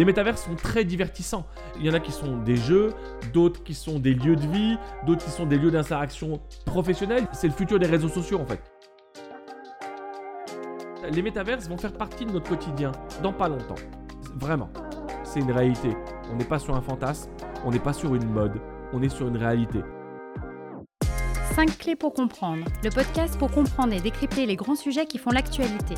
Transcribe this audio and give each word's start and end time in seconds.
Les 0.00 0.06
métaverses 0.06 0.46
sont 0.46 0.54
très 0.54 0.86
divertissants. 0.86 1.46
Il 1.76 1.84
y 1.84 1.90
en 1.90 1.92
a 1.92 2.00
qui 2.00 2.10
sont 2.10 2.38
des 2.38 2.56
jeux, 2.56 2.94
d'autres 3.34 3.62
qui 3.62 3.74
sont 3.74 3.98
des 3.98 4.14
lieux 4.14 4.34
de 4.34 4.46
vie, 4.46 4.78
d'autres 5.04 5.22
qui 5.22 5.30
sont 5.30 5.44
des 5.44 5.58
lieux 5.58 5.70
d'interaction 5.70 6.40
professionnelle. 6.64 7.26
C'est 7.34 7.48
le 7.48 7.52
futur 7.52 7.78
des 7.78 7.86
réseaux 7.86 8.08
sociaux 8.08 8.40
en 8.40 8.46
fait. 8.46 8.62
Les 11.12 11.20
métaverses 11.20 11.68
vont 11.68 11.76
faire 11.76 11.92
partie 11.92 12.24
de 12.24 12.32
notre 12.32 12.48
quotidien 12.48 12.92
dans 13.22 13.34
pas 13.34 13.50
longtemps. 13.50 13.74
Vraiment. 14.36 14.70
C'est 15.22 15.40
une 15.40 15.52
réalité. 15.52 15.94
On 16.32 16.36
n'est 16.36 16.46
pas 16.46 16.58
sur 16.58 16.74
un 16.74 16.80
fantasme, 16.80 17.30
on 17.66 17.70
n'est 17.70 17.78
pas 17.78 17.92
sur 17.92 18.14
une 18.14 18.24
mode, 18.24 18.58
on 18.94 19.02
est 19.02 19.10
sur 19.10 19.28
une 19.28 19.36
réalité. 19.36 19.80
5 21.54 21.78
clés 21.78 21.96
pour 21.96 22.14
comprendre, 22.14 22.64
le 22.84 22.90
podcast 22.90 23.36
pour 23.36 23.50
comprendre 23.50 23.92
et 23.92 24.00
décrypter 24.00 24.46
les 24.46 24.54
grands 24.54 24.76
sujets 24.76 25.06
qui 25.06 25.18
font 25.18 25.30
l'actualité. 25.30 25.94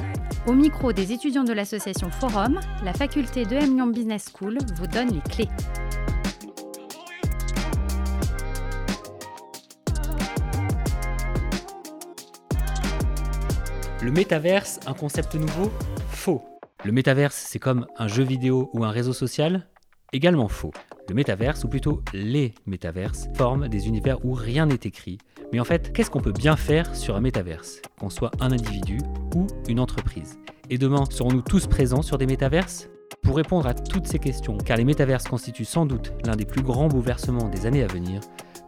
Au 0.46 0.54
micro 0.54 0.92
des 0.92 1.12
étudiants 1.12 1.44
de 1.44 1.52
l'association 1.52 2.10
Forum, 2.10 2.58
la 2.82 2.94
faculté 2.94 3.44
de 3.44 3.56
Lyon 3.56 3.88
Business 3.88 4.32
School 4.32 4.56
vous 4.76 4.86
donne 4.86 5.08
les 5.12 5.20
clés. 5.20 5.48
Le 14.00 14.10
métaverse, 14.10 14.80
un 14.86 14.94
concept 14.94 15.34
nouveau 15.34 15.70
Faux. 16.08 16.42
Le 16.84 16.92
métaverse, 16.92 17.36
c'est 17.36 17.58
comme 17.58 17.86
un 17.98 18.08
jeu 18.08 18.24
vidéo 18.24 18.70
ou 18.72 18.84
un 18.84 18.90
réseau 18.90 19.12
social 19.12 19.68
Également 20.14 20.48
faux. 20.48 20.72
Le 21.08 21.14
métaverse, 21.14 21.64
ou 21.64 21.68
plutôt 21.68 22.02
les 22.12 22.54
métaverses, 22.66 23.28
forment 23.34 23.68
des 23.68 23.88
univers 23.88 24.22
où 24.26 24.34
rien 24.34 24.66
n'est 24.66 24.74
écrit. 24.74 25.16
Mais 25.52 25.60
en 25.60 25.64
fait, 25.64 25.92
qu'est-ce 25.92 26.10
qu'on 26.10 26.20
peut 26.20 26.32
bien 26.32 26.56
faire 26.56 26.96
sur 26.96 27.14
un 27.14 27.20
métaverse? 27.20 27.82
Qu'on 28.00 28.08
soit 28.08 28.30
un 28.40 28.52
individu 28.52 28.98
ou 29.36 29.46
une 29.68 29.80
entreprise. 29.80 30.38
Et 30.70 30.78
demain, 30.78 31.04
serons-nous 31.10 31.42
tous 31.42 31.66
présents 31.66 32.00
sur 32.00 32.16
des 32.16 32.24
métaverses? 32.24 32.88
Pour 33.22 33.36
répondre 33.36 33.66
à 33.66 33.74
toutes 33.74 34.06
ces 34.06 34.18
questions, 34.18 34.56
car 34.56 34.78
les 34.78 34.84
métaverses 34.84 35.28
constituent 35.28 35.66
sans 35.66 35.84
doute 35.84 36.14
l'un 36.24 36.36
des 36.36 36.46
plus 36.46 36.62
grands 36.62 36.88
bouleversements 36.88 37.50
des 37.50 37.66
années 37.66 37.82
à 37.82 37.86
venir, 37.86 38.20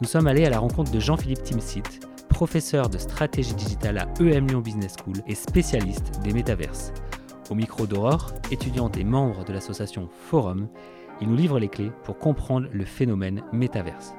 nous 0.02 0.06
sommes 0.06 0.26
allés 0.26 0.44
à 0.44 0.50
la 0.50 0.58
rencontre 0.58 0.92
de 0.92 1.00
Jean-Philippe 1.00 1.42
Timsit, 1.42 2.00
professeur 2.28 2.90
de 2.90 2.98
stratégie 2.98 3.54
digitale 3.54 3.98
à 3.98 4.06
EM 4.20 4.46
Lyon 4.46 4.60
Business 4.60 4.96
School 5.02 5.22
et 5.26 5.34
spécialiste 5.34 6.20
des 6.22 6.34
métaverses. 6.34 6.92
Au 7.48 7.54
micro 7.54 7.86
d'Aurore, 7.86 8.32
étudiante 8.50 8.98
et 8.98 9.04
membre 9.04 9.44
de 9.44 9.54
l'association 9.54 10.08
Forum, 10.28 10.68
il 11.22 11.28
nous 11.28 11.36
livre 11.36 11.58
les 11.58 11.68
clés 11.68 11.92
pour 12.02 12.18
comprendre 12.18 12.68
le 12.72 12.84
phénomène 12.84 13.42
métaverse. 13.52 14.14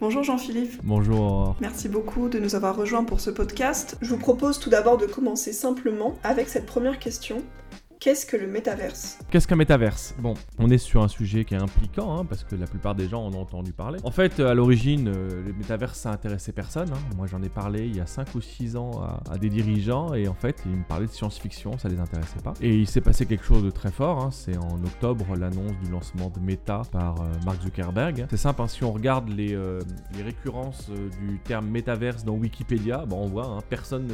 Bonjour 0.00 0.22
Jean-Philippe. 0.22 0.80
Bonjour. 0.84 1.56
Merci 1.60 1.88
beaucoup 1.88 2.28
de 2.28 2.38
nous 2.38 2.54
avoir 2.54 2.76
rejoints 2.76 3.02
pour 3.02 3.18
ce 3.18 3.30
podcast. 3.30 3.96
Je 4.00 4.10
vous 4.10 4.18
propose 4.18 4.60
tout 4.60 4.70
d'abord 4.70 4.96
de 4.96 5.06
commencer 5.06 5.52
simplement 5.52 6.16
avec 6.22 6.48
cette 6.48 6.66
première 6.66 7.00
question. 7.00 7.42
Qu'est-ce 8.00 8.26
que 8.26 8.36
le 8.36 8.46
métaverse? 8.46 9.18
Qu'est-ce 9.28 9.48
qu'un 9.48 9.56
métaverse? 9.56 10.14
Bon, 10.20 10.34
on 10.58 10.70
est 10.70 10.78
sur 10.78 11.02
un 11.02 11.08
sujet 11.08 11.44
qui 11.44 11.54
est 11.54 11.60
impliquant, 11.60 12.16
hein, 12.16 12.24
parce 12.24 12.44
que 12.44 12.54
la 12.54 12.68
plupart 12.68 12.94
des 12.94 13.08
gens 13.08 13.26
en 13.26 13.34
ont 13.34 13.40
entendu 13.40 13.72
parler. 13.72 13.98
En 14.04 14.12
fait, 14.12 14.38
à 14.38 14.54
l'origine, 14.54 15.08
euh, 15.08 15.42
le 15.44 15.52
métaverse, 15.52 15.98
ça 15.98 16.12
intéressait 16.12 16.52
personne. 16.52 16.90
Hein. 16.92 17.14
Moi, 17.16 17.26
j'en 17.26 17.42
ai 17.42 17.48
parlé 17.48 17.86
il 17.86 17.96
y 17.96 18.00
a 18.00 18.06
5 18.06 18.36
ou 18.36 18.40
6 18.40 18.76
ans 18.76 18.92
à, 19.28 19.36
des 19.36 19.48
dirigeants, 19.48 20.14
et 20.14 20.28
en 20.28 20.34
fait, 20.34 20.62
ils 20.66 20.76
me 20.76 20.84
parlaient 20.84 21.08
de 21.08 21.12
science-fiction, 21.12 21.76
ça 21.76 21.88
les 21.88 21.98
intéressait 21.98 22.38
pas. 22.38 22.54
Et 22.60 22.76
il 22.76 22.86
s'est 22.86 23.00
passé 23.00 23.26
quelque 23.26 23.44
chose 23.44 23.64
de 23.64 23.70
très 23.70 23.90
fort. 23.90 24.20
Hein. 24.20 24.30
C'est 24.30 24.56
en 24.56 24.80
octobre 24.84 25.34
l'annonce 25.34 25.76
du 25.82 25.90
lancement 25.90 26.30
de 26.30 26.38
Meta 26.38 26.82
par 26.92 27.20
euh, 27.20 27.24
Mark 27.44 27.60
Zuckerberg. 27.62 28.26
C'est 28.30 28.36
simple, 28.36 28.62
si 28.68 28.84
on 28.84 28.92
regarde 28.92 29.28
les, 29.28 29.54
euh, 29.54 29.80
récurrences 30.24 30.88
du 30.88 31.40
terme 31.40 31.66
métaverse 31.66 32.24
dans 32.24 32.34
Wikipédia, 32.34 33.04
on 33.10 33.26
voit, 33.26 33.58
personne 33.68 34.06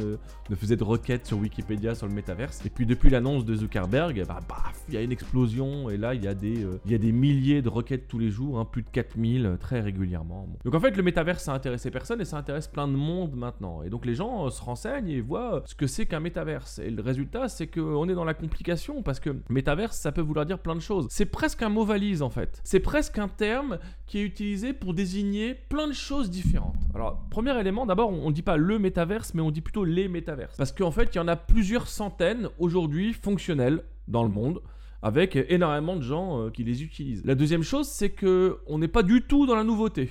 ne 0.49 0.55
faisait 0.55 0.75
de 0.75 0.83
requête 0.83 1.27
sur 1.27 1.37
Wikipédia 1.37 1.93
sur 1.93 2.07
le 2.07 2.15
métaverse. 2.15 2.65
Et 2.65 2.69
puis, 2.71 2.87
depuis 2.87 3.11
l'annonce 3.11 3.45
de 3.45 3.55
Zuckerberg, 3.55 3.74
Zuckerberg, 3.75 4.25
bah, 4.25 4.39
il 4.87 4.93
y 4.93 4.97
a 4.97 5.01
une 5.01 5.11
explosion 5.11 5.89
et 5.89 5.97
là 5.97 6.13
il 6.13 6.23
y 6.23 6.27
a 6.27 6.33
des, 6.33 6.63
euh, 6.63 6.79
il 6.85 6.91
y 6.91 6.95
a 6.95 6.97
des 6.97 7.11
milliers 7.11 7.61
de 7.61 7.69
requêtes 7.69 8.07
tous 8.07 8.19
les 8.19 8.29
jours, 8.29 8.59
hein, 8.59 8.65
plus 8.65 8.83
de 8.83 8.89
4000 8.89 9.45
euh, 9.45 9.57
très 9.57 9.81
régulièrement. 9.81 10.47
Donc 10.63 10.75
en 10.75 10.79
fait 10.79 10.95
le 10.95 11.03
métaverse 11.03 11.43
ça 11.43 11.53
intéressait 11.53 11.91
personne 11.91 12.21
et 12.21 12.25
ça 12.25 12.37
intéresse 12.37 12.67
plein 12.67 12.87
de 12.87 12.93
monde 12.93 13.35
maintenant. 13.35 13.83
Et 13.83 13.89
donc 13.89 14.05
les 14.05 14.15
gens 14.15 14.45
euh, 14.45 14.49
se 14.49 14.61
renseignent 14.61 15.09
et 15.09 15.19
voient 15.19 15.63
ce 15.65 15.75
que 15.75 15.87
c'est 15.87 16.05
qu'un 16.05 16.19
métaverse. 16.21 16.79
Et 16.79 16.89
le 16.89 17.01
résultat 17.01 17.49
c'est 17.49 17.67
qu'on 17.67 18.07
est 18.07 18.13
dans 18.13 18.23
la 18.23 18.33
complication 18.33 19.01
parce 19.01 19.19
que 19.19 19.35
métaverse 19.49 19.97
ça 19.97 20.11
peut 20.11 20.21
vouloir 20.21 20.45
dire 20.45 20.59
plein 20.59 20.75
de 20.75 20.79
choses. 20.79 21.07
C'est 21.09 21.25
presque 21.25 21.61
un 21.61 21.69
mot 21.69 21.83
valise 21.83 22.21
en 22.21 22.29
fait. 22.29 22.61
C'est 22.63 22.79
presque 22.79 23.17
un 23.17 23.27
terme 23.27 23.79
qui 24.07 24.19
est 24.19 24.23
utilisé 24.23 24.73
pour 24.73 24.93
désigner 24.93 25.53
plein 25.53 25.87
de 25.87 25.93
choses 25.93 26.29
différentes. 26.29 26.77
Alors 26.93 27.19
premier 27.29 27.59
élément 27.59 27.85
d'abord 27.85 28.09
on, 28.11 28.29
ne 28.29 28.33
dit 28.33 28.41
pas 28.41 28.57
le 28.57 28.79
métaverse 28.79 29.33
mais 29.33 29.41
on 29.41 29.51
dit 29.51 29.61
plutôt 29.61 29.83
les 29.83 30.07
métaverses. 30.07 30.55
Parce 30.55 30.71
qu'en 30.71 30.91
fait 30.91 31.13
il 31.13 31.17
y 31.17 31.21
en 31.21 31.27
a 31.27 31.35
plusieurs 31.35 31.87
centaines 31.87 32.47
aujourd'hui 32.59 33.13
fonctionnels 33.13 33.64
dans 34.07 34.23
le 34.23 34.29
monde 34.29 34.61
avec 35.01 35.37
énormément 35.49 35.95
de 35.95 36.01
gens 36.01 36.41
euh, 36.41 36.49
qui 36.49 36.63
les 36.63 36.81
utilisent. 36.81 37.23
La 37.25 37.35
deuxième 37.35 37.61
chose, 37.61 37.87
c'est 37.87 38.09
que 38.09 38.57
on 38.65 38.79
n'est 38.79 38.87
pas 38.87 39.03
du 39.03 39.21
tout 39.21 39.45
dans 39.45 39.55
la 39.55 39.63
nouveauté. 39.63 40.09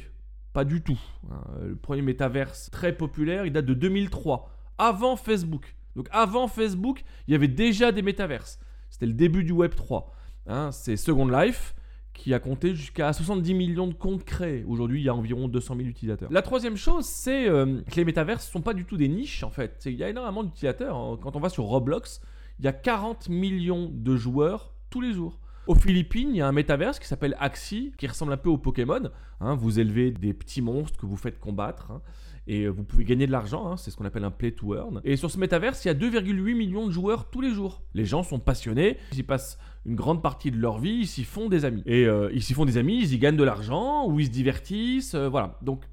Pas 0.53 0.65
du 0.65 0.83
tout. 0.83 1.01
Hein. 1.33 1.43
Le 1.63 1.75
premier 1.75 2.01
métaverse 2.01 2.71
très 2.71 2.97
populaire, 2.97 3.45
il 3.45 3.53
date 3.53 3.67
de 3.67 3.75
2003, 3.75 4.49
avant 4.79 5.17
Facebook. 5.17 5.75
Donc 5.97 6.07
avant 6.13 6.47
Facebook, 6.47 7.03
il 7.27 7.33
y 7.33 7.35
avait 7.35 7.49
déjà 7.49 7.91
des 7.91 8.03
métaverses. 8.03 8.61
C'était 8.89 9.07
le 9.07 9.15
début 9.15 9.43
du 9.43 9.51
Web 9.51 9.75
3. 9.75 10.13
Hein. 10.47 10.71
C'est 10.71 10.97
Second 10.97 11.27
Life 11.27 11.75
qui 12.13 12.33
a 12.33 12.39
compté 12.39 12.77
jusqu'à 12.77 13.13
70 13.13 13.53
millions 13.55 13.89
de 13.89 13.95
comptes 13.95 14.23
créés. 14.23 14.65
Aujourd'hui, 14.69 15.01
il 15.01 15.05
y 15.05 15.09
a 15.09 15.15
environ 15.15 15.49
200 15.49 15.75
000 15.77 15.89
utilisateurs. 15.89 16.31
La 16.31 16.43
troisième 16.43 16.77
chose, 16.77 17.05
c'est 17.05 17.49
euh, 17.49 17.81
que 17.91 17.97
les 17.97 18.05
métaverses 18.05 18.47
ne 18.47 18.53
sont 18.53 18.63
pas 18.63 18.75
du 18.75 18.85
tout 18.85 18.97
des 18.97 19.09
niches 19.09 19.43
en 19.43 19.51
fait. 19.51 19.83
Il 19.87 19.97
y 19.97 20.05
a 20.05 20.09
énormément 20.09 20.45
d'utilisateurs. 20.45 20.97
Hein. 20.97 21.19
Quand 21.21 21.35
on 21.35 21.41
va 21.41 21.49
sur 21.49 21.65
Roblox, 21.65 22.21
il 22.59 22.65
y 22.65 22.69
a 22.69 22.73
40 22.73 23.29
millions 23.29 23.91
de 23.93 24.17
joueurs 24.17 24.75
tous 24.91 25.01
les 25.01 25.13
jours. 25.13 25.41
Aux 25.67 25.75
Philippines, 25.75 26.29
il 26.31 26.37
y 26.37 26.41
a 26.43 26.47
un 26.47 26.53
métaverse 26.53 26.99
qui 26.99 27.07
s'appelle 27.07 27.37
Axie, 27.41 27.93
qui 27.97 28.07
ressemble 28.07 28.33
un 28.33 28.37
peu 28.37 28.51
au 28.51 28.59
Pokémon. 28.59 29.11
Hein. 29.41 29.55
vous 29.55 29.81
élevez 29.81 30.11
des 30.11 30.35
petits 30.35 30.61
monstres 30.61 30.99
que 30.99 31.07
vous 31.07 31.17
faites 31.17 31.41
combattre. 31.41 31.91
Hein, 31.91 32.03
et 32.47 32.69
vous 32.69 32.85
pouvez 32.85 33.05
gagner 33.05 33.27
de 33.27 33.33
l'argent, 33.33 33.71
hein. 33.71 33.77
c'est 33.79 33.91
ce 33.91 33.97
qu'on 33.97 34.05
appelle 34.05 34.25
un 34.25 34.31
play 34.31 34.53
to 34.53 34.75
earn. 34.75 35.01
Et 35.05 35.17
sur 35.17 35.31
ce 35.31 35.39
métaverse, 35.39 35.83
il 35.85 35.89
y 35.89 35.91
a 35.91 35.95
2,8 35.95 36.55
millions 36.55 36.87
de 36.87 36.93
joueurs 36.93 37.31
tous 37.31 37.41
les 37.41 37.51
jours. 37.51 37.83
Les 37.95 38.05
gens 38.05 38.23
sont 38.23 38.39
passionnés, 38.39 38.99
ils 39.13 39.21
y 39.21 39.23
passent 39.23 39.59
une 39.87 39.95
grande 39.95 40.23
partie 40.23 40.51
de 40.51 40.59
leur 40.59 40.79
vie, 40.79 41.01
ils 41.01 41.07
s'y 41.07 41.25
font 41.25 41.49
des 41.49 41.65
amis. 41.65 41.83
Et 41.87 42.05
euh, 42.05 42.31
ils 42.35 42.43
s'y 42.43 42.53
font 42.53 42.67
des 42.67 42.77
amis, 42.77 43.01
ils 43.01 43.15
y 43.15 43.19
gagnent 43.19 43.39
de 43.39 43.45
l'argent, 43.45 44.07
ou 44.07 44.21
ils 44.21 44.27
se 44.27 44.31
divertissent, 44.31 45.15
euh, 45.15 45.31
voilà. 45.31 45.59
Donc, 45.63 45.85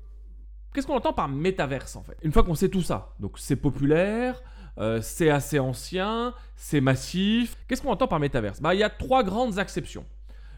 qu'est-ce 0.74 0.86
qu'on 0.86 0.96
entend 0.96 1.14
par 1.14 1.30
métaverse 1.30 1.96
en 1.96 2.04
fait? 2.04 2.18
Une 2.22 2.34
fois 2.34 2.44
qu'on 2.44 2.56
sait 2.56 2.70
tout 2.70 2.82
ça, 2.82 3.16
donc 3.22 3.40
c'est 3.40 3.56
populaire, 3.56 4.44
euh, 4.78 5.00
c'est 5.02 5.30
assez 5.30 5.60
ancien, 5.60 6.34
c'est 6.56 6.82
massif. 6.82 7.56
Qu'est-ce 7.68 7.82
qu'on 7.82 7.92
entend 7.92 8.08
par 8.08 8.20
métaverse? 8.20 8.62
Bah, 8.62 8.74
Il 8.74 8.80
y 8.80 8.84
a 8.84 8.90
trois 8.90 9.24
grandes 9.24 9.60
acceptions. 9.60 10.06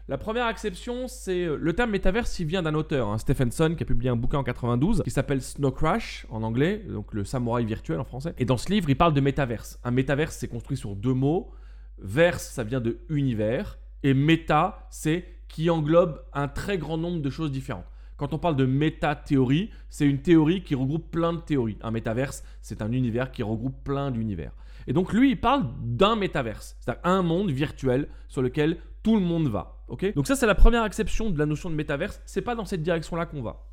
La 0.06 0.18
première 0.18 0.44
acception, 0.44 1.08
c'est 1.08 1.44
euh, 1.44 1.56
le 1.58 1.72
terme 1.72 1.90
métaverse, 1.90 2.38
il 2.38 2.46
vient 2.46 2.62
d'un 2.62 2.74
auteur, 2.74 3.08
hein, 3.08 3.16
Stephenson, 3.16 3.74
qui 3.74 3.84
a 3.84 3.86
publié 3.86 4.10
un 4.10 4.16
bouquin 4.16 4.38
en 4.38 4.44
92 4.44 5.02
qui 5.02 5.10
s'appelle 5.10 5.40
Snow 5.40 5.70
Crash 5.70 6.26
en 6.28 6.42
anglais, 6.42 6.84
donc 6.86 7.14
le 7.14 7.24
samouraï 7.24 7.64
virtuel 7.64 7.98
en 7.98 8.04
français. 8.04 8.34
Et 8.36 8.44
dans 8.44 8.58
ce 8.58 8.70
livre, 8.70 8.90
il 8.90 8.96
parle 8.96 9.14
de 9.14 9.22
métaverse. 9.22 9.80
Un 9.82 9.92
métaverse, 9.92 10.36
c'est 10.36 10.48
construit 10.48 10.76
sur 10.76 10.94
deux 10.94 11.14
mots. 11.14 11.50
Verse, 11.98 12.50
ça 12.50 12.64
vient 12.64 12.82
de 12.82 12.98
univers, 13.08 13.78
et 14.02 14.12
méta, 14.12 14.86
c'est 14.90 15.24
qui 15.48 15.70
englobe 15.70 16.22
un 16.34 16.48
très 16.48 16.76
grand 16.76 16.98
nombre 16.98 17.22
de 17.22 17.30
choses 17.30 17.50
différentes. 17.50 17.86
Quand 18.24 18.32
on 18.32 18.38
parle 18.38 18.56
de 18.56 18.64
méta-théorie, 18.64 19.68
c'est 19.90 20.06
une 20.06 20.22
théorie 20.22 20.62
qui 20.62 20.74
regroupe 20.74 21.10
plein 21.10 21.34
de 21.34 21.40
théories. 21.40 21.76
Un 21.82 21.90
métaverse, 21.90 22.42
c'est 22.62 22.80
un 22.80 22.90
univers 22.90 23.30
qui 23.30 23.42
regroupe 23.42 23.84
plein 23.84 24.10
d'univers. 24.10 24.52
Et 24.86 24.94
donc 24.94 25.12
lui, 25.12 25.32
il 25.32 25.38
parle 25.38 25.66
d'un 25.82 26.16
métaverse, 26.16 26.74
c'est-à-dire 26.80 27.02
un 27.04 27.20
monde 27.20 27.50
virtuel 27.50 28.08
sur 28.28 28.40
lequel 28.40 28.78
tout 29.02 29.16
le 29.16 29.20
monde 29.20 29.48
va. 29.48 29.84
ok? 29.88 30.14
Donc 30.14 30.26
ça, 30.26 30.36
c'est 30.36 30.46
la 30.46 30.54
première 30.54 30.84
acception 30.84 31.28
de 31.28 31.38
la 31.38 31.44
notion 31.44 31.68
de 31.68 31.74
métaverse. 31.74 32.22
C'est 32.24 32.40
pas 32.40 32.54
dans 32.54 32.64
cette 32.64 32.82
direction-là 32.82 33.26
qu'on 33.26 33.42
va. 33.42 33.66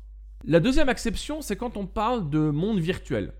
La 0.44 0.60
deuxième 0.60 0.90
acception, 0.90 1.40
c'est 1.40 1.56
quand 1.56 1.78
on 1.78 1.86
parle 1.86 2.28
de 2.28 2.50
monde 2.50 2.78
virtuel. 2.78 3.32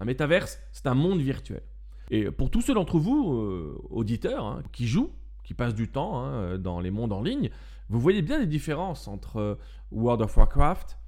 Un 0.00 0.04
métaverse, 0.04 0.58
c'est 0.72 0.88
un 0.88 0.94
monde 0.94 1.20
virtuel. 1.20 1.62
Et 2.10 2.28
pour 2.32 2.50
tous 2.50 2.62
ceux 2.62 2.74
d'entre 2.74 2.98
vous, 2.98 3.34
euh, 3.34 3.80
auditeurs, 3.90 4.44
hein, 4.44 4.62
qui 4.72 4.88
jouent, 4.88 5.12
qui 5.44 5.54
passent 5.54 5.76
du 5.76 5.86
temps 5.86 6.24
hein, 6.24 6.58
dans 6.58 6.80
les 6.80 6.90
mondes 6.90 7.12
en 7.12 7.22
ligne, 7.22 7.50
vous 7.88 8.00
voyez 8.00 8.22
bien 8.22 8.38
les 8.38 8.46
différences 8.46 9.08
entre 9.08 9.38
euh, 9.38 9.58
World 9.90 10.22
of 10.22 10.36
Warcraft, 10.36 10.98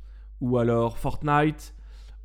ou 0.40 0.58
alors 0.58 0.98
Fortnite, 0.98 1.74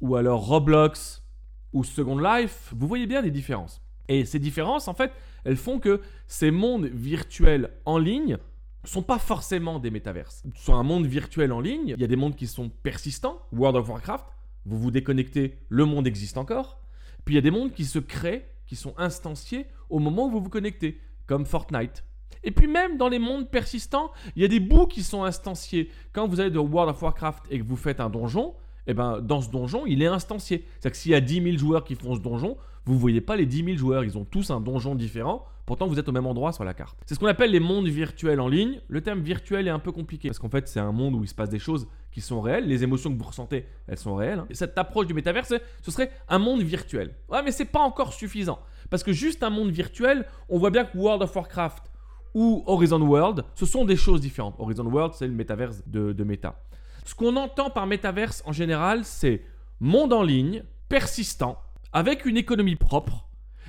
ou 0.01 0.15
alors 0.15 0.45
Roblox, 0.45 1.23
ou 1.71 1.83
Second 1.83 2.19
Life. 2.19 2.73
Vous 2.75 2.87
voyez 2.87 3.07
bien 3.07 3.21
les 3.21 3.31
différences. 3.31 3.81
Et 4.07 4.25
ces 4.25 4.39
différences, 4.39 4.87
en 4.87 4.93
fait, 4.93 5.11
elles 5.43 5.55
font 5.55 5.79
que 5.79 6.01
ces 6.27 6.51
mondes 6.51 6.85
virtuels 6.85 7.71
en 7.85 7.97
ligne 7.97 8.37
sont 8.83 9.01
pas 9.01 9.17
forcément 9.17 9.79
des 9.79 9.91
métaverses. 9.91 10.43
Sur 10.55 10.75
un 10.75 10.83
monde 10.83 11.05
virtuel 11.05 11.51
en 11.51 11.61
ligne, 11.61 11.89
il 11.89 12.01
y 12.01 12.03
a 12.03 12.07
des 12.07 12.15
mondes 12.15 12.35
qui 12.35 12.47
sont 12.47 12.69
persistants. 12.69 13.41
World 13.53 13.77
of 13.77 13.89
Warcraft, 13.89 14.25
vous 14.65 14.77
vous 14.77 14.91
déconnectez, 14.91 15.57
le 15.69 15.85
monde 15.85 16.05
existe 16.05 16.37
encore. 16.37 16.79
Puis 17.23 17.33
il 17.33 17.37
y 17.37 17.39
a 17.39 17.41
des 17.41 17.51
mondes 17.51 17.71
qui 17.71 17.85
se 17.85 17.99
créent, 17.99 18.45
qui 18.65 18.75
sont 18.75 18.93
instanciés 18.97 19.67
au 19.89 19.99
moment 19.99 20.27
où 20.27 20.31
vous 20.31 20.41
vous 20.41 20.49
connectez, 20.49 20.99
comme 21.27 21.45
Fortnite. 21.45 22.03
Et 22.43 22.51
puis 22.51 22.67
même 22.67 22.97
dans 22.97 23.09
les 23.09 23.19
mondes 23.19 23.49
persistants, 23.49 24.11
il 24.35 24.41
y 24.41 24.45
a 24.45 24.47
des 24.47 24.59
bouts 24.59 24.87
qui 24.87 25.03
sont 25.03 25.23
instanciés. 25.23 25.89
Quand 26.11 26.27
vous 26.27 26.39
allez 26.39 26.51
de 26.51 26.59
World 26.59 26.95
of 26.95 27.01
Warcraft 27.01 27.43
et 27.49 27.59
que 27.59 27.63
vous 27.63 27.77
faites 27.77 27.99
un 27.99 28.09
donjon, 28.09 28.53
eh 28.87 28.93
ben, 28.93 29.21
dans 29.21 29.41
ce 29.41 29.49
donjon, 29.49 29.85
il 29.85 30.01
est 30.01 30.07
instancié. 30.07 30.65
C'est-à-dire 30.79 30.91
que 30.91 30.97
s'il 30.97 31.11
y 31.11 31.15
a 31.15 31.21
10 31.21 31.41
000 31.43 31.57
joueurs 31.57 31.83
qui 31.83 31.95
font 31.95 32.15
ce 32.15 32.19
donjon, 32.19 32.57
vous 32.85 32.93
ne 32.93 32.99
voyez 32.99 33.21
pas 33.21 33.35
les 33.35 33.45
10 33.45 33.63
000 33.63 33.77
joueurs. 33.77 34.03
Ils 34.03 34.17
ont 34.17 34.25
tous 34.25 34.51
un 34.51 34.59
donjon 34.59 34.95
différent 34.95 35.45
Pourtant, 35.65 35.87
vous 35.87 35.97
êtes 35.97 36.09
au 36.09 36.11
même 36.11 36.25
endroit 36.25 36.51
sur 36.51 36.65
la 36.65 36.73
carte. 36.73 36.97
C'est 37.05 37.15
ce 37.15 37.19
qu'on 37.19 37.27
appelle 37.27 37.51
les 37.51 37.61
mondes 37.61 37.87
virtuels 37.87 38.41
en 38.41 38.49
ligne. 38.49 38.81
Le 38.89 38.99
terme 38.99 39.21
virtuel 39.21 39.67
est 39.67 39.71
un 39.71 39.79
peu 39.79 39.93
compliqué 39.93 40.27
parce 40.27 40.39
qu'en 40.39 40.49
fait, 40.49 40.67
c'est 40.67 40.81
un 40.81 40.91
monde 40.91 41.15
où 41.15 41.23
il 41.23 41.27
se 41.27 41.33
passe 41.33 41.49
des 41.49 41.59
choses 41.59 41.87
qui 42.11 42.19
sont 42.19 42.41
réelles. 42.41 42.67
Les 42.67 42.83
émotions 42.83 43.13
que 43.13 43.17
vous 43.17 43.27
ressentez, 43.27 43.65
elles 43.87 43.97
sont 43.97 44.15
réelles. 44.15 44.43
Et 44.49 44.55
cette 44.55 44.77
approche 44.77 45.07
du 45.07 45.13
métaverse, 45.13 45.53
ce 45.81 45.91
serait 45.91 46.11
un 46.27 46.37
monde 46.37 46.61
virtuel. 46.61 47.15
Ouais, 47.29 47.41
mais 47.43 47.51
c'est 47.51 47.65
pas 47.65 47.79
encore 47.79 48.11
suffisant. 48.11 48.59
Parce 48.89 49.03
que 49.03 49.13
juste 49.13 49.41
un 49.41 49.49
monde 49.49 49.71
virtuel, 49.71 50.25
on 50.49 50.59
voit 50.59 50.69
bien 50.69 50.83
que 50.83 50.97
World 50.97 51.23
of 51.23 51.33
Warcraft 51.33 51.92
ou 52.33 52.63
Horizon 52.65 53.01
World, 53.01 53.43
ce 53.55 53.65
sont 53.65 53.85
des 53.85 53.95
choses 53.95 54.21
différentes. 54.21 54.55
Horizon 54.59 54.85
World, 54.85 55.13
c'est 55.13 55.27
le 55.27 55.33
métaverse 55.33 55.83
de, 55.87 56.13
de 56.13 56.23
Meta. 56.23 56.59
Ce 57.05 57.13
qu'on 57.15 57.35
entend 57.35 57.69
par 57.69 57.85
métaverse 57.85 58.43
en 58.45 58.51
général, 58.51 59.05
c'est 59.05 59.43
monde 59.79 60.13
en 60.13 60.23
ligne, 60.23 60.63
persistant, 60.89 61.59
avec 61.91 62.25
une 62.25 62.37
économie 62.37 62.75
propre, 62.75 63.27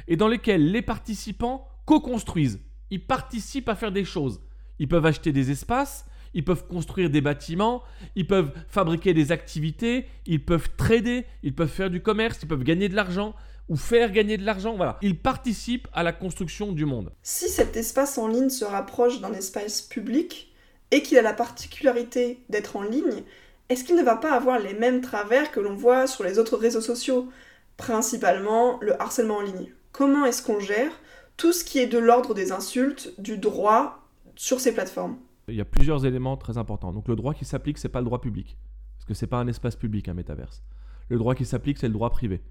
et 0.09 0.17
dans 0.17 0.29
lequel 0.29 0.71
les 0.71 0.83
participants 0.83 1.69
co-construisent. 1.85 2.61
Ils 2.91 3.05
participent 3.05 3.69
à 3.69 3.75
faire 3.75 3.93
des 3.93 4.05
choses. 4.05 4.41
Ils 4.79 4.89
peuvent 4.89 5.07
acheter 5.07 5.33
des 5.33 5.51
espaces, 5.51 6.07
ils 6.35 6.45
peuvent 6.45 6.67
construire 6.67 7.11
des 7.11 7.21
bâtiments, 7.21 7.83
ils 8.17 8.27
peuvent 8.27 8.51
fabriquer 8.69 9.15
des 9.15 9.33
activités, 9.33 10.07
ils 10.27 10.45
peuvent 10.45 10.69
trader, 10.77 11.25
ils 11.43 11.55
peuvent 11.55 11.69
faire 11.69 11.91
du 11.91 12.03
commerce, 12.03 12.39
ils 12.43 12.49
peuvent 12.49 12.65
gagner 12.65 12.89
de 12.89 12.97
l'argent 12.97 13.35
ou 13.69 13.77
faire 13.77 14.13
gagner 14.13 14.37
de 14.37 14.45
l'argent. 14.45 14.77
Voilà. 14.77 14.99
Ils 15.01 15.19
participent 15.19 15.89
à 15.93 16.03
la 16.03 16.13
construction 16.13 16.73
du 16.73 16.85
monde. 16.85 17.13
Si 17.23 17.49
cet 17.49 17.77
espace 17.77 18.19
en 18.19 18.29
ligne 18.29 18.51
se 18.51 18.65
rapproche 18.65 19.21
d'un 19.21 19.33
espace 19.33 19.81
public 19.81 20.53
et 20.91 21.03
qu'il 21.03 21.19
a 21.19 21.23
la 21.23 21.33
particularité 21.33 22.45
d'être 22.51 22.77
en 22.77 22.83
ligne, 22.83 23.23
est-ce 23.69 23.85
qu'il 23.85 23.97
ne 23.97 24.03
va 24.03 24.17
pas 24.17 24.33
avoir 24.33 24.59
les 24.59 24.75
mêmes 24.75 25.01
travers 25.01 25.51
que 25.51 25.61
l'on 25.61 25.75
voit 25.75 26.07
sur 26.07 26.25
les 26.25 26.39
autres 26.39 26.59
réseaux 26.59 26.83
sociaux, 26.83 27.29
principalement 27.77 28.79
le 28.83 29.01
harcèlement 29.01 29.39
en 29.39 29.43
ligne? 29.43 29.73
Comment 29.93 30.27
est-ce 30.27 30.43
qu'on 30.43 30.61
gère 30.61 30.93
tout 31.37 31.53
ce 31.53 31.65
qui 31.65 31.79
est 31.79 31.87
de 31.87 31.99
l'ordre 31.99 32.35
des 32.35 32.53
insultes, 32.53 33.15
du 33.19 33.39
droit 33.39 34.07
sur 34.37 34.61
ces 34.61 34.73
plateformes? 34.73 35.17
Il 35.49 35.55
y 35.55 35.61
a 35.61 35.64
plusieurs 35.64 36.06
éléments 36.06 36.37
très 36.37 36.58
importants. 36.58 36.93
Donc 36.93 37.08
le 37.08 37.17
droit 37.17 37.35
qui 37.35 37.44
s'applique, 37.44 37.79
c'est 37.79 37.88
pas 37.88 38.00
le 38.00 38.06
droit 38.06 38.20
public. 38.20 38.56
Parce 38.96 39.05
que 39.05 39.14
c'est 39.14 39.26
pas 39.26 39.38
un 39.38 39.46
espace 39.46 39.76
public, 39.76 40.08
un 40.08 40.14
métaverse. 40.14 40.62
Le 41.08 41.19
droit 41.19 41.35
qui 41.35 41.44
s'applique, 41.44 41.79
c'est 41.79 41.88
le 41.88 41.93
droit 41.93 42.11
privé. 42.11 42.43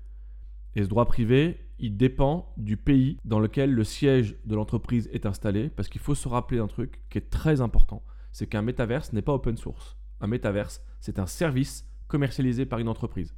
Et 0.75 0.83
ce 0.83 0.87
droit 0.87 1.05
privé, 1.05 1.59
il 1.79 1.97
dépend 1.97 2.53
du 2.57 2.77
pays 2.77 3.17
dans 3.25 3.39
lequel 3.39 3.71
le 3.71 3.83
siège 3.83 4.35
de 4.45 4.55
l'entreprise 4.55 5.09
est 5.11 5.25
installé. 5.25 5.69
Parce 5.69 5.89
qu'il 5.89 6.01
faut 6.01 6.15
se 6.15 6.27
rappeler 6.27 6.59
un 6.59 6.67
truc 6.67 7.01
qui 7.09 7.17
est 7.17 7.29
très 7.29 7.61
important. 7.61 8.03
C'est 8.31 8.47
qu'un 8.47 8.61
métaverse 8.61 9.13
n'est 9.13 9.21
pas 9.21 9.33
open 9.33 9.57
source. 9.57 9.97
Un 10.21 10.27
métaverse, 10.27 10.81
c'est 10.99 11.19
un 11.19 11.27
service 11.27 11.87
commercialisé 12.07 12.65
par 12.65 12.79
une 12.79 12.87
entreprise. 12.87 13.35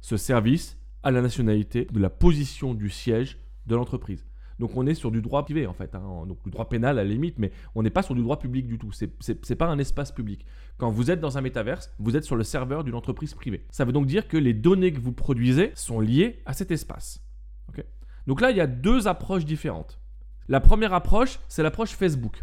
Ce 0.00 0.16
service 0.16 0.78
a 1.02 1.10
la 1.10 1.20
nationalité 1.20 1.86
de 1.90 2.00
la 2.00 2.10
position 2.10 2.74
du 2.74 2.90
siège 2.90 3.38
de 3.66 3.74
l'entreprise. 3.74 4.24
Donc 4.58 4.76
on 4.76 4.86
est 4.86 4.94
sur 4.94 5.10
du 5.10 5.20
droit 5.20 5.44
privé 5.44 5.66
en 5.66 5.72
fait, 5.72 5.94
hein. 5.94 6.24
donc 6.26 6.42
du 6.44 6.50
droit 6.50 6.68
pénal 6.68 6.98
à 6.98 7.02
la 7.04 7.08
limite, 7.10 7.38
mais 7.38 7.50
on 7.74 7.82
n'est 7.82 7.90
pas 7.90 8.02
sur 8.02 8.14
du 8.14 8.22
droit 8.22 8.38
public 8.38 8.66
du 8.66 8.78
tout. 8.78 8.92
C'est- 8.92 9.54
pas 9.56 9.66
un 9.66 9.78
espace 9.78 10.12
public. 10.12 10.44
Quand 10.78 10.90
vous 10.90 11.10
êtes 11.10 11.20
dans 11.20 11.38
un 11.38 11.40
métaverse, 11.40 11.90
vous 11.98 12.16
êtes 12.16 12.24
sur 12.24 12.36
le 12.36 12.44
serveur 12.44 12.84
d'une 12.84 12.94
entreprise 12.94 13.34
privée. 13.34 13.64
Ça 13.70 13.84
veut 13.84 13.92
donc 13.92 14.06
dire 14.06 14.28
que 14.28 14.36
les 14.36 14.54
données 14.54 14.92
que 14.92 15.00
vous 15.00 15.12
produisez 15.12 15.72
sont 15.74 16.00
liées 16.00 16.40
à 16.46 16.52
cet 16.52 16.70
espace. 16.70 17.20
Donc 18.26 18.40
là, 18.40 18.50
il 18.50 18.56
y 18.56 18.60
a 18.60 18.66
deux 18.66 19.06
approches 19.06 19.44
différentes. 19.44 20.00
La 20.48 20.60
première 20.60 20.94
approche, 20.94 21.38
c'est 21.48 21.62
l'approche 21.62 21.90
Facebook. 21.90 22.42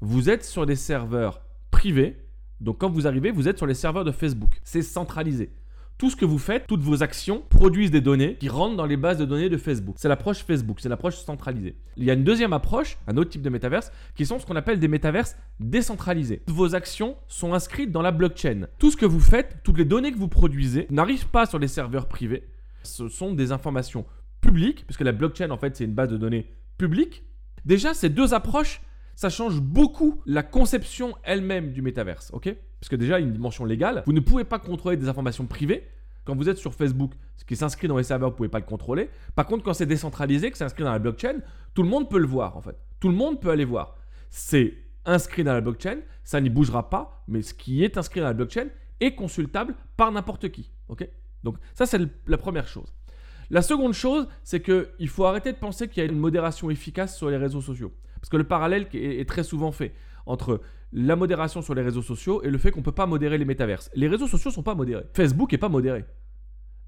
Vous 0.00 0.30
êtes 0.30 0.42
sur 0.44 0.64
des 0.64 0.74
serveurs 0.74 1.42
privés, 1.70 2.16
donc 2.60 2.78
quand 2.78 2.90
vous 2.90 3.06
arrivez, 3.06 3.30
vous 3.30 3.46
êtes 3.46 3.58
sur 3.58 3.66
les 3.66 3.74
serveurs 3.74 4.04
de 4.04 4.10
Facebook. 4.12 4.58
C'est 4.64 4.80
centralisé. 4.80 5.52
Tout 5.98 6.10
ce 6.10 6.16
que 6.16 6.24
vous 6.24 6.38
faites, 6.38 6.68
toutes 6.68 6.82
vos 6.82 7.02
actions 7.02 7.42
produisent 7.50 7.90
des 7.90 8.00
données 8.00 8.36
qui 8.36 8.48
rentrent 8.48 8.76
dans 8.76 8.86
les 8.86 8.96
bases 8.96 9.18
de 9.18 9.24
données 9.24 9.48
de 9.48 9.56
Facebook. 9.56 9.96
C'est 9.98 10.06
l'approche 10.06 10.44
Facebook, 10.44 10.78
c'est 10.78 10.88
l'approche 10.88 11.16
centralisée. 11.16 11.74
Il 11.96 12.04
y 12.04 12.10
a 12.12 12.14
une 12.14 12.22
deuxième 12.22 12.52
approche, 12.52 12.98
un 13.08 13.16
autre 13.16 13.30
type 13.30 13.42
de 13.42 13.50
métaverse, 13.50 13.90
qui 14.14 14.24
sont 14.24 14.38
ce 14.38 14.46
qu'on 14.46 14.54
appelle 14.54 14.78
des 14.78 14.86
métaverses 14.86 15.36
décentralisés. 15.58 16.40
Toutes 16.46 16.54
vos 16.54 16.76
actions 16.76 17.16
sont 17.26 17.52
inscrites 17.52 17.90
dans 17.90 18.00
la 18.00 18.12
blockchain. 18.12 18.68
Tout 18.78 18.92
ce 18.92 18.96
que 18.96 19.06
vous 19.06 19.18
faites, 19.18 19.56
toutes 19.64 19.76
les 19.76 19.84
données 19.84 20.12
que 20.12 20.18
vous 20.18 20.28
produisez 20.28 20.86
n'arrivent 20.88 21.26
pas 21.26 21.46
sur 21.46 21.58
les 21.58 21.66
serveurs 21.66 22.06
privés. 22.06 22.44
Ce 22.84 23.08
sont 23.08 23.32
des 23.32 23.50
informations 23.50 24.06
publiques, 24.40 24.84
puisque 24.86 25.00
la 25.00 25.10
blockchain 25.10 25.50
en 25.50 25.58
fait 25.58 25.74
c'est 25.74 25.84
une 25.84 25.94
base 25.94 26.10
de 26.10 26.16
données 26.16 26.46
publique. 26.76 27.24
Déjà, 27.64 27.92
ces 27.92 28.08
deux 28.08 28.34
approches, 28.34 28.82
ça 29.16 29.30
change 29.30 29.60
beaucoup 29.60 30.22
la 30.26 30.44
conception 30.44 31.16
elle-même 31.24 31.72
du 31.72 31.82
métaverse, 31.82 32.30
ok? 32.32 32.54
Parce 32.80 32.88
que 32.88 32.96
déjà, 32.96 33.18
il 33.18 33.22
y 33.22 33.24
a 33.24 33.26
une 33.26 33.32
dimension 33.32 33.64
légale. 33.64 34.02
Vous 34.06 34.12
ne 34.12 34.20
pouvez 34.20 34.44
pas 34.44 34.58
contrôler 34.58 34.96
des 34.96 35.08
informations 35.08 35.46
privées. 35.46 35.88
Quand 36.24 36.36
vous 36.36 36.48
êtes 36.48 36.58
sur 36.58 36.74
Facebook, 36.74 37.12
ce 37.36 37.44
qui 37.44 37.56
s'inscrit 37.56 37.88
dans 37.88 37.96
les 37.96 38.02
serveurs, 38.04 38.28
vous 38.28 38.34
ne 38.34 38.36
pouvez 38.36 38.48
pas 38.48 38.58
le 38.58 38.66
contrôler. 38.66 39.10
Par 39.34 39.46
contre, 39.46 39.64
quand 39.64 39.72
c'est 39.72 39.86
décentralisé, 39.86 40.50
que 40.50 40.58
c'est 40.58 40.64
inscrit 40.64 40.84
dans 40.84 40.92
la 40.92 40.98
blockchain, 40.98 41.40
tout 41.74 41.82
le 41.82 41.88
monde 41.88 42.08
peut 42.08 42.18
le 42.18 42.26
voir, 42.26 42.56
en 42.56 42.60
fait. 42.60 42.76
Tout 43.00 43.08
le 43.08 43.14
monde 43.14 43.40
peut 43.40 43.50
aller 43.50 43.64
voir. 43.64 43.96
C'est 44.28 44.74
inscrit 45.06 45.42
dans 45.42 45.54
la 45.54 45.60
blockchain, 45.60 45.98
ça 46.24 46.40
n'y 46.40 46.50
bougera 46.50 46.90
pas, 46.90 47.24
mais 47.28 47.42
ce 47.42 47.54
qui 47.54 47.82
est 47.82 47.96
inscrit 47.96 48.20
dans 48.20 48.26
la 48.26 48.34
blockchain 48.34 48.66
est 49.00 49.14
consultable 49.14 49.74
par 49.96 50.12
n'importe 50.12 50.50
qui, 50.50 50.70
Donc 51.42 51.56
ça, 51.74 51.86
c'est 51.86 52.00
la 52.26 52.38
première 52.38 52.68
chose. 52.68 52.92
La 53.50 53.62
seconde 53.62 53.94
chose, 53.94 54.28
c'est 54.44 54.60
qu'il 54.60 55.08
faut 55.08 55.24
arrêter 55.24 55.52
de 55.52 55.58
penser 55.58 55.88
qu'il 55.88 56.02
y 56.02 56.06
a 56.06 56.10
une 56.10 56.18
modération 56.18 56.68
efficace 56.68 57.16
sur 57.16 57.30
les 57.30 57.38
réseaux 57.38 57.62
sociaux. 57.62 57.92
Parce 58.20 58.28
que 58.28 58.36
le 58.36 58.44
parallèle 58.44 58.86
est, 58.92 59.20
est 59.20 59.28
très 59.28 59.44
souvent 59.44 59.72
fait 59.72 59.94
entre 60.26 60.60
la 60.92 61.16
modération 61.16 61.62
sur 61.62 61.74
les 61.74 61.82
réseaux 61.82 62.02
sociaux 62.02 62.42
et 62.42 62.50
le 62.50 62.58
fait 62.58 62.70
qu'on 62.70 62.80
ne 62.80 62.84
peut 62.84 62.92
pas 62.92 63.06
modérer 63.06 63.38
les 63.38 63.44
métaverses. 63.44 63.90
Les 63.94 64.08
réseaux 64.08 64.26
sociaux 64.26 64.50
ne 64.50 64.54
sont 64.54 64.62
pas 64.62 64.74
modérés. 64.74 65.04
Facebook 65.12 65.52
n'est 65.52 65.58
pas 65.58 65.68
modéré. 65.68 66.04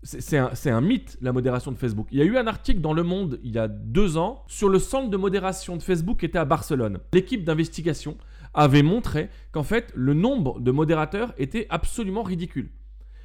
C'est 0.03 0.71
un 0.71 0.81
mythe, 0.81 1.19
la 1.21 1.33
modération 1.33 1.71
de 1.73 1.77
Facebook. 1.77 2.09
Il 2.11 2.19
y 2.19 2.23
a 2.23 2.25
eu 2.25 2.39
un 2.39 2.47
article 2.47 2.81
dans 2.81 2.95
Le 2.95 3.03
Monde 3.03 3.39
il 3.43 3.53
y 3.53 3.59
a 3.59 3.69
deux 3.69 4.17
ans 4.17 4.45
sur 4.47 4.71
le 4.71 4.79
centre 4.79 5.11
de 5.11 5.17
modération 5.19 5.77
de 5.77 5.83
Facebook 5.83 6.21
qui 6.21 6.27
était 6.27 6.39
à 6.39 6.47
Barcelone. 6.47 7.01
L'équipe 7.13 7.45
d'investigation 7.45 8.17
avait 8.55 8.83
montré 8.83 9.29
qu'en 9.53 9.63
fait, 9.63 9.93
le 9.95 10.15
nombre 10.15 10.59
de 10.61 10.71
modérateurs 10.71 11.35
était 11.37 11.67
absolument 11.69 12.23
ridicule. 12.23 12.71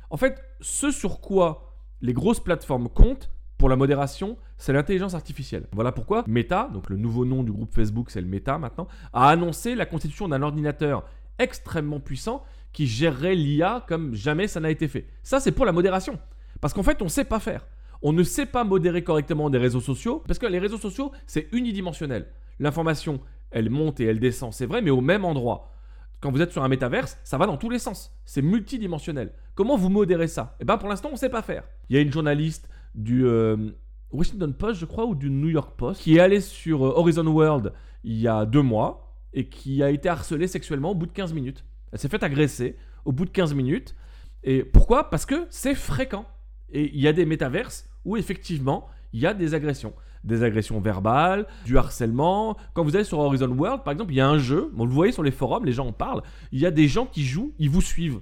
En 0.09 0.17
fait, 0.17 0.43
ce 0.59 0.91
sur 0.91 1.21
quoi 1.21 1.77
les 2.01 2.13
grosses 2.13 2.41
plateformes 2.41 2.89
comptent 2.89 3.31
pour 3.57 3.69
la 3.69 3.75
modération, 3.75 4.37
c'est 4.57 4.73
l'intelligence 4.73 5.13
artificielle. 5.13 5.67
Voilà 5.71 5.91
pourquoi 5.91 6.23
Meta, 6.27 6.69
donc 6.73 6.89
le 6.89 6.97
nouveau 6.97 7.25
nom 7.25 7.43
du 7.43 7.51
groupe 7.51 7.73
Facebook, 7.73 8.11
c'est 8.11 8.21
le 8.21 8.27
Meta 8.27 8.57
maintenant, 8.57 8.87
a 9.13 9.29
annoncé 9.29 9.75
la 9.75 9.85
constitution 9.85 10.27
d'un 10.27 10.41
ordinateur 10.41 11.05
extrêmement 11.39 11.99
puissant 11.99 12.43
qui 12.73 12.87
gérerait 12.87 13.35
l'IA 13.35 13.85
comme 13.87 14.13
jamais 14.13 14.47
ça 14.47 14.59
n'a 14.59 14.69
été 14.69 14.87
fait. 14.87 15.07
Ça, 15.23 15.39
c'est 15.39 15.51
pour 15.51 15.65
la 15.65 15.71
modération. 15.71 16.19
Parce 16.59 16.73
qu'en 16.73 16.83
fait, 16.83 17.01
on 17.01 17.05
ne 17.05 17.09
sait 17.09 17.23
pas 17.23 17.39
faire. 17.39 17.65
On 18.01 18.11
ne 18.11 18.23
sait 18.23 18.45
pas 18.45 18.63
modérer 18.63 19.03
correctement 19.03 19.49
des 19.49 19.57
réseaux 19.57 19.79
sociaux, 19.79 20.21
parce 20.27 20.39
que 20.39 20.45
les 20.45 20.59
réseaux 20.59 20.77
sociaux, 20.77 21.11
c'est 21.25 21.47
unidimensionnel. 21.53 22.27
L'information, 22.59 23.21
elle 23.51 23.69
monte 23.69 23.99
et 23.99 24.05
elle 24.05 24.19
descend, 24.19 24.53
c'est 24.53 24.65
vrai, 24.65 24.81
mais 24.81 24.91
au 24.91 25.01
même 25.01 25.25
endroit. 25.25 25.71
Quand 26.19 26.31
vous 26.31 26.41
êtes 26.41 26.51
sur 26.51 26.63
un 26.63 26.67
métaverse, 26.67 27.17
ça 27.23 27.37
va 27.37 27.45
dans 27.45 27.57
tous 27.57 27.69
les 27.69 27.79
sens. 27.79 28.13
C'est 28.25 28.41
multidimensionnel. 28.41 29.31
Comment 29.53 29.77
vous 29.77 29.89
modérez 29.89 30.27
ça? 30.27 30.55
Eh 30.59 30.65
bien, 30.65 30.77
pour 30.77 30.89
l'instant, 30.89 31.09
on 31.09 31.13
ne 31.13 31.17
sait 31.17 31.29
pas 31.29 31.41
faire. 31.41 31.63
Il 31.89 31.95
y 31.95 31.99
a 31.99 32.01
une 32.01 32.11
journaliste 32.11 32.69
du 32.95 33.25
euh, 33.25 33.71
Washington 34.11 34.53
Post, 34.53 34.79
je 34.79 34.85
crois, 34.85 35.05
ou 35.05 35.15
du 35.15 35.29
New 35.29 35.49
York 35.49 35.75
Post, 35.77 36.01
qui 36.01 36.15
est 36.15 36.19
allée 36.19 36.41
sur 36.41 36.85
euh, 36.85 36.93
Horizon 36.95 37.27
World 37.27 37.73
il 38.03 38.17
y 38.17 38.27
a 38.27 38.45
deux 38.45 38.61
mois 38.61 39.13
et 39.33 39.49
qui 39.49 39.83
a 39.83 39.89
été 39.89 40.07
harcelée 40.07 40.47
sexuellement 40.47 40.91
au 40.91 40.95
bout 40.95 41.07
de 41.07 41.11
15 41.11 41.33
minutes. 41.33 41.65
Elle 41.91 41.99
s'est 41.99 42.07
fait 42.07 42.23
agresser 42.23 42.77
au 43.03 43.11
bout 43.11 43.25
de 43.25 43.31
15 43.31 43.53
minutes. 43.53 43.95
Et 44.43 44.63
pourquoi? 44.63 45.09
Parce 45.09 45.25
que 45.25 45.47
c'est 45.49 45.75
fréquent. 45.75 46.25
Et 46.69 46.91
il 46.93 47.01
y 47.01 47.07
a 47.07 47.13
des 47.13 47.25
métaverses 47.25 47.89
où 48.05 48.15
effectivement, 48.15 48.87
il 49.11 49.19
y 49.19 49.27
a 49.27 49.33
des 49.33 49.53
agressions. 49.53 49.93
Des 50.23 50.43
agressions 50.43 50.79
verbales, 50.79 51.47
du 51.65 51.77
harcèlement. 51.77 52.57
Quand 52.73 52.83
vous 52.83 52.95
allez 52.95 53.05
sur 53.05 53.19
Horizon 53.19 53.49
World, 53.49 53.83
par 53.83 53.91
exemple, 53.91 54.13
il 54.13 54.17
y 54.17 54.21
a 54.21 54.27
un 54.27 54.37
jeu, 54.37 54.71
on 54.77 54.85
le 54.85 54.91
voyez 54.91 55.11
sur 55.11 55.23
les 55.23 55.31
forums, 55.31 55.65
les 55.65 55.71
gens 55.71 55.87
en 55.87 55.93
parlent, 55.93 56.23
il 56.51 56.59
y 56.59 56.65
a 56.65 56.71
des 56.71 56.87
gens 56.87 57.05
qui 57.05 57.23
jouent, 57.23 57.53
ils 57.59 57.69
vous 57.69 57.81
suivent. 57.81 58.21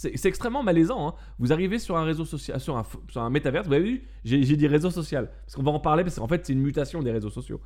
C'est 0.00 0.26
extrêmement 0.26 0.62
malaisant. 0.62 1.08
hein. 1.08 1.14
Vous 1.40 1.52
arrivez 1.52 1.80
sur 1.80 1.96
un 1.96 2.04
réseau 2.04 2.24
social, 2.24 2.60
sur 2.60 2.76
un, 2.76 2.84
sur 3.08 3.20
un 3.20 3.30
métaverse, 3.30 3.66
vous 3.66 3.72
avez 3.72 3.82
vu, 3.84 4.08
j'ai 4.24 4.56
dit 4.56 4.66
réseau 4.68 4.90
social. 4.90 5.28
Parce 5.44 5.56
qu'on 5.56 5.64
va 5.64 5.72
en 5.72 5.80
parler, 5.80 6.04
parce 6.04 6.20
qu'en 6.20 6.28
fait, 6.28 6.46
c'est 6.46 6.52
une 6.52 6.60
mutation 6.62 7.02
des 7.02 7.10
réseaux 7.10 7.30
sociaux. 7.30 7.60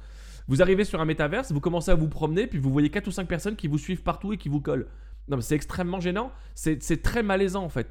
Vous 0.48 0.62
arrivez 0.62 0.84
sur 0.84 0.98
un 0.98 1.04
métaverse, 1.04 1.52
vous 1.52 1.60
commencez 1.60 1.90
à 1.90 1.94
vous 1.94 2.08
promener, 2.08 2.46
puis 2.46 2.58
vous 2.58 2.70
voyez 2.72 2.88
4 2.88 3.06
ou 3.06 3.10
5 3.10 3.28
personnes 3.28 3.54
qui 3.54 3.68
vous 3.68 3.76
suivent 3.76 4.02
partout 4.02 4.32
et 4.32 4.38
qui 4.38 4.48
vous 4.48 4.62
collent. 4.62 4.86
Non, 5.28 5.36
mais 5.36 5.42
c'est 5.42 5.54
extrêmement 5.54 6.00
gênant. 6.00 6.32
C'est 6.54 7.02
très 7.02 7.22
malaisant, 7.22 7.64
en 7.64 7.68
fait. 7.68 7.88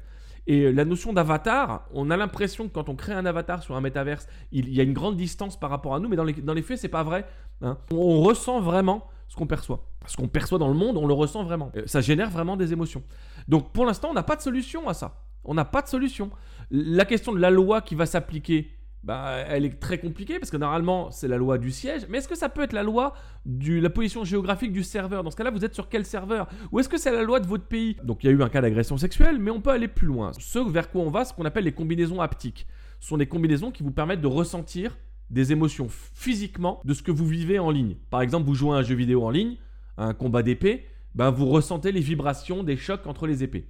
Et 0.48 0.62
euh, 0.62 0.72
la 0.72 0.84
notion 0.84 1.12
d'avatar, 1.12 1.86
on 1.92 2.10
a 2.10 2.16
l'impression 2.16 2.66
que 2.66 2.72
quand 2.72 2.88
on 2.88 2.96
crée 2.96 3.12
un 3.12 3.24
avatar 3.26 3.62
sur 3.62 3.76
un 3.76 3.80
métaverse, 3.80 4.26
il, 4.50 4.74
y 4.74 4.80
a 4.80 4.82
une 4.82 4.92
grande 4.92 5.16
distance 5.16 5.58
par 5.58 5.70
rapport 5.70 5.94
à 5.94 6.00
nous, 6.00 6.08
mais 6.08 6.16
dans 6.16 6.24
les, 6.24 6.32
dans 6.32 6.52
les 6.52 6.62
faits, 6.62 6.78
c'est 6.78 6.88
pas 6.88 7.04
vrai. 7.04 7.26
hein. 7.62 7.78
On, 7.92 7.96
on 7.96 8.20
ressent 8.22 8.60
vraiment 8.60 9.06
ce 9.28 9.36
qu'on 9.36 9.46
perçoit. 9.46 9.86
Ce 10.06 10.16
qu'on 10.16 10.26
perçoit 10.26 10.58
dans 10.58 10.66
le 10.66 10.74
monde, 10.74 10.96
on 10.96 11.06
le 11.06 11.14
ressent 11.14 11.44
vraiment. 11.44 11.70
Euh, 11.76 11.82
Ça 11.86 12.00
génère 12.00 12.28
vraiment 12.28 12.56
des 12.56 12.72
émotions. 12.72 13.04
Donc 13.48 13.72
pour 13.72 13.86
l'instant, 13.86 14.08
on 14.10 14.14
n'a 14.14 14.22
pas 14.22 14.36
de 14.36 14.42
solution 14.42 14.88
à 14.88 14.94
ça. 14.94 15.24
On 15.44 15.54
n'a 15.54 15.64
pas 15.64 15.82
de 15.82 15.88
solution. 15.88 16.30
La 16.70 17.04
question 17.04 17.32
de 17.32 17.40
la 17.40 17.50
loi 17.50 17.80
qui 17.80 17.94
va 17.94 18.06
s'appliquer, 18.06 18.70
bah, 19.02 19.38
elle 19.48 19.64
est 19.64 19.80
très 19.80 19.98
compliquée 19.98 20.38
parce 20.38 20.50
que 20.50 20.56
normalement, 20.56 21.10
c'est 21.10 21.26
la 21.26 21.36
loi 21.36 21.58
du 21.58 21.72
siège. 21.72 22.06
Mais 22.08 22.18
est-ce 22.18 22.28
que 22.28 22.36
ça 22.36 22.48
peut 22.48 22.62
être 22.62 22.72
la 22.72 22.84
loi 22.84 23.14
de 23.44 23.80
la 23.80 23.90
position 23.90 24.24
géographique 24.24 24.72
du 24.72 24.84
serveur? 24.84 25.24
Dans 25.24 25.30
ce 25.30 25.36
cas-là, 25.36 25.50
vous 25.50 25.64
êtes 25.64 25.74
sur 25.74 25.88
quel 25.88 26.04
serveur? 26.04 26.48
Ou 26.70 26.78
est-ce 26.78 26.88
que 26.88 26.98
c'est 26.98 27.10
la 27.10 27.22
loi 27.22 27.40
de 27.40 27.46
votre 27.46 27.64
pays? 27.64 27.96
Donc 28.04 28.22
il 28.22 28.28
y 28.28 28.30
a 28.30 28.32
eu 28.32 28.42
un 28.42 28.48
cas 28.48 28.60
d'agression 28.60 28.96
sexuelle, 28.96 29.38
mais 29.40 29.50
on 29.50 29.60
peut 29.60 29.70
aller 29.70 29.88
plus 29.88 30.06
loin. 30.06 30.30
Ce 30.38 30.58
vers 30.58 30.90
quoi 30.90 31.02
on 31.02 31.10
va, 31.10 31.24
ce 31.24 31.34
qu'on 31.34 31.44
appelle 31.44 31.64
les 31.64 31.72
combinaisons 31.72 32.20
haptiques. 32.20 32.66
Sont 33.00 33.16
des 33.16 33.26
combinaisons 33.26 33.72
qui 33.72 33.82
vous 33.82 33.90
permettent 33.90 34.20
de 34.20 34.28
ressentir 34.28 34.96
des 35.30 35.50
émotions 35.50 35.88
physiquement 35.88 36.80
de 36.84 36.94
ce 36.94 37.02
que 37.02 37.10
vous 37.10 37.26
vivez 37.26 37.58
en 37.58 37.70
ligne. 37.70 37.96
Par 38.10 38.20
exemple, 38.20 38.46
vous 38.46 38.54
jouez 38.54 38.76
à 38.76 38.78
un 38.78 38.82
jeu 38.82 38.94
vidéo 38.94 39.24
en 39.24 39.30
ligne, 39.30 39.56
un 39.96 40.14
combat 40.14 40.42
d'épée, 40.42 40.86
ben 41.14 41.30
vous 41.30 41.46
ressentez 41.48 41.92
les 41.92 42.00
vibrations 42.00 42.62
des 42.62 42.76
chocs 42.76 43.06
entre 43.06 43.26
les 43.26 43.42
épées. 43.42 43.68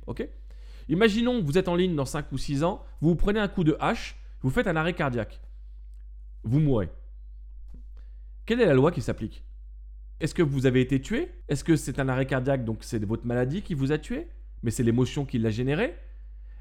Imaginons 0.88 1.40
que 1.40 1.46
vous 1.46 1.58
êtes 1.58 1.68
en 1.68 1.76
ligne 1.76 1.94
dans 1.94 2.04
5 2.04 2.30
ou 2.32 2.38
6 2.38 2.64
ans, 2.64 2.84
vous 3.00 3.11
vous 3.11 3.16
prenez 3.16 3.40
un 3.40 3.49
coup 3.49 3.64
de 3.64 3.76
hache, 3.80 4.16
vous 4.42 4.50
faites 4.50 4.66
un 4.66 4.76
arrêt 4.76 4.94
cardiaque. 4.94 5.40
Vous 6.44 6.58
mourrez. 6.58 6.90
Quelle 8.46 8.61
est 8.61 8.66
la 8.66 8.75
loi 8.75 8.90
qui 8.90 9.00
s'applique? 9.00 9.44
Est-ce 10.20 10.34
que 10.34 10.42
vous 10.42 10.66
avez 10.66 10.80
été 10.80 11.00
tué? 11.00 11.30
Est-ce 11.49 11.64
que 11.64 11.76
c'est 11.76 11.99
un 11.99 12.08
arrêt 12.08 12.26
cardiaque, 12.26 12.64
donc 12.64 12.78
c'est 12.80 13.04
votre 13.04 13.26
maladie 13.26 13.62
qui 13.62 13.75
vous 13.75 13.92
a 13.92 13.99
tué? 13.99 14.28
Mais 14.62 14.70
c'est 14.70 14.82
l'émotion 14.82 15.25
qui 15.25 15.38
l'a 15.38 15.50
généré? 15.50 15.96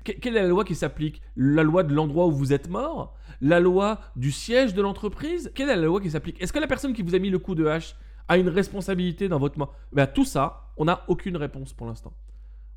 Quelle 0.04 0.36
est 0.36 0.42
la 0.42 0.48
loi 0.48 0.64
qui 0.66 0.74
s'applique? 0.74 1.22
La 1.36 1.62
loi 1.62 1.84
de 1.84 1.94
l'endroit 1.94 2.26
où 2.26 2.32
vous 2.32 2.54
êtes 2.54 2.70
mort? 2.70 3.16
La 3.40 3.60
loi 3.60 4.00
du 4.16 4.32
siège 4.32 4.74
de 4.74 4.82
l'entreprise? 4.82 5.52
Quelle 5.54 5.70
est 5.70 5.76
la 5.76 5.84
loi 5.84 6.02
qui 6.02 6.10
s'applique? 6.10 6.42
Est-ce 6.42 6.52
que 6.54 6.60
la 6.60 6.66
personne 6.66 6.94
qui 6.94 7.04
vous 7.04 7.14
a 7.14 7.20
mis 7.20 7.30
le 7.30 7.38
coup 7.38 7.54
de 7.54 7.68
hache 7.68 7.96
a 8.32 8.38
une 8.38 8.50
responsabilité 8.50 9.28
dans 9.28 9.40
votre 9.40 9.60
mort 9.60 9.76
ben, 9.92 10.08
Tout 10.08 10.24
ça, 10.24 10.72
on 10.78 10.86
n'a 10.86 11.04
aucune 11.10 11.36
réponse 11.36 11.74
pour 11.74 11.86
l'instant. 11.86 12.14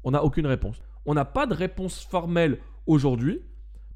On 0.03 0.11
n'a 0.11 0.25
aucune 0.25 0.47
réponse. 0.47 0.83
On 1.07 1.15
n'a 1.15 1.25
pas 1.25 1.47
de 1.47 1.55
réponse 1.55 2.05
formelle 2.05 2.59
aujourd'hui 2.87 3.41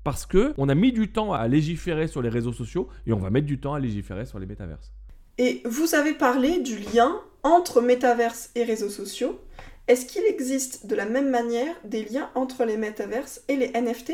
parce 0.05 0.25
que 0.25 0.55
on 0.57 0.69
a 0.69 0.77
mis 0.77 0.93
du 0.93 1.11
temps 1.11 1.33
à 1.33 1.49
légiférer 1.49 2.07
sur 2.07 2.23
les 2.23 2.29
réseaux 2.29 2.53
sociaux 2.53 2.89
et 3.07 3.13
on 3.13 3.19
va 3.19 3.31
mettre 3.31 3.47
du 3.47 3.59
temps 3.59 3.75
à 3.75 3.81
légiférer 3.81 4.25
sur 4.25 4.39
les 4.39 4.47
métaverses. 4.47 4.93
Et 5.37 5.63
vous 5.65 5.97
avez 5.97 6.15
parlé 6.15 6.61
du 6.61 6.79
lien 6.79 7.21
entre 7.43 7.81
métaverses 7.81 8.51
et 8.55 8.63
réseaux 8.63 8.89
sociaux. 8.89 9.41
Est-ce 9.89 10.07
qu'il 10.07 10.25
existe 10.27 10.87
de 10.87 10.95
la 10.95 11.07
même 11.07 11.29
manière 11.29 11.75
des 11.85 12.05
liens 12.05 12.31
entre 12.37 12.65
les 12.67 12.77
métaverses 12.77 13.43
et 13.49 13.57
les 13.57 13.73
NFT 13.73 14.13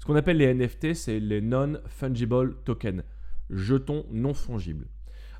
Ce 0.00 0.04
qu'on 0.04 0.16
appelle 0.16 0.36
les 0.36 0.52
NFT, 0.52 0.92
c'est 0.92 1.18
les 1.18 1.40
non-fungible 1.40 2.56
tokens, 2.64 3.04
jetons 3.48 4.04
non 4.10 4.34
fongibles. 4.34 4.86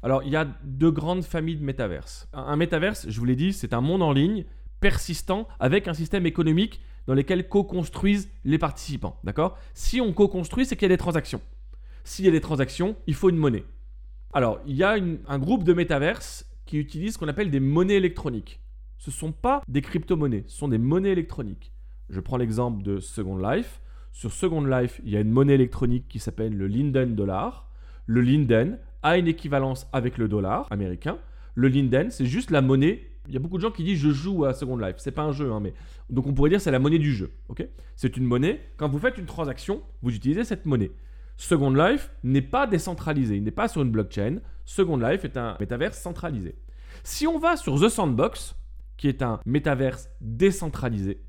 Alors, 0.04 0.22
il 0.22 0.28
y 0.28 0.36
a 0.36 0.46
deux 0.64 0.90
grandes 0.90 1.24
familles 1.24 1.56
de 1.56 1.64
métaverses. 1.64 2.28
Un 2.34 2.56
métaverse, 2.56 3.06
je 3.08 3.18
vous 3.18 3.24
l'ai 3.24 3.36
dit, 3.36 3.54
c'est 3.54 3.72
un 3.72 3.80
monde 3.80 4.02
en 4.02 4.12
ligne 4.12 4.44
persistant 4.78 5.48
avec 5.58 5.88
un 5.88 5.94
système 5.94 6.26
économique 6.26 6.82
dans 7.06 7.14
lequel 7.14 7.48
co-construisent 7.48 8.28
les 8.44 8.58
participants. 8.58 9.18
D'accord? 9.24 9.56
Si 9.72 10.02
on 10.02 10.12
co-construit, 10.12 10.66
c'est 10.66 10.76
qu'il 10.76 10.84
y 10.84 10.92
a 10.92 10.94
des 10.94 10.98
transactions. 10.98 11.40
S'il 12.04 12.26
y 12.26 12.28
a 12.28 12.32
des 12.32 12.42
transactions, 12.42 12.96
il 13.06 13.14
faut 13.14 13.30
une 13.30 13.38
monnaie. 13.38 13.64
Alors, 14.34 14.60
il 14.66 14.76
y 14.76 14.82
a 14.82 14.94
un 15.26 15.38
groupe 15.38 15.64
de 15.64 15.72
métaverses 15.72 16.44
qui 16.66 16.76
utilisent 16.76 17.14
ce 17.14 17.18
qu'on 17.18 17.28
appelle 17.28 17.50
des 17.50 17.60
monnaies 17.60 17.94
électroniques. 17.94 18.60
Ce 18.98 19.08
ne 19.08 19.14
sont 19.14 19.32
pas 19.32 19.62
des 19.68 19.80
crypto-monnaies, 19.80 20.44
ce 20.48 20.58
sont 20.58 20.68
des 20.68 20.76
monnaies 20.76 21.12
électroniques. 21.12 21.72
Je 22.10 22.20
prends 22.20 22.36
l'exemple 22.36 22.82
de 22.82 23.00
Second 23.00 23.38
Life. 23.38 23.80
Sur 24.12 24.32
Second 24.32 24.66
Life, 24.66 25.00
il 25.02 25.12
y 25.12 25.16
a 25.16 25.20
une 25.20 25.30
monnaie 25.30 25.54
électronique 25.54 26.08
qui 26.08 26.18
s'appelle 26.18 26.54
le 26.54 26.66
Linden 26.66 27.14
Dollar. 27.14 27.70
Le 28.04 28.20
Linden 28.20 28.78
a 29.04 29.16
une 29.16 29.28
équivalence 29.28 29.86
avec 29.92 30.18
le 30.18 30.26
dollar 30.26 30.66
américain. 30.70 31.18
Le 31.54 31.68
Linden, 31.68 32.10
c'est 32.10 32.26
juste 32.26 32.50
la 32.50 32.60
monnaie 32.60 33.14
il 33.28 33.32
y 33.34 33.36
a 33.36 33.40
beaucoup 33.40 33.56
de 33.56 33.62
gens 33.62 33.70
qui 33.70 33.84
disent 33.84 33.98
je 33.98 34.10
joue 34.10 34.44
à 34.44 34.52
Second 34.52 34.76
Life. 34.76 34.96
C'est 34.98 35.10
pas 35.10 35.22
un 35.22 35.32
jeu, 35.32 35.50
hein, 35.52 35.60
mais 35.60 35.72
donc 36.10 36.26
on 36.26 36.34
pourrait 36.34 36.50
dire 36.50 36.60
c'est 36.60 36.70
la 36.70 36.78
monnaie 36.78 36.98
du 36.98 37.12
jeu. 37.12 37.30
Ok? 37.48 37.66
C'est 37.96 38.16
une 38.16 38.24
monnaie. 38.24 38.60
Quand 38.76 38.88
vous 38.88 38.98
faites 38.98 39.18
une 39.18 39.26
transaction, 39.26 39.82
vous 40.02 40.14
utilisez 40.14 40.44
cette 40.44 40.66
monnaie. 40.66 40.90
Second 41.36 41.70
Life 41.70 42.12
n'est 42.22 42.42
pas 42.42 42.66
décentralisé, 42.66 43.36
il 43.36 43.42
n'est 43.42 43.50
pas 43.50 43.68
sur 43.68 43.82
une 43.82 43.90
blockchain. 43.90 44.38
Second 44.64 44.96
Life 44.96 45.24
est 45.24 45.36
un 45.36 45.56
métaverse 45.58 45.98
centralisé. 45.98 46.54
Si 47.02 47.26
on 47.26 47.38
va 47.38 47.56
sur 47.56 47.80
The 47.80 47.88
Sandbox, 47.88 48.56
qui 48.96 49.08
est 49.08 49.22
un 49.22 49.40
métaverse 49.44 50.08
décentralisé, 50.20 51.20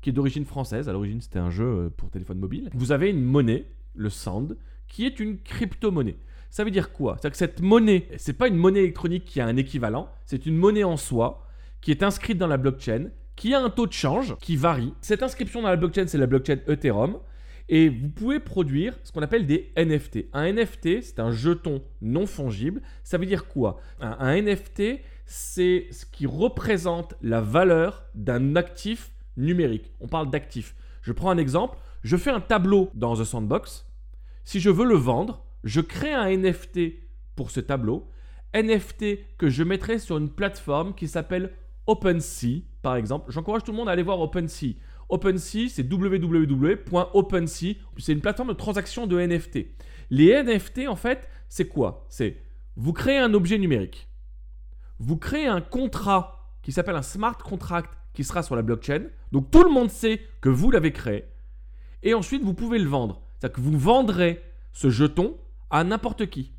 qui 0.00 0.10
est 0.10 0.12
d'origine 0.12 0.44
française, 0.44 0.88
à 0.88 0.92
l'origine 0.92 1.20
c'était 1.20 1.38
un 1.38 1.50
jeu 1.50 1.64
euh, 1.64 1.90
pour 1.90 2.10
téléphone 2.10 2.38
mobile, 2.38 2.70
vous 2.74 2.92
avez 2.92 3.10
une 3.10 3.22
monnaie, 3.22 3.66
le 3.94 4.10
Sand, 4.10 4.56
qui 4.86 5.06
est 5.06 5.18
une 5.18 5.38
crypto-monnaie. 5.38 6.16
Ça 6.52 6.64
veut 6.64 6.70
dire 6.70 6.92
quoi? 6.92 7.14
C'est-à-dire 7.14 7.30
que 7.30 7.38
cette 7.38 7.62
monnaie, 7.62 8.08
c'est 8.18 8.34
pas 8.34 8.46
une 8.46 8.56
monnaie 8.56 8.80
électronique 8.80 9.24
qui 9.24 9.40
a 9.40 9.46
un 9.46 9.56
équivalent, 9.56 10.10
c'est 10.26 10.44
une 10.44 10.54
monnaie 10.54 10.84
en 10.84 10.98
soi 10.98 11.46
qui 11.80 11.90
est 11.90 12.02
inscrite 12.02 12.36
dans 12.36 12.46
la 12.46 12.58
blockchain, 12.58 13.06
qui 13.36 13.54
a 13.54 13.60
un 13.60 13.70
taux 13.70 13.86
de 13.86 13.92
change 13.94 14.36
qui 14.36 14.56
varie. 14.56 14.92
Cette 15.00 15.22
inscription 15.22 15.62
dans 15.62 15.70
la 15.70 15.76
blockchain, 15.76 16.06
c'est 16.06 16.18
la 16.18 16.26
blockchain 16.26 16.58
Ethereum. 16.68 17.16
Et 17.70 17.88
vous 17.88 18.10
pouvez 18.10 18.38
produire 18.38 18.98
ce 19.02 19.12
qu'on 19.12 19.22
appelle 19.22 19.46
des 19.46 19.72
NFT. 19.78 20.26
Un 20.34 20.52
NFT, 20.52 21.00
c'est 21.00 21.20
un 21.20 21.30
jeton 21.30 21.82
non 22.02 22.26
fongible. 22.26 22.82
Ça 23.02 23.16
veut 23.16 23.24
dire 23.24 23.48
quoi? 23.48 23.78
Un, 23.98 24.14
un 24.20 24.42
NFT, 24.42 25.00
c'est 25.24 25.86
ce 25.90 26.04
qui 26.04 26.26
représente 26.26 27.14
la 27.22 27.40
valeur 27.40 28.04
d'un 28.14 28.56
actif 28.56 29.12
numérique. 29.38 29.90
On 30.00 30.06
parle 30.06 30.28
d'actif. 30.28 30.74
Je 31.00 31.12
prends 31.12 31.30
un 31.30 31.38
exemple. 31.38 31.78
Je 32.02 32.18
fais 32.18 32.30
un 32.30 32.40
tableau 32.40 32.90
dans 32.92 33.16
The 33.16 33.24
Sandbox. 33.24 33.86
Si 34.44 34.60
je 34.60 34.68
veux 34.68 34.84
le 34.84 34.96
vendre, 34.96 35.46
je 35.64 35.80
crée 35.80 36.12
un 36.12 36.36
NFT 36.36 36.80
pour 37.36 37.50
ce 37.50 37.60
tableau, 37.60 38.08
NFT 38.54 39.36
que 39.38 39.48
je 39.48 39.62
mettrai 39.62 39.98
sur 39.98 40.18
une 40.18 40.30
plateforme 40.30 40.94
qui 40.94 41.08
s'appelle 41.08 41.52
OpenSea, 41.86 42.62
par 42.82 42.96
exemple. 42.96 43.30
J'encourage 43.32 43.64
tout 43.64 43.72
le 43.72 43.78
monde 43.78 43.88
à 43.88 43.92
aller 43.92 44.02
voir 44.02 44.20
OpenSea. 44.20 44.76
OpenSea, 45.08 45.68
c'est 45.68 45.90
www.opensea. 45.90 47.74
C'est 47.98 48.12
une 48.12 48.20
plateforme 48.20 48.48
de 48.48 48.54
transaction 48.54 49.06
de 49.06 49.20
NFT. 49.20 49.66
Les 50.10 50.42
NFT, 50.42 50.88
en 50.88 50.96
fait, 50.96 51.28
c'est 51.48 51.68
quoi? 51.68 52.06
C'est 52.08 52.36
vous 52.76 52.92
créez 52.92 53.18
un 53.18 53.34
objet 53.34 53.58
numérique. 53.58 54.08
Vous 54.98 55.16
créez 55.16 55.46
un 55.46 55.60
contrat 55.60 56.56
qui 56.62 56.72
s'appelle 56.72 56.96
un 56.96 57.02
smart 57.02 57.36
contract 57.36 57.92
qui 58.14 58.24
sera 58.24 58.42
sur 58.42 58.56
la 58.56 58.62
blockchain. 58.62 59.04
Donc 59.32 59.50
tout 59.50 59.62
le 59.64 59.70
monde 59.70 59.90
sait 59.90 60.20
que 60.40 60.48
vous 60.48 60.70
l'avez 60.70 60.92
créé. 60.92 61.24
Et 62.02 62.14
ensuite, 62.14 62.42
vous 62.42 62.54
pouvez 62.54 62.78
le 62.78 62.88
vendre. 62.88 63.22
C'est-à-dire 63.38 63.56
que 63.56 63.60
vous 63.60 63.78
vendrez 63.78 64.42
ce 64.72 64.90
jeton 64.90 65.36
à 65.72 65.82
n'importe 65.82 66.26
qui. 66.26 66.52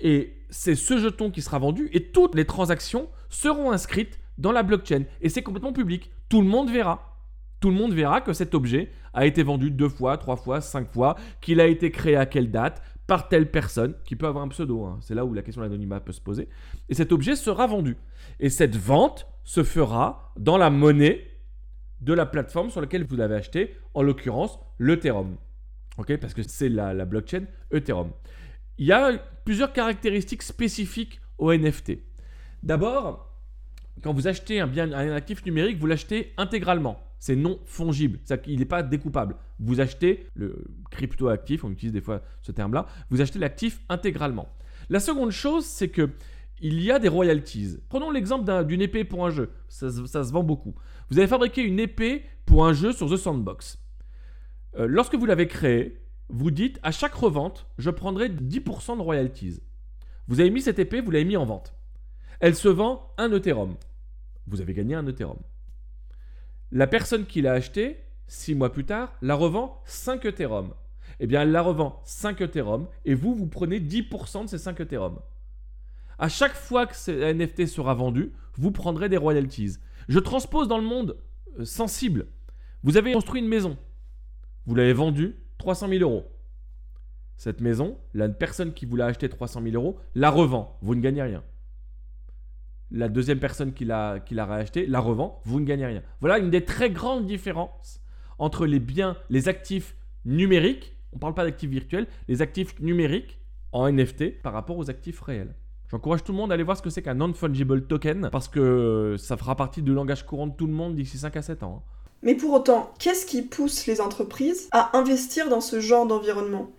Et 0.00 0.34
c'est 0.50 0.74
ce 0.74 0.98
jeton 0.98 1.30
qui 1.30 1.42
sera 1.42 1.58
vendu 1.58 1.88
et 1.92 2.10
toutes 2.10 2.34
les 2.34 2.46
transactions 2.46 3.08
seront 3.28 3.70
inscrites 3.70 4.18
dans 4.38 4.52
la 4.52 4.62
blockchain. 4.62 5.04
Et 5.20 5.28
c'est 5.28 5.42
complètement 5.42 5.72
public. 5.72 6.10
Tout 6.28 6.40
le 6.40 6.48
monde 6.48 6.70
verra. 6.70 7.16
Tout 7.60 7.70
le 7.70 7.76
monde 7.76 7.92
verra 7.92 8.20
que 8.20 8.32
cet 8.32 8.54
objet 8.54 8.90
a 9.12 9.26
été 9.26 9.42
vendu 9.42 9.70
deux 9.70 9.88
fois, 9.88 10.16
trois 10.16 10.36
fois, 10.36 10.60
cinq 10.60 10.92
fois, 10.92 11.16
qu'il 11.40 11.60
a 11.60 11.66
été 11.66 11.90
créé 11.90 12.16
à 12.16 12.26
quelle 12.26 12.50
date, 12.50 12.82
par 13.06 13.28
telle 13.28 13.50
personne, 13.50 13.94
qui 14.04 14.16
peut 14.16 14.26
avoir 14.26 14.44
un 14.44 14.48
pseudo. 14.48 14.84
Hein. 14.84 14.98
C'est 15.00 15.14
là 15.14 15.24
où 15.24 15.34
la 15.34 15.42
question 15.42 15.62
de 15.62 15.66
l'anonymat 15.66 16.00
peut 16.00 16.12
se 16.12 16.20
poser. 16.20 16.48
Et 16.88 16.94
cet 16.94 17.10
objet 17.10 17.36
sera 17.36 17.66
vendu. 17.66 17.96
Et 18.38 18.50
cette 18.50 18.76
vente 18.76 19.26
se 19.44 19.64
fera 19.64 20.32
dans 20.38 20.58
la 20.58 20.70
monnaie 20.70 21.26
de 22.00 22.12
la 22.12 22.26
plateforme 22.26 22.70
sur 22.70 22.80
laquelle 22.80 23.04
vous 23.04 23.16
l'avez 23.16 23.34
acheté, 23.34 23.74
en 23.94 24.02
l'occurrence 24.02 24.60
l'Ethereum. 24.78 25.36
Ok, 25.98 26.16
parce 26.16 26.32
que 26.32 26.42
c'est 26.42 26.68
la, 26.68 27.04
blockchain 27.04 27.44
Ethereum. 27.72 28.12
Il 28.78 28.86
y 28.86 28.92
a 28.92 29.18
plusieurs 29.44 29.72
caractéristiques 29.72 30.42
spécifiques 30.42 31.20
au 31.36 31.52
NFT. 31.52 31.98
D'abord, 32.62 33.34
quand 34.02 34.12
vous 34.12 34.28
achetez 34.28 34.60
un 34.60 34.68
bien 34.68 34.92
un 34.92 35.12
actif 35.12 35.44
numérique, 35.44 35.78
vous 35.78 35.86
l'achetez 35.86 36.32
intégralement. 36.36 37.00
C'est 37.18 37.34
non 37.34 37.58
fongible, 37.64 38.20
il 38.46 38.60
n'est 38.60 38.64
pas 38.64 38.84
découpable. 38.84 39.34
Vous 39.58 39.80
achetez 39.80 40.28
le 40.34 40.64
crypto 40.92 41.28
actif, 41.28 41.64
on 41.64 41.70
utilise 41.72 41.92
des 41.92 42.00
fois 42.00 42.22
ce 42.42 42.52
terme-là, 42.52 42.86
vous 43.10 43.20
achetez 43.20 43.40
l'actif 43.40 43.80
intégralement. 43.88 44.48
La 44.88 45.00
seconde 45.00 45.32
chose, 45.32 45.64
c'est 45.64 45.88
que 45.88 46.10
il 46.60 46.80
y 46.80 46.90
a 46.90 46.98
des 46.98 47.08
royalties. 47.08 47.78
Prenons 47.88 48.10
l'exemple 48.10 48.64
d'une 48.64 48.82
épée 48.82 49.04
pour 49.04 49.26
un 49.26 49.30
jeu, 49.30 49.50
ça, 49.68 49.90
se 49.90 50.32
vend 50.32 50.42
beaucoup. 50.42 50.74
Vous 51.10 51.18
avez 51.18 51.28
fabriqué 51.28 51.62
une 51.62 51.80
épée 51.80 52.24
pour 52.46 52.66
un 52.66 52.72
jeu 52.72 52.92
sur 52.92 53.10
The 53.10 53.16
Sandbox. 53.16 53.78
Euh, 54.76 54.86
lorsque 54.88 55.14
vous 55.14 55.26
l'avez 55.26 55.46
créée, 55.46 56.00
vous 56.28 56.50
dites 56.50 56.78
à 56.82 56.92
chaque 56.92 57.14
revente, 57.14 57.66
je 57.78 57.90
prendrai 57.90 58.28
10% 58.28 58.96
de 58.96 59.02
royalties. 59.02 59.60
Vous 60.26 60.40
avez 60.40 60.50
mis 60.50 60.60
cette 60.60 60.78
épée, 60.78 61.00
vous 61.00 61.10
l'avez 61.10 61.24
mis 61.24 61.36
en 61.36 61.46
vente. 61.46 61.74
Elle 62.40 62.54
se 62.54 62.68
vend 62.68 63.12
1 63.18 63.32
Ethereum. 63.32 63.76
Vous 64.46 64.60
avez 64.60 64.74
gagné 64.74 64.94
un 64.94 65.06
Ethereum. 65.06 65.38
La 66.70 66.86
personne 66.86 67.24
qui 67.24 67.40
l'a 67.40 67.52
acheté, 67.52 67.98
6 68.26 68.54
mois 68.54 68.72
plus 68.72 68.84
tard, 68.84 69.14
la 69.22 69.34
revend 69.34 69.80
5 69.86 70.24
Ethereum. 70.26 70.74
Eh 71.20 71.26
bien, 71.26 71.42
elle 71.42 71.50
la 71.50 71.62
revend 71.62 72.00
5 72.04 72.40
Ethereum 72.42 72.86
et 73.04 73.14
vous, 73.14 73.34
vous 73.34 73.46
prenez 73.46 73.80
10% 73.80 74.44
de 74.44 74.48
ces 74.48 74.58
5 74.58 74.78
Ethereum. 74.80 75.18
À 76.18 76.28
chaque 76.28 76.54
fois 76.54 76.86
que 76.86 76.96
ce 76.96 77.10
NFT 77.10 77.66
sera 77.66 77.94
vendu, 77.94 78.32
vous 78.56 78.70
prendrez 78.70 79.08
des 79.08 79.16
royalties. 79.16 79.76
Je 80.08 80.18
transpose 80.18 80.68
dans 80.68 80.78
le 80.78 80.84
monde 80.84 81.16
euh, 81.58 81.64
sensible. 81.64 82.26
Vous 82.82 82.96
avez 82.96 83.12
construit 83.12 83.40
une 83.40 83.48
maison. 83.48 83.76
Vous 84.68 84.74
l'avez 84.74 84.92
vendue 84.92 85.34
300 85.56 85.88
000 85.88 86.02
euros. 86.02 86.26
Cette 87.38 87.62
maison, 87.62 87.96
la 88.12 88.28
personne 88.28 88.74
qui 88.74 88.84
vous 88.84 88.96
l'a 88.96 89.06
acheté 89.06 89.26
300 89.26 89.62
000 89.62 89.74
euros 89.76 89.98
la 90.14 90.28
revend. 90.28 90.76
Vous 90.82 90.94
ne 90.94 91.00
gagnez 91.00 91.22
rien. 91.22 91.42
La 92.90 93.08
deuxième 93.08 93.38
personne 93.38 93.72
qui 93.72 93.86
l'a, 93.86 94.20
qui 94.20 94.34
l'a 94.34 94.44
racheté 94.44 94.86
la 94.86 95.00
revend. 95.00 95.40
Vous 95.46 95.58
ne 95.58 95.64
gagnez 95.64 95.86
rien. 95.86 96.02
Voilà 96.20 96.38
une 96.38 96.50
des 96.50 96.66
très 96.66 96.90
grandes 96.90 97.24
différences 97.24 98.02
entre 98.38 98.66
les 98.66 98.78
biens, 98.78 99.16
les 99.30 99.48
actifs 99.48 99.96
numériques, 100.26 100.94
on 101.14 101.16
ne 101.16 101.20
parle 101.20 101.34
pas 101.34 101.44
d'actifs 101.44 101.70
virtuels, 101.70 102.06
les 102.28 102.42
actifs 102.42 102.78
numériques 102.78 103.38
en 103.72 103.90
NFT 103.90 104.42
par 104.42 104.52
rapport 104.52 104.76
aux 104.76 104.90
actifs 104.90 105.22
réels. 105.22 105.54
J'encourage 105.90 106.22
tout 106.22 106.32
le 106.32 106.36
monde 106.36 106.50
à 106.50 106.54
aller 106.54 106.62
voir 106.62 106.76
ce 106.76 106.82
que 106.82 106.90
c'est 106.90 107.00
qu'un 107.00 107.14
non-fungible 107.14 107.86
token 107.86 108.28
parce 108.30 108.48
que 108.48 109.16
ça 109.18 109.38
fera 109.38 109.56
partie 109.56 109.80
du 109.80 109.94
langage 109.94 110.26
courant 110.26 110.46
de 110.46 110.54
tout 110.54 110.66
le 110.66 110.74
monde 110.74 110.94
d'ici 110.94 111.16
5 111.16 111.34
à 111.38 111.40
7 111.40 111.62
ans. 111.62 111.86
Mais 112.22 112.34
pour 112.34 112.52
autant, 112.52 112.92
qu'est-ce 112.98 113.26
qui 113.26 113.42
pousse 113.42 113.86
les 113.86 114.00
entreprises 114.00 114.68
à 114.72 114.96
investir 114.98 115.48
dans 115.48 115.60
ce 115.60 115.80
genre 115.80 116.06
d'environnement? 116.06 116.70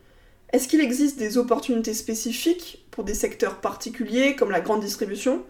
Est-ce 0.52 0.68
qu'il 0.68 0.82
existe 0.82 1.18
des 1.18 1.38
opportunités 1.38 1.94
spécifiques 1.94 2.86
pour 2.92 3.04
des 3.04 3.14
secteurs 3.14 3.62
particuliers 3.62 4.36
comme 4.36 4.52
la 4.52 4.62
grande 4.62 4.82
distribution 4.82 5.44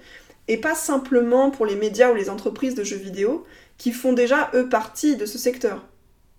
et 0.47 0.57
pas 0.57 0.75
simplement 0.75 1.51
pour 1.51 1.65
les 1.65 1.75
médias 1.75 2.11
ou 2.11 2.15
les 2.15 2.29
entreprises 2.29 2.75
de 2.75 2.83
jeux 2.83 2.97
vidéo 2.97 3.45
qui 3.77 3.91
font 3.91 4.13
déjà 4.13 4.51
eux 4.53 4.67
partie 4.67 5.15
de 5.15 5.25
ce 5.25 5.37
secteur? 5.37 5.85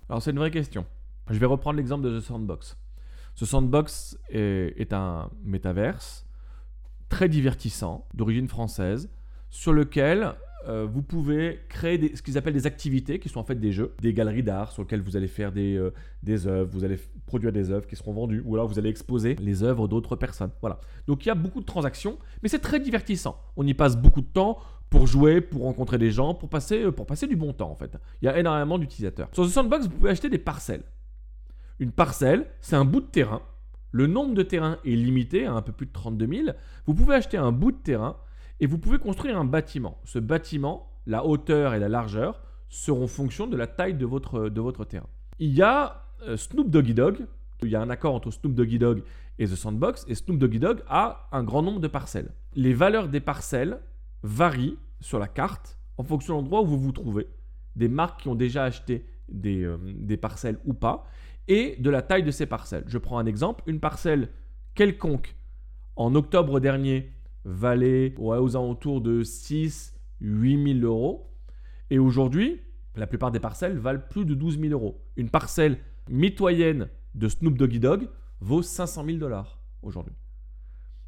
Alors 0.08 0.22
c'est 0.22 0.30
une 0.30 0.38
vraie 0.38 0.50
question. 0.50 0.84
Je 1.30 1.38
vais 1.38 1.46
reprendre 1.46 1.76
l'exemple 1.76 2.04
de 2.04 2.20
The 2.20 2.22
Sandbox. 2.22 2.76
Ce 3.34 3.46
Sandbox 3.46 4.18
est 4.30 4.92
un 4.92 5.30
métaverse 5.44 6.26
très 7.08 7.28
divertissant, 7.28 8.06
d'origine 8.14 8.48
française, 8.48 9.08
sur 9.48 9.72
lequel 9.72 10.34
euh, 10.68 10.86
vous 10.90 11.02
pouvez 11.02 11.60
créer 11.68 12.14
ce 12.14 12.22
qu'ils 12.22 12.36
appellent 12.36 12.54
des 12.54 12.66
activités, 12.66 13.18
qui 13.18 13.28
sont 13.28 13.40
en 13.40 13.44
fait 13.44 13.54
des 13.54 13.72
jeux, 13.72 13.94
des 14.00 14.12
galeries 14.12 14.42
d'art 14.42 14.72
sur 14.72 14.82
lesquelles 14.82 15.00
vous 15.00 15.16
allez 15.16 15.28
faire 15.28 15.52
des, 15.52 15.76
euh, 15.76 15.90
œuvres, 16.46 16.70
vous 16.70 16.84
allez 16.84 16.98
produire 17.26 17.52
des 17.52 17.70
œuvres 17.70 17.86
qui 17.86 17.96
seront 17.96 18.12
vendues, 18.12 18.42
ou 18.44 18.54
alors 18.54 18.68
vous 18.68 18.78
allez 18.78 18.90
exposer 18.90 19.36
les 19.36 19.62
œuvres 19.62 19.88
d'autres 19.88 20.16
personnes. 20.16 20.50
Voilà. 20.60 20.80
Donc 21.06 21.24
il 21.24 21.28
y 21.28 21.32
a 21.32 21.34
beaucoup 21.34 21.60
de 21.60 21.66
transactions, 21.66 22.18
mais 22.42 22.48
c'est 22.48 22.58
très 22.58 22.78
divertissant. 22.78 23.40
On 23.56 23.66
y 23.66 23.74
passe 23.74 23.96
beaucoup 23.96 24.20
de 24.20 24.26
temps 24.26 24.58
pour 24.90 25.06
jouer, 25.06 25.40
pour 25.40 25.62
rencontrer 25.62 25.98
des 25.98 26.10
gens, 26.10 26.34
pour 26.34 26.48
passer, 26.48 26.82
euh, 26.82 26.92
pour 26.92 27.06
passer 27.06 27.26
du 27.26 27.36
bon 27.36 27.52
temps 27.52 27.70
en 27.70 27.76
fait. 27.76 27.96
Il 28.20 28.26
y 28.26 28.28
a 28.28 28.38
énormément 28.38 28.78
d'utilisateurs. 28.78 29.28
Sur 29.32 29.46
The 29.46 29.50
Sandbox, 29.50 29.86
vous 29.86 29.96
pouvez 29.96 30.10
acheter 30.10 30.28
des 30.28 30.38
parcelles. 30.38 30.82
Une 31.78 31.92
parcelle, 31.92 32.46
c'est 32.60 32.76
un 32.76 32.84
bout 32.84 33.00
de 33.00 33.06
terrain. 33.06 33.40
Le 33.92 34.06
nombre 34.06 34.34
de 34.34 34.42
terrains 34.42 34.78
est 34.84 34.94
limité 34.94 35.46
à 35.46 35.54
un 35.54 35.62
peu 35.62 35.72
plus 35.72 35.86
de 35.86 35.92
32 35.92 36.26
000. 36.26 36.56
Vous 36.86 36.94
pouvez 36.94 37.14
acheter 37.14 37.38
un 37.38 37.50
bout 37.50 37.72
de 37.72 37.78
terrain 37.78 38.16
et 38.60 38.66
vous 38.66 38.78
pouvez 38.78 38.98
construire 38.98 39.38
un 39.38 39.44
bâtiment. 39.44 39.98
Ce 40.04 40.18
bâtiment, 40.18 40.90
la 41.06 41.24
hauteur 41.24 41.74
et 41.74 41.78
la 41.78 41.88
largeur 41.88 42.42
seront 42.68 43.08
fonction 43.08 43.46
de 43.46 43.56
la 43.56 43.66
taille 43.66 43.94
de 43.94 44.06
votre, 44.06 44.84
terrain. 44.84 45.08
Il 45.38 45.52
y 45.52 45.62
a 45.62 46.04
euh, 46.22 46.36
Snoop 46.36 46.70
Doggy 46.70 46.94
Dog. 46.94 47.26
Il 47.62 47.68
y 47.68 47.74
a 47.74 47.80
un 47.80 47.90
accord 47.90 48.14
entre 48.14 48.30
Snoop 48.30 48.54
Doggy 48.54 48.78
Dog 48.78 49.02
et 49.38 49.46
The 49.46 49.56
Sandbox. 49.56 50.04
Et 50.08 50.14
Snoop 50.14 50.38
Doggy 50.38 50.60
Dog 50.60 50.82
a 50.88 51.28
un 51.32 51.42
grand 51.42 51.62
nombre 51.62 51.80
de 51.80 51.88
parcelles. 51.88 52.32
Les 52.54 52.74
valeurs 52.74 53.08
des 53.08 53.20
parcelles 53.20 53.80
varient 54.22 54.78
sur 55.00 55.18
la 55.18 55.28
carte 55.28 55.78
en 55.96 56.04
fonction 56.04 56.34
de 56.34 56.42
l'endroit 56.42 56.62
où 56.62 56.66
vous 56.66 56.78
vous 56.78 56.92
trouvez. 56.92 57.26
Des 57.76 57.88
marques 57.88 58.20
qui 58.22 58.28
ont 58.28 58.34
déjà 58.34 58.64
acheté 58.64 59.06
des, 59.28 59.64
euh, 59.64 59.78
des 59.82 60.18
parcelles 60.18 60.58
ou 60.66 60.74
pas. 60.74 61.04
Et 61.48 61.76
de 61.80 61.90
la 61.90 62.02
taille 62.02 62.22
de 62.22 62.30
ces 62.30 62.46
parcelles. 62.46 62.84
Je 62.86 62.98
prends 62.98 63.18
un 63.18 63.26
exemple. 63.26 63.64
Une 63.66 63.80
parcelle 63.80 64.28
quelconque 64.74 65.34
en 65.96 66.14
octobre 66.14 66.60
dernier 66.60 67.10
valait 67.44 68.14
aux 68.18 68.56
alentours 68.56 69.00
de 69.00 69.22
6 69.22 69.94
8 70.20 70.80
000 70.80 70.86
euros. 70.86 71.30
Et 71.90 71.98
aujourd'hui, 71.98 72.60
la 72.96 73.06
plupart 73.06 73.30
des 73.30 73.40
parcelles 73.40 73.78
valent 73.78 74.02
plus 74.10 74.24
de 74.24 74.34
12 74.34 74.60
000 74.60 74.72
euros. 74.72 75.00
Une 75.16 75.30
parcelle 75.30 75.78
mitoyenne 76.08 76.88
de 77.14 77.28
Snoop 77.28 77.56
Doggy 77.56 77.80
Dog 77.80 78.08
vaut 78.40 78.62
500 78.62 79.04
000 79.04 79.18
dollars 79.18 79.60
aujourd'hui. 79.82 80.14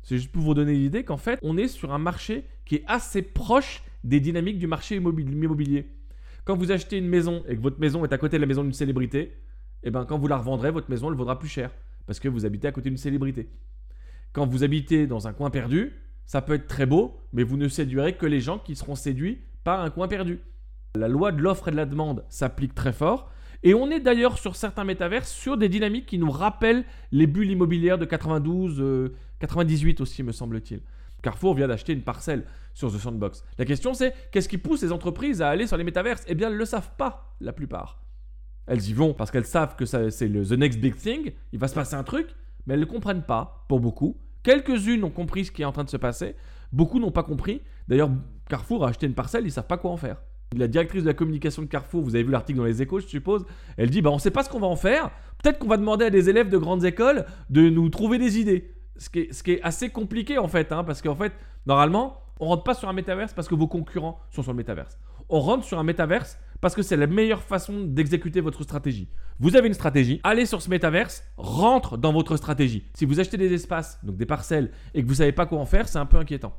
C'est 0.02 0.16
juste 0.16 0.32
pour 0.32 0.42
vous 0.42 0.54
donner 0.54 0.72
l'idée 0.72 1.04
qu'en 1.04 1.16
fait, 1.16 1.38
on 1.42 1.56
est 1.56 1.68
sur 1.68 1.92
un 1.92 1.98
marché 1.98 2.44
qui 2.64 2.76
est 2.76 2.84
assez 2.86 3.22
proche 3.22 3.82
des 4.02 4.20
dynamiques 4.20 4.58
du 4.58 4.66
marché 4.66 4.96
immobilier. 4.96 5.86
Quand 6.44 6.56
vous 6.56 6.72
achetez 6.72 6.98
une 6.98 7.08
maison 7.08 7.44
et 7.46 7.56
que 7.56 7.60
votre 7.60 7.78
maison 7.78 8.04
est 8.04 8.12
à 8.12 8.18
côté 8.18 8.36
de 8.36 8.40
la 8.40 8.48
maison 8.48 8.64
d'une 8.64 8.72
célébrité, 8.72 9.20
et 9.84 9.88
eh 9.88 9.90
ben 9.90 10.04
quand 10.04 10.18
vous 10.18 10.28
la 10.28 10.36
revendrez, 10.36 10.70
votre 10.70 10.90
maison 10.90 11.08
elle 11.08 11.16
vaudra 11.16 11.38
plus 11.38 11.48
cher 11.48 11.70
parce 12.06 12.20
que 12.20 12.28
vous 12.28 12.46
habitez 12.46 12.68
à 12.68 12.72
côté 12.72 12.88
d'une 12.88 12.98
célébrité. 12.98 13.48
Quand 14.32 14.46
vous 14.46 14.64
habitez 14.64 15.06
dans 15.06 15.28
un 15.28 15.32
coin 15.32 15.50
perdu, 15.50 15.92
ça 16.26 16.42
peut 16.42 16.54
être 16.54 16.66
très 16.66 16.86
beau, 16.86 17.20
mais 17.32 17.42
vous 17.42 17.56
ne 17.56 17.68
séduirez 17.68 18.16
que 18.16 18.26
les 18.26 18.40
gens 18.40 18.58
qui 18.58 18.76
seront 18.76 18.94
séduits 18.94 19.42
par 19.64 19.80
un 19.80 19.90
coin 19.90 20.08
perdu. 20.08 20.40
La 20.94 21.08
loi 21.08 21.32
de 21.32 21.40
l'offre 21.40 21.68
et 21.68 21.70
de 21.70 21.76
la 21.76 21.86
demande 21.86 22.24
s'applique 22.28 22.74
très 22.74 22.92
fort. 22.92 23.30
Et 23.62 23.74
on 23.74 23.90
est 23.90 24.00
d'ailleurs 24.00 24.38
sur 24.38 24.56
certains 24.56 24.84
métavers 24.84 25.24
sur 25.24 25.56
des 25.56 25.68
dynamiques 25.68 26.06
qui 26.06 26.18
nous 26.18 26.30
rappellent 26.30 26.84
les 27.12 27.26
bulles 27.26 27.50
immobilières 27.50 27.98
de 27.98 28.04
92, 28.04 29.12
98 29.38 30.00
euh, 30.00 30.02
aussi, 30.02 30.22
me 30.22 30.32
semble-t-il. 30.32 30.82
Carrefour 31.22 31.54
vient 31.54 31.68
d'acheter 31.68 31.92
une 31.92 32.02
parcelle 32.02 32.44
sur 32.74 32.92
The 32.92 32.98
Sandbox. 32.98 33.44
La 33.58 33.64
question 33.64 33.94
c'est 33.94 34.12
qu'est-ce 34.32 34.48
qui 34.48 34.58
pousse 34.58 34.82
les 34.82 34.90
entreprises 34.90 35.40
à 35.40 35.48
aller 35.48 35.68
sur 35.68 35.76
les 35.76 35.84
métaverses? 35.84 36.24
Eh 36.26 36.34
bien, 36.34 36.48
elles 36.48 36.54
ne 36.54 36.58
le 36.58 36.64
savent 36.64 36.90
pas, 36.98 37.36
la 37.40 37.52
plupart. 37.52 38.02
Elles 38.66 38.88
y 38.88 38.92
vont 38.92 39.14
parce 39.14 39.30
qu'elles 39.30 39.46
savent 39.46 39.76
que 39.76 39.84
c'est 39.84 40.28
le 40.28 40.44
the 40.44 40.52
next 40.52 40.80
big 40.80 40.96
thing, 40.96 41.32
il 41.52 41.58
va 41.58 41.68
se 41.68 41.74
passer 41.74 41.94
un 41.94 42.02
truc, 42.04 42.28
mais 42.66 42.74
elles 42.74 42.80
ne 42.80 42.84
comprennent 42.84 43.24
pas, 43.24 43.64
pour 43.68 43.80
beaucoup. 43.80 44.20
Quelques-unes 44.42 45.04
ont 45.04 45.10
compris 45.10 45.44
ce 45.44 45.52
qui 45.52 45.62
est 45.62 45.64
en 45.64 45.72
train 45.72 45.84
de 45.84 45.90
se 45.90 45.96
passer. 45.96 46.34
Beaucoup 46.72 46.98
n'ont 46.98 47.10
pas 47.10 47.22
compris. 47.22 47.62
D'ailleurs, 47.88 48.10
Carrefour 48.48 48.84
a 48.84 48.88
acheté 48.88 49.06
une 49.06 49.14
parcelle, 49.14 49.42
ils 49.42 49.48
ne 49.48 49.52
savent 49.52 49.66
pas 49.66 49.78
quoi 49.78 49.90
en 49.90 49.96
faire. 49.96 50.16
La 50.56 50.68
directrice 50.68 51.02
de 51.02 51.08
la 51.08 51.14
communication 51.14 51.62
de 51.62 51.66
Carrefour, 51.66 52.02
vous 52.02 52.14
avez 52.14 52.24
vu 52.24 52.30
l'article 52.30 52.58
dans 52.58 52.64
les 52.64 52.82
échos, 52.82 53.00
je 53.00 53.06
suppose, 53.06 53.44
elle 53.76 53.90
dit 53.90 54.02
bah, 54.02 54.10
on 54.10 54.16
ne 54.16 54.20
sait 54.20 54.30
pas 54.30 54.42
ce 54.42 54.50
qu'on 54.50 54.60
va 54.60 54.66
en 54.66 54.76
faire. 54.76 55.10
Peut-être 55.42 55.58
qu'on 55.58 55.68
va 55.68 55.76
demander 55.76 56.06
à 56.06 56.10
des 56.10 56.28
élèves 56.28 56.50
de 56.50 56.58
grandes 56.58 56.84
écoles 56.84 57.24
de 57.50 57.68
nous 57.68 57.88
trouver 57.88 58.18
des 58.18 58.38
idées. 58.38 58.74
Ce 58.98 59.08
qui 59.08 59.20
est, 59.20 59.62
assez 59.62 59.88
compliqué 59.88 60.38
en 60.38 60.48
fait, 60.48 60.70
hein, 60.72 60.84
parce 60.84 61.00
qu'en 61.00 61.14
fait, 61.14 61.32
normalement, 61.66 62.18
on 62.40 62.46
rentre 62.46 62.64
pas 62.64 62.74
sur 62.74 62.88
un 62.88 62.92
métaverse 62.92 63.32
parce 63.32 63.48
que 63.48 63.54
vos 63.54 63.66
concurrents 63.66 64.20
sont 64.30 64.42
sur 64.42 64.52
le 64.52 64.56
métaverse. 64.56 64.98
On 65.28 65.40
rentre 65.40 65.64
sur 65.64 65.78
un 65.78 65.84
métaverse 65.84 66.38
parce 66.62 66.76
que 66.76 66.82
c'est 66.82 66.96
la 66.96 67.08
meilleure 67.08 67.42
façon 67.42 67.80
d'exécuter 67.80 68.40
votre 68.40 68.62
stratégie. 68.62 69.08
Vous 69.40 69.56
avez 69.56 69.66
une 69.66 69.74
stratégie, 69.74 70.20
allez 70.22 70.46
sur 70.46 70.62
ce 70.62 70.70
métaverse, 70.70 71.24
rentre 71.36 71.98
dans 71.98 72.12
votre 72.12 72.36
stratégie. 72.36 72.84
Si 72.94 73.04
vous 73.04 73.18
achetez 73.18 73.36
des 73.36 73.52
espaces, 73.52 73.98
donc 74.04 74.16
des 74.16 74.26
parcelles, 74.26 74.70
et 74.94 75.02
que 75.02 75.06
vous 75.06 75.12
ne 75.12 75.16
savez 75.16 75.32
pas 75.32 75.44
quoi 75.44 75.58
en 75.58 75.66
faire, 75.66 75.88
c'est 75.88 75.98
un 75.98 76.06
peu 76.06 76.18
inquiétant. 76.18 76.54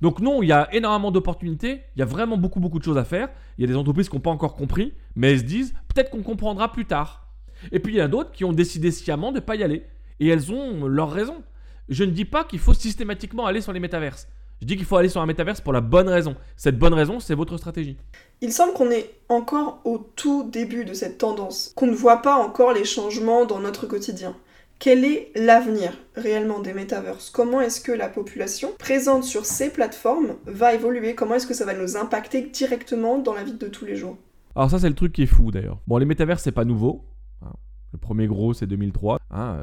Donc 0.00 0.18
non, 0.18 0.42
il 0.42 0.48
y 0.48 0.52
a 0.52 0.68
énormément 0.74 1.12
d'opportunités, 1.12 1.82
il 1.94 2.00
y 2.00 2.02
a 2.02 2.04
vraiment 2.04 2.36
beaucoup 2.36 2.58
beaucoup 2.58 2.80
de 2.80 2.84
choses 2.84 2.98
à 2.98 3.04
faire. 3.04 3.28
Il 3.56 3.60
y 3.60 3.64
a 3.64 3.68
des 3.68 3.76
entreprises 3.76 4.08
qui 4.08 4.16
n'ont 4.16 4.22
pas 4.22 4.30
encore 4.30 4.56
compris, 4.56 4.92
mais 5.14 5.30
elles 5.30 5.38
se 5.38 5.44
disent 5.44 5.72
peut-être 5.86 6.10
qu'on 6.10 6.24
comprendra 6.24 6.72
plus 6.72 6.84
tard. 6.84 7.28
Et 7.70 7.78
puis 7.78 7.92
il 7.92 7.98
y 7.98 8.00
a 8.00 8.08
d'autres 8.08 8.32
qui 8.32 8.44
ont 8.44 8.52
décidé 8.52 8.90
sciemment 8.90 9.30
de 9.30 9.36
ne 9.36 9.40
pas 9.40 9.54
y 9.54 9.62
aller. 9.62 9.86
Et 10.18 10.26
elles 10.26 10.50
ont 10.50 10.88
leur 10.88 11.12
raison. 11.12 11.44
Je 11.88 12.02
ne 12.02 12.10
dis 12.10 12.24
pas 12.24 12.42
qu'il 12.42 12.58
faut 12.58 12.74
systématiquement 12.74 13.46
aller 13.46 13.60
sur 13.60 13.72
les 13.72 13.78
métaverses. 13.78 14.26
Je 14.64 14.66
dis 14.66 14.76
qu'il 14.78 14.86
faut 14.86 14.96
aller 14.96 15.10
sur 15.10 15.20
un 15.20 15.26
métaverse 15.26 15.60
pour 15.60 15.74
la 15.74 15.82
bonne 15.82 16.08
raison. 16.08 16.36
Cette 16.56 16.78
bonne 16.78 16.94
raison, 16.94 17.20
c'est 17.20 17.34
votre 17.34 17.58
stratégie. 17.58 17.98
Il 18.40 18.50
semble 18.50 18.72
qu'on 18.72 18.90
est 18.90 19.10
encore 19.28 19.82
au 19.84 19.98
tout 19.98 20.48
début 20.50 20.86
de 20.86 20.94
cette 20.94 21.18
tendance, 21.18 21.74
qu'on 21.76 21.86
ne 21.86 21.94
voit 21.94 22.22
pas 22.22 22.36
encore 22.36 22.72
les 22.72 22.86
changements 22.86 23.44
dans 23.44 23.60
notre 23.60 23.86
quotidien. 23.86 24.34
Quel 24.78 25.04
est 25.04 25.32
l'avenir 25.36 25.92
réellement 26.16 26.60
des 26.60 26.72
métaverses? 26.72 27.28
Comment 27.28 27.60
est-ce 27.60 27.82
que 27.82 27.92
la 27.92 28.08
population 28.08 28.70
présente 28.78 29.24
sur 29.24 29.44
ces 29.44 29.68
plateformes 29.68 30.36
va 30.46 30.72
évoluer? 30.72 31.14
Comment 31.14 31.34
est-ce 31.34 31.46
que 31.46 31.52
ça 31.52 31.66
va 31.66 31.74
nous 31.74 31.98
impacter 31.98 32.40
directement 32.40 33.18
dans 33.18 33.34
la 33.34 33.44
vie 33.44 33.52
de 33.52 33.68
tous 33.68 33.84
les 33.84 33.96
jours? 33.96 34.16
Alors 34.56 34.70
ça 34.70 34.78
c'est 34.78 34.88
le 34.88 34.94
truc 34.94 35.12
qui 35.12 35.24
est 35.24 35.26
fou 35.26 35.50
d'ailleurs. 35.50 35.76
Bon 35.86 35.98
les 35.98 36.06
métaverses 36.06 36.42
c'est 36.42 36.52
pas 36.52 36.64
nouveau. 36.64 37.04
Hein. 37.42 37.52
Le 37.92 37.98
premier 37.98 38.26
gros 38.26 38.54
c'est 38.54 38.66
2003. 38.66 39.18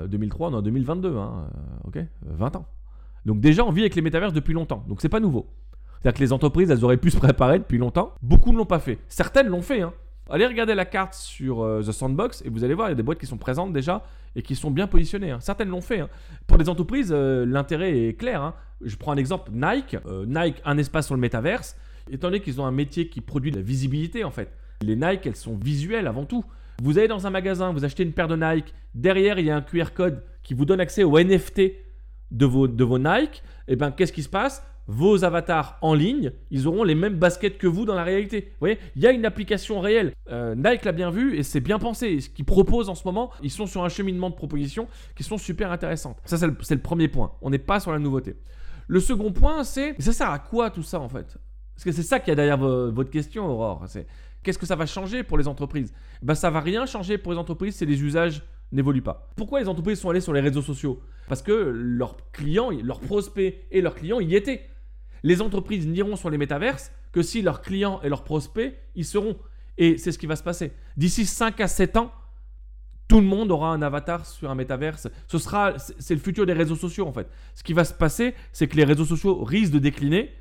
2003 0.08 0.52
non 0.52 0.62
2022. 0.62 1.18
Hein. 1.18 1.50
Ok? 1.86 1.98
20 2.22 2.56
ans. 2.58 2.68
Donc 3.26 3.40
déjà, 3.40 3.66
on 3.66 3.72
vit 3.72 3.82
avec 3.82 3.96
les 3.96 4.02
métaverses 4.02 4.34
depuis 4.34 4.54
longtemps. 4.54 4.84
Donc 4.88 5.02
c'est 5.02 5.10
pas 5.10 5.20
nouveau. 5.20 5.48
C'est-à-dire 6.02 6.18
que 6.18 6.24
les 6.24 6.34
entreprises, 6.34 6.72
elles 6.72 6.84
auraient 6.84 6.98
pu 6.98 7.12
se 7.12 7.18
préparer 7.18 7.60
depuis 7.60 7.78
longtemps. 7.78 8.14
Beaucoup 8.22 8.52
ne 8.52 8.58
l'ont 8.58 8.66
pas 8.66 8.80
fait. 8.80 8.98
Certaines 9.08 9.48
l'ont 9.48 9.62
fait. 9.62 9.82
Hein. 9.82 9.94
Allez 10.30 10.46
regarder 10.46 10.74
la 10.76 10.86
carte 10.86 11.14
sur 11.14 11.62
euh, 11.62 11.82
The 11.82 11.92
Sandbox 11.92 12.42
et 12.46 12.50
vous 12.50 12.64
allez 12.64 12.74
voir, 12.74 12.88
il 12.88 12.92
y 12.92 12.94
a 12.94 12.96
des 12.96 13.04
boîtes 13.04 13.20
qui 13.20 13.26
sont 13.26 13.38
présentes 13.38 13.74
déjà 13.74 14.04
et 14.36 14.42
qui 14.42 14.56
sont 14.56 14.72
bien 14.72 14.88
positionnées. 14.88 15.32
Hein. 15.32 15.40
Certaines 15.42 15.70
l'ont 15.70 15.82
fait. 15.82 16.00
Hein. 16.00 16.10
Pour 16.48 16.58
les 16.58 16.70
entreprises, 16.70 17.12
euh, 17.12 17.46
l'intérêt 17.46 18.08
est 18.08 18.14
clair. 18.14 18.54
Je 18.82 18.96
prends 18.96 19.12
un 19.12 19.18
exemple, 19.18 19.52
Nike. 19.54 19.98
Euh, 20.06 20.26
Nike, 20.26 20.62
un 20.66 20.78
espace 20.78 21.08
sur 21.08 21.16
le 21.16 21.22
métaverse. 21.22 21.76
Étant 22.10 22.30
donné 22.30 22.40
qu'ils 22.40 22.60
ont 22.60 22.66
un 22.66 22.72
métier 22.72 23.10
qui 23.10 23.22
produit 23.22 23.52
de 23.52 23.58
la 23.58 23.62
visibilité 23.62 24.24
en 24.24 24.32
fait. 24.32 24.52
Les 24.82 24.96
Nike, 24.96 25.28
elles 25.28 25.36
sont 25.36 25.56
visuelles 25.56 26.08
avant 26.08 26.26
tout. 26.26 26.44
Vous 26.82 26.98
allez 26.98 27.08
dans 27.08 27.28
un 27.28 27.30
magasin, 27.30 27.72
vous 27.72 27.86
achetez 27.86 28.02
une 28.04 28.14
paire 28.14 28.28
de 28.28 28.36
Nike. 28.36 28.74
Derrière, 28.96 29.38
il 29.38 29.46
y 29.46 29.52
a 29.52 29.56
un 29.56 29.62
QR 29.62 29.92
code 29.94 30.24
qui 30.42 30.56
vous 30.56 30.66
donne 30.66 30.80
accès 30.80 31.04
au 31.04 31.20
NFT 31.20 31.74
de 32.32 32.46
vos, 32.46 32.67
de 32.67 32.84
vos 32.84 32.98
Nike, 32.98 33.44
et 33.67 33.74
eh 33.74 33.76
ben, 33.76 33.91
qu'est-ce 33.91 34.13
qui 34.13 34.24
se 34.24 34.30
passe? 34.30 34.63
Vos 34.88 35.24
avatars 35.24 35.78
en 35.82 35.94
ligne, 35.94 36.32
ils 36.50 36.67
auront 36.67 36.84
les 36.84 36.96
mêmes 36.96 37.15
baskets 37.15 37.58
que 37.58 37.67
vous 37.67 37.86
dans 37.86 37.94
la 37.94 38.04
réalité. 38.04 38.52
Voyez, 38.60 38.80
il 38.96 39.02
y 39.02 39.08
a 39.08 39.12
une 39.12 39.26
application 39.26 39.80
réelle. 39.80 40.13
Euh, 40.30 40.56
Nike 40.56 40.84
l'a 40.84 40.91
bien 40.91 41.12
vu 41.12 41.38
et 41.38 41.44
c'est 41.44 41.60
bien 41.60 41.80
pensé. 41.80 42.20
ce 42.20 42.30
qu'ils 42.30 42.46
proposent 42.46 42.89
en 42.89 42.96
ce 42.96 43.04
moment, 43.06 43.32
ils 43.44 43.52
sont 43.52 43.67
sur 43.67 43.84
un 43.84 43.89
cheminement 43.89 44.30
de 44.30 44.36
propositions 44.36 44.88
qui 45.15 45.24
sont 45.24 45.38
super 45.38 45.72
intéressantes. 45.72 46.17
Ça, 46.26 46.38
c'est 46.38 46.48
le, 46.48 46.58
le, 46.70 46.82
premier 46.82 47.08
point. 47.08 47.32
On 47.41 47.52
n'est 47.52 47.60
pas 47.60 47.80
sur 47.80 47.91
la 47.91 48.00
nouveauté. 48.00 48.36
Le 48.88 49.00
second 49.00 49.32
point, 49.32 49.63
c'est 49.63 49.96
ça 50.02 50.12
sert 50.12 50.30
à 50.30 50.39
quoi 50.39 50.72
tout 50.72 50.84
ça 50.84 51.00
en 51.00 51.08
fait? 51.08 51.38
Parce 51.76 51.86
que 51.86 51.91
c'est 51.91 52.04
ça 52.04 52.20
qu'il 52.20 52.30
y 52.30 52.34
a 52.34 52.36
derrière 52.36 52.58
votre 52.58 53.10
question, 53.10 53.48
Aurore. 53.48 53.86
C'est 53.88 54.06
qu'est-ce 54.44 54.58
que 54.58 54.65
ça 54.65 54.76
va 54.76 54.86
changer 54.86 55.24
pour 55.24 55.38
les 55.38 55.48
entreprises? 55.48 55.94
Ben, 56.22 56.36
ça 56.36 56.50
va 56.50 56.60
rien 56.60 56.86
changer 56.86 57.17
pour 57.17 57.32
les 57.32 57.38
entreprises, 57.38 57.76
c'est 57.76 57.86
les 57.86 58.04
usages 58.04 58.44
n'évolue 58.72 59.02
pas. 59.02 59.30
Pourquoi 59.36 59.60
les 59.60 59.68
entreprises 59.68 60.00
sont 60.00 60.10
allées 60.10 60.22
sur 60.22 60.34
les 60.34 60.42
réseaux 60.42 60.62
sociaux? 60.62 61.02
Parce 61.28 61.42
que 61.42 61.52
leurs 61.52 62.18
clients, 62.32 62.72
leurs 62.72 63.00
prospects 63.00 63.56
et 63.72 63.82
leurs 63.82 63.96
clients 63.96 64.20
y 64.20 64.36
étaient. 64.36 64.70
Les 65.24 65.42
entreprises 65.42 65.88
n'iront 65.88 66.16
sur 66.16 66.30
les 66.30 66.38
métaverses 66.38 66.92
que 67.12 67.22
si 67.22 67.42
leurs 67.42 67.62
clients 67.62 68.02
et 68.04 68.10
leurs 68.10 68.24
prospects 68.24 68.74
y 68.96 69.04
seront. 69.04 69.38
Et 69.78 69.98
c'est 69.98 70.12
ce 70.12 70.18
qui 70.18 70.26
va 70.26 70.36
se 70.36 70.44
passer. 70.44 70.74
D'ici 70.98 71.26
5 71.26 71.60
à 71.62 71.68
7 71.68 71.98
ans, 71.98 72.12
tout 73.08 73.20
le 73.20 73.28
monde 73.28 73.52
aura 73.52 73.74
un 73.74 73.82
avatar 73.82 74.26
sur 74.26 74.50
un 74.50 74.56
métaverse. 74.56 75.10
Ce 75.28 75.38
sera, 75.38 75.74
c'est 75.78 76.14
le 76.14 76.20
futur 76.22 76.46
des 76.46 76.54
réseaux 76.54 76.76
sociaux 76.76 77.06
en 77.08 77.12
fait. 77.12 77.28
Ce 77.56 77.64
qui 77.64 77.74
va 77.74 77.84
se 77.84 77.94
passer, 77.94 78.34
c'est 78.54 78.68
que 78.68 78.78
les 78.78 78.86
réseaux 78.86 79.06
sociaux 79.06 79.44
risquent 79.44 79.74
de 79.74 79.80
décliner 79.80 80.32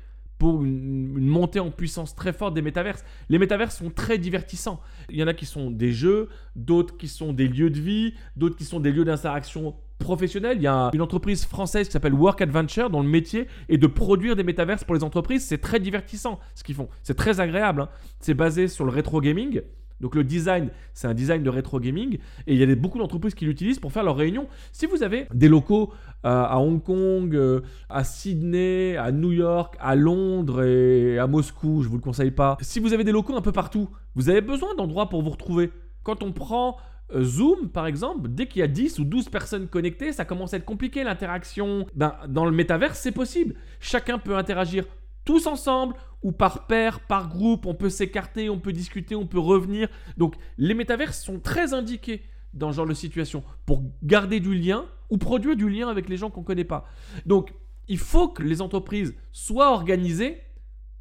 pour 0.41 0.63
une, 0.63 1.27
montée 1.27 1.59
en 1.59 1.69
puissance 1.69 2.15
très 2.15 2.33
forte 2.33 2.55
des 2.55 2.63
métaverses. 2.63 3.05
Les 3.29 3.37
métaverses 3.37 3.77
sont 3.77 3.91
très 3.91 4.17
divertissants. 4.17 4.81
Il 5.11 5.17
y 5.17 5.23
en 5.23 5.27
a 5.27 5.35
qui 5.35 5.45
sont 5.45 5.69
des 5.69 5.91
jeux, 5.91 6.29
d'autres 6.55 6.97
qui 6.97 7.07
sont 7.07 7.31
des 7.31 7.47
lieux 7.47 7.69
de 7.69 7.79
vie, 7.79 8.15
d'autres 8.35 8.55
qui 8.55 8.65
sont 8.65 8.79
des 8.79 8.91
lieux 8.91 9.05
d'interaction 9.05 9.75
professionnel. 9.99 10.57
Il 10.57 10.63
y 10.63 10.67
a 10.67 10.89
une 10.95 11.01
entreprise 11.03 11.45
française 11.45 11.85
qui 11.85 11.93
s'appelle 11.93 12.15
Work 12.15 12.41
Adventure 12.41 12.89
dont 12.89 13.03
le 13.03 13.07
métier 13.07 13.45
est 13.69 13.77
de 13.77 13.85
produire 13.85 14.35
des 14.35 14.43
métaverses 14.43 14.83
pour 14.83 14.95
les 14.95 15.03
entreprises. 15.03 15.45
C'est 15.45 15.59
très 15.59 15.79
divertissant 15.79 16.39
ce 16.55 16.63
qu'ils 16.63 16.73
font. 16.73 16.89
C'est 17.03 17.13
très 17.13 17.39
agréable. 17.39 17.81
hein. 17.81 17.89
C'est 18.19 18.33
basé 18.33 18.67
sur 18.67 18.83
le 18.83 18.89
rétro 18.89 19.21
gaming. 19.21 19.61
Donc 20.01 20.15
le 20.15 20.23
design, 20.23 20.69
c'est 20.93 21.07
un 21.07 21.13
design 21.13 21.43
de 21.43 21.49
rétro 21.49 21.79
gaming 21.79 22.17
et 22.47 22.53
il 22.53 22.57
y 22.57 22.63
a 22.63 22.75
beaucoup 22.75 22.97
d'entreprises 22.97 23.35
qui 23.35 23.45
l'utilisent 23.45 23.79
pour 23.79 23.91
faire 23.91 24.03
leurs 24.03 24.17
réunions. 24.17 24.47
Si 24.71 24.85
vous 24.85 25.03
avez 25.03 25.27
des 25.33 25.47
locaux 25.47 25.93
euh, 26.25 26.29
à 26.29 26.59
Hong 26.59 26.83
Kong, 26.83 27.35
euh, 27.35 27.61
à 27.89 28.03
Sydney, 28.03 28.97
à 28.97 29.11
New 29.11 29.31
York, 29.31 29.75
à 29.79 29.95
Londres 29.95 30.63
et 30.63 31.19
à 31.19 31.27
Moscou, 31.27 31.83
je 31.83 31.89
vous 31.89 31.95
le 31.95 32.01
conseille 32.01 32.31
pas. 32.31 32.57
Si 32.61 32.79
vous 32.79 32.93
avez 32.93 33.03
des 33.03 33.11
locaux 33.11 33.35
un 33.35 33.41
peu 33.41 33.51
partout, 33.51 33.89
vous 34.15 34.29
avez 34.29 34.41
besoin 34.41 34.75
d'endroits 34.75 35.07
pour 35.09 35.21
vous 35.21 35.29
retrouver. 35.29 35.71
Quand 36.03 36.23
on 36.23 36.31
prend 36.31 36.77
euh, 37.13 37.23
Zoom, 37.23 37.69
par 37.69 37.85
exemple, 37.85 38.29
dès 38.29 38.47
qu'il 38.47 38.59
y 38.59 38.63
a 38.63 38.67
10 38.67 38.99
ou 38.99 39.03
12 39.03 39.29
personnes 39.29 39.67
connectées, 39.67 40.13
ça 40.13 40.25
commence 40.25 40.53
à 40.53 40.57
être 40.57 40.65
compliqué 40.65 41.03
l'interaction. 41.03 41.85
Ben, 41.95 42.15
dans 42.27 42.45
le 42.45 42.51
métaverse, 42.51 42.99
c'est 42.99 43.11
possible. 43.11 43.55
Chacun 43.79 44.17
peut 44.17 44.35
interagir 44.35 44.85
tous 45.25 45.47
ensemble 45.47 45.95
ou 46.23 46.31
par 46.31 46.67
paire, 46.67 46.99
par 47.01 47.29
groupe. 47.29 47.65
On 47.65 47.75
peut 47.75 47.89
s'écarter, 47.89 48.49
on 48.49 48.59
peut 48.59 48.73
discuter, 48.73 49.15
on 49.15 49.25
peut 49.25 49.39
revenir. 49.39 49.87
Donc, 50.17 50.35
les 50.57 50.73
métaverses 50.73 51.21
sont 51.21 51.39
très 51.39 51.73
indiqués 51.73 52.23
dans 52.53 52.71
ce 52.71 52.77
genre 52.77 52.85
de 52.85 52.93
situation 52.93 53.43
pour 53.65 53.83
garder 54.03 54.39
du 54.39 54.53
lien 54.53 54.85
ou 55.09 55.17
produire 55.17 55.55
du 55.55 55.69
lien 55.69 55.87
avec 55.87 56.09
les 56.09 56.17
gens 56.17 56.29
qu'on 56.29 56.41
ne 56.41 56.45
connaît 56.45 56.63
pas. 56.63 56.85
Donc, 57.25 57.53
il 57.87 57.97
faut 57.97 58.29
que 58.29 58.43
les 58.43 58.61
entreprises 58.61 59.15
soient 59.31 59.71
organisées 59.71 60.41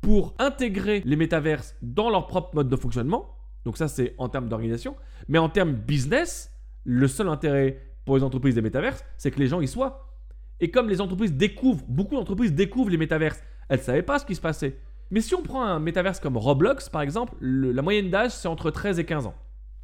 pour 0.00 0.35
intégrer 0.38 1.02
les 1.04 1.16
métaverses 1.16 1.76
dans 1.83 2.11
leur 2.11 2.26
propre 2.26 2.54
mode 2.54 2.68
de 2.68 2.76
fonctionnement. 2.76 3.37
Donc 3.64 3.76
ça, 3.76 3.88
c'est 3.88 4.14
en 4.18 4.28
termes 4.28 4.48
d'organisation. 4.48 4.96
Mais 5.28 5.38
en 5.38 5.48
termes 5.48 5.72
business, 5.72 6.50
le 6.85 7.06
seul 7.06 7.28
intérêt 7.28 7.83
pour 8.04 8.16
les 8.16 8.22
entreprises 8.22 8.54
des 8.54 8.62
métaverses, 8.62 9.04
c'est 9.18 9.30
que 9.30 9.38
les 9.38 9.46
gens 9.46 9.61
y 9.61 9.68
soient. 9.68 10.16
Et 10.61 10.70
comme 10.70 10.88
les 10.88 11.00
entreprises 11.00 11.33
découvrent, 11.33 11.85
beaucoup 11.88 12.14
d'entreprises 12.14 12.52
découvrent 12.52 12.90
les 12.90 12.96
métaverses, 12.96 13.42
elles 13.70 13.78
ne 13.78 13.83
savaient 13.85 14.02
pas 14.02 14.18
ce 14.18 14.26
qui 14.26 14.35
se 14.35 14.40
passait. 14.42 14.76
Mais 15.11 15.22
si 15.22 15.35
on 15.35 15.42
prend 15.42 15.62
un 15.64 15.78
métaverse 15.78 16.20
comme 16.20 16.37
Roblox, 16.37 16.88
par 16.90 17.00
exemple, 17.00 17.33
le- 17.40 17.72
la 17.72 17.80
moyenne 17.83 18.11
d'âge, 18.11 18.33
c'est 18.33 18.46
entre 18.48 18.70
13 18.70 18.98
et 18.98 19.04
15 19.06 19.26
ans. 19.26 19.35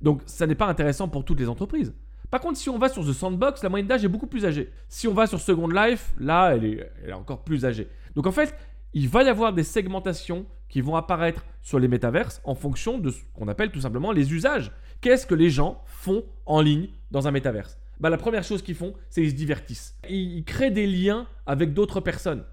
Donc 0.03 0.21
ça 0.27 0.47
n'est 0.47 0.55
pas 0.55 0.67
intéressant 0.67 1.09
pour 1.09 1.25
toutes 1.25 1.41
les 1.41 1.49
entreprises. 1.49 1.95
Par 2.31 2.41
contre, 2.41 2.59
si 2.59 2.69
on 2.69 2.79
va 2.79 2.89
sur 2.89 3.05
The 3.07 3.13
Sandbox, 3.13 3.63
la 3.63 3.69
moyenne 3.71 3.87
d'âge 3.89 4.05
est 4.05 4.09
beaucoup 4.09 4.27
plus 4.27 4.45
âgée. 4.45 4.71
Si 4.89 5.09
on 5.09 5.15
va 5.15 5.27
sur 5.27 5.41
Second 5.41 5.69
Life, 5.69 6.13
là, 6.19 6.55
elle 6.55 6.65
est, 6.65 6.93
elle 7.05 7.15
encore 7.15 7.43
plus 7.45 7.65
âgée. 7.65 7.89
Donc 8.15 8.27
en 8.27 8.33
fait, 8.33 8.55
il 8.93 9.09
va 9.09 9.23
y 9.23 9.29
avoir 9.29 9.53
des 9.53 9.63
segmentations 9.63 10.45
qui 10.69 10.81
vont 10.81 10.97
apparaître 10.97 11.45
sur 11.63 11.79
les 11.79 11.87
métaverses 11.89 12.41
en 12.45 12.55
fonction 12.57 12.99
de 12.99 13.11
ce 13.11 13.21
qu'on 13.35 13.47
appelle 13.49 13.71
tout 13.71 13.81
simplement 13.81 14.11
les 14.13 14.33
usages. 14.35 14.73
Qu'est-ce 15.01 15.27
que 15.27 15.35
les 15.35 15.51
gens 15.51 15.81
font 15.87 16.25
en 16.47 16.61
ligne 16.61 16.89
dans 17.13 17.29
un 17.29 17.31
métaverse? 17.31 17.79
Bah, 18.01 18.11
La 18.11 18.19
première 18.19 18.43
chose 18.45 18.63
qu'ils 18.63 18.75
font, 18.75 18.93
c'est 19.09 19.23
qu'ils 19.23 19.31
se 19.31 19.37
divertissent. 19.37 19.97
Ils 20.09 20.45
créent 20.45 20.71
des 20.73 20.87
liens 20.87 21.27
avec 21.47 21.73
d'autres 21.75 22.01
personnes. 22.01 22.45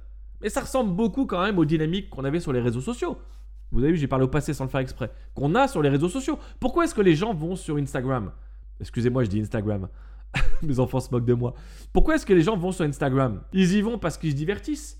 Mais 0.44 0.50
ça 0.50 0.62
ressemble 0.62 0.94
beaucoup 0.94 1.26
quand 1.26 1.42
même 1.42 1.58
aux 1.58 1.66
dynamiques 1.66 2.10
qu'on 2.10 2.26
avait 2.26 2.42
sur 2.42 2.52
les 2.52 2.60
réseaux 2.60 2.82
sociaux. 2.82 3.18
Vous 3.72 3.82
avez 3.82 3.94
vu, 3.94 3.98
j'ai 3.98 4.08
parlé 4.08 4.26
au 4.26 4.28
passé 4.28 4.54
sans 4.54 4.66
le 4.66 4.70
faire 4.70 4.82
exprès. 4.82 5.10
Qu'on 5.34 5.56
a 5.56 5.68
sur 5.68 5.82
les 5.82 5.90
réseaux 5.90 6.10
sociaux. 6.10 6.38
Pourquoi 6.60 6.84
est-ce 6.84 6.94
que 6.94 7.02
les 7.02 7.16
gens 7.16 7.34
vont 7.34 7.56
sur 7.56 7.78
Instagram? 7.78 8.32
Excusez-moi, 8.80 9.24
je 9.24 9.30
dis 9.30 9.40
Instagram. 9.40 9.88
Mes 10.62 10.80
enfants 10.80 11.00
se 11.00 11.10
moquent 11.12 11.26
de 11.26 11.34
moi. 11.34 11.54
Pourquoi 11.94 12.16
est-ce 12.16 12.26
que 12.26 12.34
les 12.34 12.42
gens 12.42 12.58
vont 12.58 12.72
sur 12.72 12.86
Instagram? 12.86 13.42
Ils 13.54 13.74
y 13.74 13.82
vont 13.82 13.98
parce 13.98 14.18
qu'ils 14.18 14.32
se 14.32 14.36
divertissent. 14.36 15.00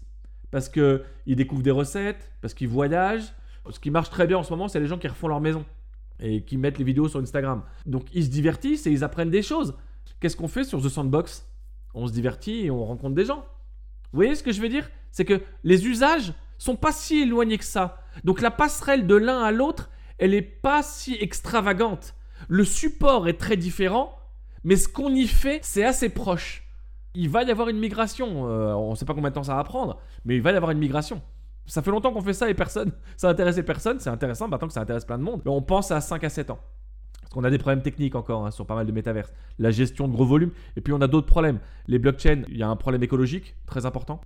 Parce 0.50 0.70
qu'ils 0.70 1.02
découvrent 1.28 1.62
des 1.62 1.72
recettes, 1.72 2.32
parce 2.42 2.54
qu'ils 2.54 2.70
voyagent. 2.70 3.34
Ce 3.70 3.80
qui 3.80 3.92
marche 3.92 4.10
très 4.10 4.28
bien 4.28 4.38
en 4.38 4.44
ce 4.44 4.52
moment, 4.52 4.68
c'est 4.68 4.80
les 4.80 4.88
gens 4.88 4.98
qui 4.98 5.08
refont 5.08 5.28
leur 5.28 5.42
maison 5.42 5.66
et 6.20 6.44
qui 6.44 6.58
mettent 6.58 6.78
les 6.78 6.84
vidéos 6.84 7.10
sur 7.10 7.20
Instagram. 7.20 7.64
Donc 7.86 8.06
ils 8.14 8.24
se 8.24 8.30
divertissent 8.30 8.88
et 8.88 8.92
ils 8.92 9.04
apprennent 9.04 9.32
des 9.32 9.42
choses. 9.42 9.76
Qu'est-ce 10.20 10.38
qu'on 10.38 10.48
fait 10.48 10.64
sur 10.64 10.82
The 10.82 10.90
Sandbox? 10.90 11.46
On 11.94 12.08
se 12.08 12.14
divertit 12.14 12.66
et 12.66 12.72
on 12.72 12.86
rencontre 12.86 13.16
des 13.16 13.26
gens. 13.26 13.46
Vous 14.12 14.18
voyez 14.18 14.36
ce 14.36 14.44
que 14.44 14.52
je 14.52 14.62
veux 14.62 14.70
dire? 14.70 14.90
C'est 15.14 15.26
que 15.26 15.42
les 15.64 15.88
usages 15.88 16.34
sont 16.58 16.76
pas 16.76 16.92
si 16.92 17.22
éloignés 17.22 17.60
que 17.60 17.64
ça. 17.64 18.00
Donc 18.26 18.42
la 18.42 18.52
passerelle 18.52 19.08
de 19.08 19.16
l'un 19.16 19.42
à 19.42 19.52
l'autre, 19.52 19.90
elle 20.18 20.34
est 20.34 20.42
pas 20.42 20.84
si 20.84 21.16
extravagante. 21.22 22.16
Le 22.50 22.66
support 22.66 23.28
est 23.28 23.40
très 23.40 23.56
différent, 23.56 24.18
mais 24.64 24.76
ce 24.76 24.88
qu'on 24.90 25.14
y 25.14 25.28
fait, 25.28 25.60
c'est 25.62 25.84
assez 25.84 26.10
proche. 26.10 26.68
Il 27.14 27.30
va 27.30 27.44
y 27.44 27.52
avoir 27.52 27.70
une 27.70 27.80
migration. 27.80 28.50
euh, 28.50 28.74
on 28.74 28.92
ne 28.92 28.96
sait 28.96 29.06
pas 29.06 29.14
combien 29.14 29.30
de 29.30 29.36
temps 29.36 29.44
ça 29.44 29.56
va 29.56 29.64
prendre, 29.64 30.00
mais 30.26 30.36
il 30.36 30.42
va 30.42 30.52
y 30.52 30.56
avoir 30.56 30.72
une 30.72 30.80
migration. 30.80 31.22
Ça 31.68 31.82
fait 31.82 31.92
longtemps 31.92 32.12
qu'on 32.12 32.22
fait 32.22 32.34
ça 32.34 32.50
et 32.50 32.56
personne, 32.56 32.92
ça 33.18 33.30
intéressait 33.30 33.64
personne. 33.64 34.00
C'est 34.00 34.10
intéressant 34.10 34.48
maintenant 34.48 34.68
que 34.68 34.74
ça 34.74 34.82
intéresse 34.82 35.06
plein 35.06 35.20
de 35.20 35.24
monde. 35.24 35.42
Mais 35.46 35.52
on 35.52 35.62
pense 35.62 35.92
à 35.92 36.02
5 36.02 36.24
à 36.24 36.30
7 36.30 36.50
ans. 36.50 36.60
Parce 37.22 37.34
qu'on 37.34 37.44
a 37.44 37.52
des 37.52 37.60
problèmes 37.60 37.84
techniques 37.84 38.16
encore 38.16 38.46
hein, 38.46 38.52
sur 38.52 38.66
pas 38.66 38.76
mal 38.76 38.88
de 38.88 38.92
métaverses. 38.92 39.32
La 39.60 39.70
gestion 39.70 40.08
de 40.08 40.14
gros 40.14 40.26
volumes. 40.26 40.52
Et 40.76 40.82
puis 40.82 40.92
on 40.92 41.02
a 41.02 41.08
d'autres 41.08 41.28
problèmes. 41.28 41.60
Les 41.88 42.00
blockchains, 42.00 42.44
il 42.50 42.58
y 42.58 42.64
a 42.64 42.68
un 42.68 42.76
problème 42.76 43.04
écologique 43.04 43.56
très 43.68 43.86
important. 43.86 44.22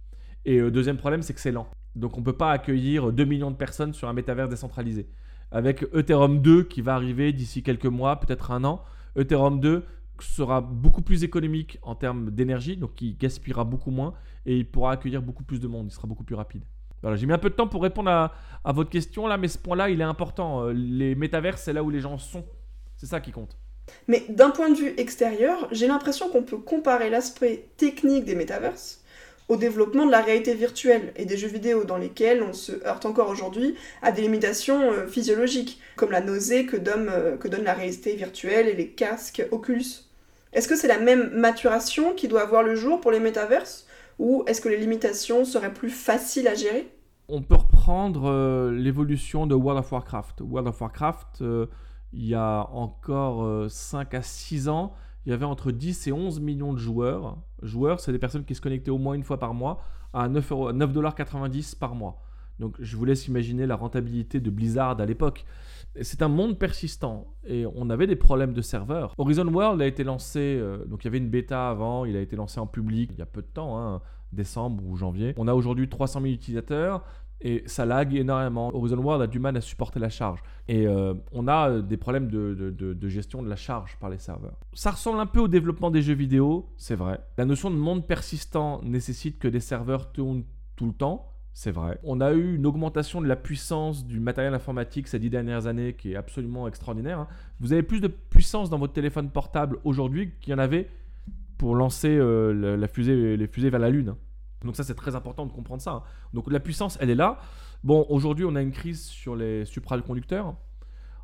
Et 0.48 0.60
euh, 0.60 0.72
deuxième 0.72 0.98
problème, 0.98 1.22
c'est 1.22 1.34
que 1.34 1.42
c'est 1.42 1.52
lent. 1.52 1.68
Donc 1.96 2.16
on 2.16 2.22
ne 2.22 2.26
peut 2.26 2.38
pas 2.38 2.52
accueillir 2.52 3.12
2 3.12 3.26
millions 3.26 3.52
de 3.52 3.58
personnes 3.58 3.94
sur 3.94 4.08
un 4.08 4.14
métaverse 4.14 4.50
décentralisé. 4.50 5.08
Avec 5.52 5.86
Ethereum 5.94 6.42
2 6.42 6.64
qui 6.64 6.82
va 6.82 6.96
arriver 6.96 7.34
d'ici 7.34 7.64
quelques 7.64 7.86
mois, 7.86 8.20
peut-être 8.20 8.52
un 8.52 8.64
an, 8.64 8.82
Ethereum 9.18 9.60
2 9.60 9.84
sera 10.22 10.62
beaucoup 10.62 11.02
plus 11.02 11.24
économique 11.26 11.80
en 11.82 11.96
termes 11.96 12.32
d'énergie, 12.32 12.78
donc 12.78 13.02
il 13.02 13.18
gaspillera 13.18 13.66
beaucoup 13.66 13.92
moins 13.92 14.14
et 14.46 14.58
il 14.58 14.66
pourra 14.66 14.94
accueillir 14.94 15.22
beaucoup 15.22 15.44
plus 15.44 15.60
de 15.60 15.68
monde, 15.68 15.88
il 15.90 15.94
sera 15.94 16.08
beaucoup 16.08 16.24
plus 16.24 16.36
rapide. 16.36 16.64
Voilà, 17.02 17.18
j'ai 17.18 17.28
mis 17.28 17.34
un 17.34 17.38
peu 17.38 17.50
de 17.50 17.56
temps 17.56 17.68
pour 17.68 17.84
répondre 17.84 18.10
à, 18.10 18.34
votre 18.72 18.90
question 18.90 19.28
là, 19.28 19.38
mais 19.38 19.50
ce 19.50 19.58
point-là, 19.58 19.90
il 19.90 20.00
est 20.02 20.06
important. 20.06 20.64
Euh, 20.64 20.74
Les 20.74 21.14
métaverses, 21.14 21.62
c'est 21.64 21.74
là 21.74 21.84
où 21.84 21.90
les 21.90 22.00
gens 22.00 22.18
sont. 22.18 22.46
C'est 22.96 23.06
ça 23.06 23.20
qui 23.20 23.32
compte. 23.32 23.58
Mais 24.08 24.26
d'un 24.30 24.50
point 24.50 24.70
de 24.70 24.76
vue 24.76 24.94
extérieur, 24.98 25.68
j'ai 25.72 25.88
l'impression 25.88 26.30
qu'on 26.30 26.44
peut 26.44 26.58
comparer 26.58 27.10
l'aspect 27.10 27.70
technique 27.78 28.26
des 28.26 28.36
métaverses 28.36 29.04
au 29.48 29.56
développement 29.56 30.06
de 30.06 30.12
la 30.12 30.22
réalité 30.22 30.54
virtuelle 30.54 31.14
et 31.16 31.26
des 31.26 31.38
jeux 31.38 31.48
vidéo 31.48 31.84
dans 31.84 31.98
lesquels 31.98 32.44
on 32.44 32.54
se 32.54 32.72
heurte 32.86 33.06
encore 33.06 33.30
aujourd'hui 33.30 33.76
à 34.02 34.12
des 34.12 34.22
limitations 34.22 34.92
euh, 34.92 35.08
physiologiques, 35.08 35.80
comme 35.96 36.12
la 36.12 36.22
nausée 36.22 36.66
que 36.66 36.78
donne, 36.78 37.10
euh, 37.10 37.38
que 37.38 37.48
donne 37.48 37.64
la 37.64 37.74
réalité 37.74 38.16
virtuelle 38.16 38.68
et 38.68 38.74
les 38.76 38.90
casques 38.90 39.46
Oculus. 39.52 40.06
Est-ce 40.54 40.68
que 40.68 40.76
c'est 40.76 40.88
la 40.88 41.00
même 41.00 41.32
maturation 41.34 42.14
qui 42.14 42.28
doit 42.28 42.42
avoir 42.42 42.64
le 42.64 42.76
jour 42.76 43.00
pour 43.02 43.12
les 43.12 43.20
métaverses 43.20 43.88
ou 44.20 44.44
est-ce 44.48 44.62
que 44.62 44.70
les 44.70 44.78
limitations 44.78 45.46
seraient 45.46 45.74
plus 45.74 45.92
faciles 45.92 46.48
à 46.48 46.56
gérer? 46.56 46.92
On 47.30 47.42
peut 47.42 47.56
reprendre 47.56 48.30
euh, 48.30 48.72
l'évolution 48.72 49.46
de 49.46 49.54
World 49.54 49.80
of 49.80 49.92
Warcraft. 49.92 50.42
World 50.42 50.68
of 50.70 50.82
Warcraft, 50.82 51.44
il 52.14 52.26
y 52.26 52.36
a 52.36 52.68
encore 52.72 53.44
euh, 53.44 53.68
5 53.70 54.14
à 54.14 54.22
6 54.22 54.70
ans, 54.70 54.94
il 55.28 55.32
y 55.32 55.34
avait 55.34 55.44
entre 55.44 55.74
10 55.74 56.08
et 56.08 56.14
11 56.14 56.40
millions 56.40 56.72
de 56.72 56.78
joueurs. 56.80 57.38
Joueurs, 57.62 58.00
c'est 58.00 58.14
des 58.14 58.18
personnes 58.18 58.46
qui 58.46 58.56
se 58.56 58.62
connectaient 58.62 58.92
au 58.92 58.98
moins 58.98 59.14
une 59.14 59.24
fois 59.24 59.38
par 59.38 59.54
mois 59.54 59.82
à 60.14 60.30
9 60.30 60.52
euros- 60.54 60.72
9,90$ 60.72 61.76
par 61.76 61.96
mois. 61.96 62.22
Donc 62.60 62.76
je 62.80 62.96
vous 62.96 63.04
laisse 63.04 63.28
imaginer 63.28 63.66
la 63.66 63.76
rentabilité 63.76 64.40
de 64.40 64.50
Blizzard 64.50 65.02
à 65.02 65.06
l'époque. 65.06 65.44
C'est 66.02 66.22
un 66.22 66.30
monde 66.30 66.58
persistant 66.58 67.28
et 67.46 67.66
on 67.76 67.90
avait 67.90 68.08
des 68.08 68.16
problèmes 68.16 68.54
de 68.54 68.62
serveurs. 68.62 69.14
Horizon 69.18 69.48
World 69.48 69.82
a 69.82 69.86
été 69.86 70.06
lancé, 70.06 70.40
euh, 70.40 70.86
donc 70.86 71.04
il 71.04 71.08
y 71.08 71.10
avait 71.10 71.18
une 71.18 71.30
bêta 71.30 71.70
avant, 71.70 72.06
il 72.06 72.16
a 72.16 72.22
été 72.22 72.38
lancé 72.38 72.62
en 72.62 72.66
public 72.66 73.10
il 73.14 73.20
y 73.20 73.22
a 73.22 73.26
peu 73.26 73.42
de 73.42 73.48
temps, 73.48 73.78
hein, 73.78 74.02
décembre 74.32 74.82
ou 74.86 74.96
janvier. 74.96 75.34
On 75.36 75.50
a 75.50 75.54
aujourd'hui 75.54 75.90
300 75.90 76.22
000 76.22 76.34
utilisateurs 76.34 77.04
et 77.42 77.64
ça 77.68 77.86
lag 77.86 78.14
énormément. 78.16 78.74
Horizon 78.76 78.98
World 78.98 79.22
a 79.22 79.28
du 79.28 79.40
mal 79.40 79.56
à 79.58 79.62
supporter 79.62 80.00
la 80.00 80.10
charge. 80.10 80.42
Et 80.68 80.88
euh, 80.88 81.14
on 81.32 81.48
a 81.48 81.70
euh, 81.70 81.82
des 81.82 81.98
problèmes 81.98 82.30
de, 82.30 82.74
de- 82.76 83.08
gestion 83.10 83.42
de 83.44 83.50
la 83.50 83.56
charge 83.56 83.96
par 84.00 84.10
les 84.10 84.18
serveurs. 84.18 84.58
Ça 84.74 84.92
ressemble 84.92 85.20
un 85.20 85.26
peu 85.26 85.40
au 85.40 85.48
développement 85.48 85.92
des 85.92 86.02
jeux 86.02 86.14
vidéo, 86.16 86.68
c'est 86.78 86.96
vrai. 86.96 87.20
La 87.38 87.46
notion 87.46 87.70
de 87.72 87.76
monde 87.76 88.06
persistant 88.08 88.82
nécessite 88.84 89.40
que 89.40 89.48
des 89.48 89.60
serveurs 89.60 90.12
tournent 90.12 90.44
tout 90.76 90.88
le 90.88 90.94
temps. 90.94 91.32
C'est 91.54 91.72
vrai. 91.72 91.98
On 92.04 92.22
a 92.22 92.34
eu 92.34 92.56
une 92.56 92.66
augmentation 92.68 93.20
de 93.22 93.28
la 93.28 93.36
puissance 93.36 94.06
du 94.06 94.20
matériel 94.20 94.54
informatique 94.54 95.08
ces 95.08 95.18
dix 95.18 95.30
dernières 95.32 95.66
années 95.66 95.94
qui 95.94 96.12
est 96.12 96.16
absolument 96.16 96.68
extraordinaire. 96.68 97.20
hein. 97.20 97.28
Vous 97.60 97.74
avez 97.74 97.82
plus 97.82 98.00
de 98.02 98.08
puissance 98.08 98.70
dans 98.70 98.78
votre 98.78 98.94
téléphone 98.94 99.30
portable 99.32 99.78
aujourd'hui 99.84 100.34
qu'il 100.40 100.52
y 100.52 100.54
en 100.54 100.60
avait 100.60 100.88
pour 101.58 101.76
lancer 101.76 102.10
euh, 102.16 102.78
la, 102.78 102.88
fusée, 102.88 103.36
les 103.38 103.48
fusées 103.48 103.72
vers 103.72 103.80
la 103.80 103.90
Lune. 103.90 104.14
Donc 104.64 104.76
ça 104.76 104.84
c'est 104.84 104.96
très 104.96 105.16
important 105.16 105.46
de 105.46 105.52
comprendre 105.52 105.82
ça. 105.82 105.92
hein. 105.92 106.04
Donc 106.34 106.52
la 106.52 106.60
puissance 106.60 106.98
elle 107.02 107.10
est 107.10 107.16
là. 107.16 107.40
Bon 107.84 108.06
aujourd'hui 108.10 108.46
on 108.46 108.56
a 108.56 108.62
une 108.62 108.72
crise 108.72 109.06
sur 109.06 109.36
les 109.36 109.66
supraconducteurs. 109.66 110.56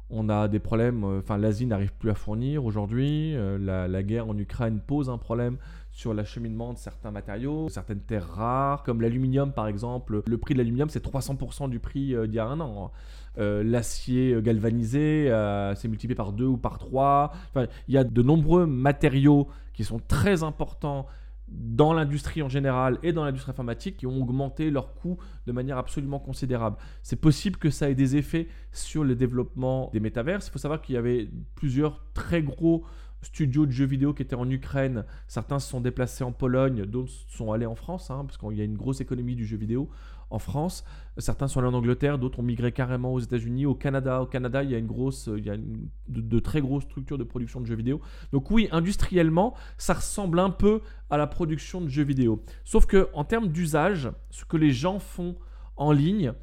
On 0.10 0.30
a 0.30 0.48
des 0.48 0.60
problèmes, 0.60 1.04
euh, 1.04 1.20
enfin 1.20 1.38
l'Asie 1.38 1.66
n'arrive 1.66 1.92
plus 1.94 2.12
à 2.12 2.14
fournir 2.14 2.66
aujourd'hui. 2.66 3.36
Euh, 3.36 3.58
la, 3.88 4.04
guerre 4.04 4.28
en 4.28 4.38
Ukraine 4.38 4.80
pose 4.86 5.10
un 5.10 5.18
problème 5.18 5.58
sur 5.92 6.14
l'acheminement 6.14 6.74
de 6.74 6.78
certains 6.78 7.10
matériaux, 7.10 7.70
certaines 7.70 8.02
terres 8.02 8.28
rares, 8.28 8.84
comme 8.84 9.02
l'aluminium 9.02 9.54
par 9.54 9.68
exemple. 9.68 10.22
Le 10.28 10.38
prix 10.38 10.54
de 10.54 10.60
l'aluminium 10.60 10.90
c'est 10.90 11.04
300% 11.04 11.68
du 11.70 11.80
prix 11.80 12.14
euh, 12.14 12.28
d'il 12.28 12.36
y 12.36 12.40
a 12.40 12.46
un 12.46 12.60
an. 12.60 12.92
Euh, 13.40 13.64
L'acier 13.64 14.40
galvanisé 14.44 15.30
c'est 15.76 15.88
multiplié 15.88 16.16
par 16.16 16.34
2 16.34 16.46
ou 16.46 16.58
par 16.58 16.78
3. 16.78 17.32
Enfin, 17.50 17.66
il 17.88 17.96
y 17.96 17.98
a 17.98 18.04
de 18.04 18.22
nombreux 18.22 18.68
matériaux 18.68 19.48
qui 19.74 19.84
sont 19.84 20.00
très 20.08 20.44
importants 20.44 21.08
dans 21.54 21.94
l'industrie 21.94 22.42
en 22.42 22.50
général 22.50 23.00
et 23.04 23.14
dans 23.14 23.24
l'industrie 23.24 23.52
informatique 23.52 23.98
qui 23.98 24.08
ont 24.08 24.22
augmenté 24.22 24.72
leurs 24.72 24.94
coûts 24.96 25.18
de 25.46 25.52
manière 25.52 25.78
absolument 25.78 26.20
considérable. 26.20 26.78
C'est 27.04 27.20
possible 27.20 27.58
que 27.58 27.70
ça 27.70 27.90
ait 27.90 27.96
des 27.96 28.16
effets 28.16 28.48
sur 28.72 29.04
le 29.04 29.16
développement 29.16 29.90
des 29.94 30.00
métaverses. 30.00 30.48
Il 30.48 30.52
faut 30.52 30.60
savoir 30.60 30.82
qu'il 30.82 30.96
y 30.96 30.98
avait 30.98 31.30
plusieurs 31.56 32.04
très 32.14 32.42
gros 32.42 32.84
studios 33.22 33.66
de 33.66 33.72
jeux 33.72 33.86
vidéo 33.86 34.14
qui 34.14 34.22
étaient 34.22 34.36
en 34.36 34.50
Ukraine. 34.50 35.06
Certains 35.28 35.60
se 35.60 35.70
sont 35.70 35.82
déplacés 35.82 36.24
en 36.24 36.32
Pologne, 36.32 36.86
d'autres 36.86 37.12
sont 37.30 37.52
allés 37.52 37.66
en 37.66 37.76
France, 37.76 38.12
hein, 38.12 38.26
parce 38.26 38.38
qu'il 38.38 38.58
y 38.58 38.62
a 38.62 38.66
une 38.66 38.78
grosse 38.78 39.02
économie 39.02 39.36
du 39.36 39.46
jeu 39.46 39.58
vidéo 39.58 39.90
en 40.34 40.40
France. 40.40 40.84
Certains 41.18 41.48
sont 41.48 41.60
allés 41.60 41.70
en 41.70 41.74
Angleterre, 41.74 42.18
d'autres 42.18 42.40
ont 42.40 42.44
migré 42.44 42.72
carrément 42.72 43.14
aux 43.14 43.20
États-Unis, 43.20 43.66
au 43.66 43.76
Canada. 43.76 44.22
Au 44.22 44.26
Canada, 44.26 44.64
il 44.64 44.72
y 44.72 44.76
a 44.76 44.80
une 44.80 44.88
grosse, 44.88 45.30
il 45.38 45.46
y 45.46 45.50
a 45.50 45.56
de, 46.08 46.40
très 46.40 46.60
grosses 46.60 46.84
structures 46.84 47.18
de 47.18 47.24
production 47.24 47.62
de 47.62 47.66
jeux 47.66 47.76
vidéo. 47.76 48.02
Donc 48.32 48.50
oui, 48.50 48.68
industriellement, 48.72 49.54
ça 49.78 49.94
ressemble 49.94 50.40
un 50.40 50.50
peu 50.50 50.82
à 51.10 51.18
la 51.18 51.28
production 51.28 51.82
de 51.82 51.88
jeux 51.88 52.04
vidéo. 52.04 52.44
Sauf 52.66 52.88
que 52.88 53.10
en 53.14 53.24
termes 53.24 53.48
d'usage, 53.48 54.12
ce 54.32 54.44
que 54.44 54.58
les 54.58 54.72
gens 54.72 54.98
font 55.00 55.36
en 55.78 55.92
ligne 55.92 56.34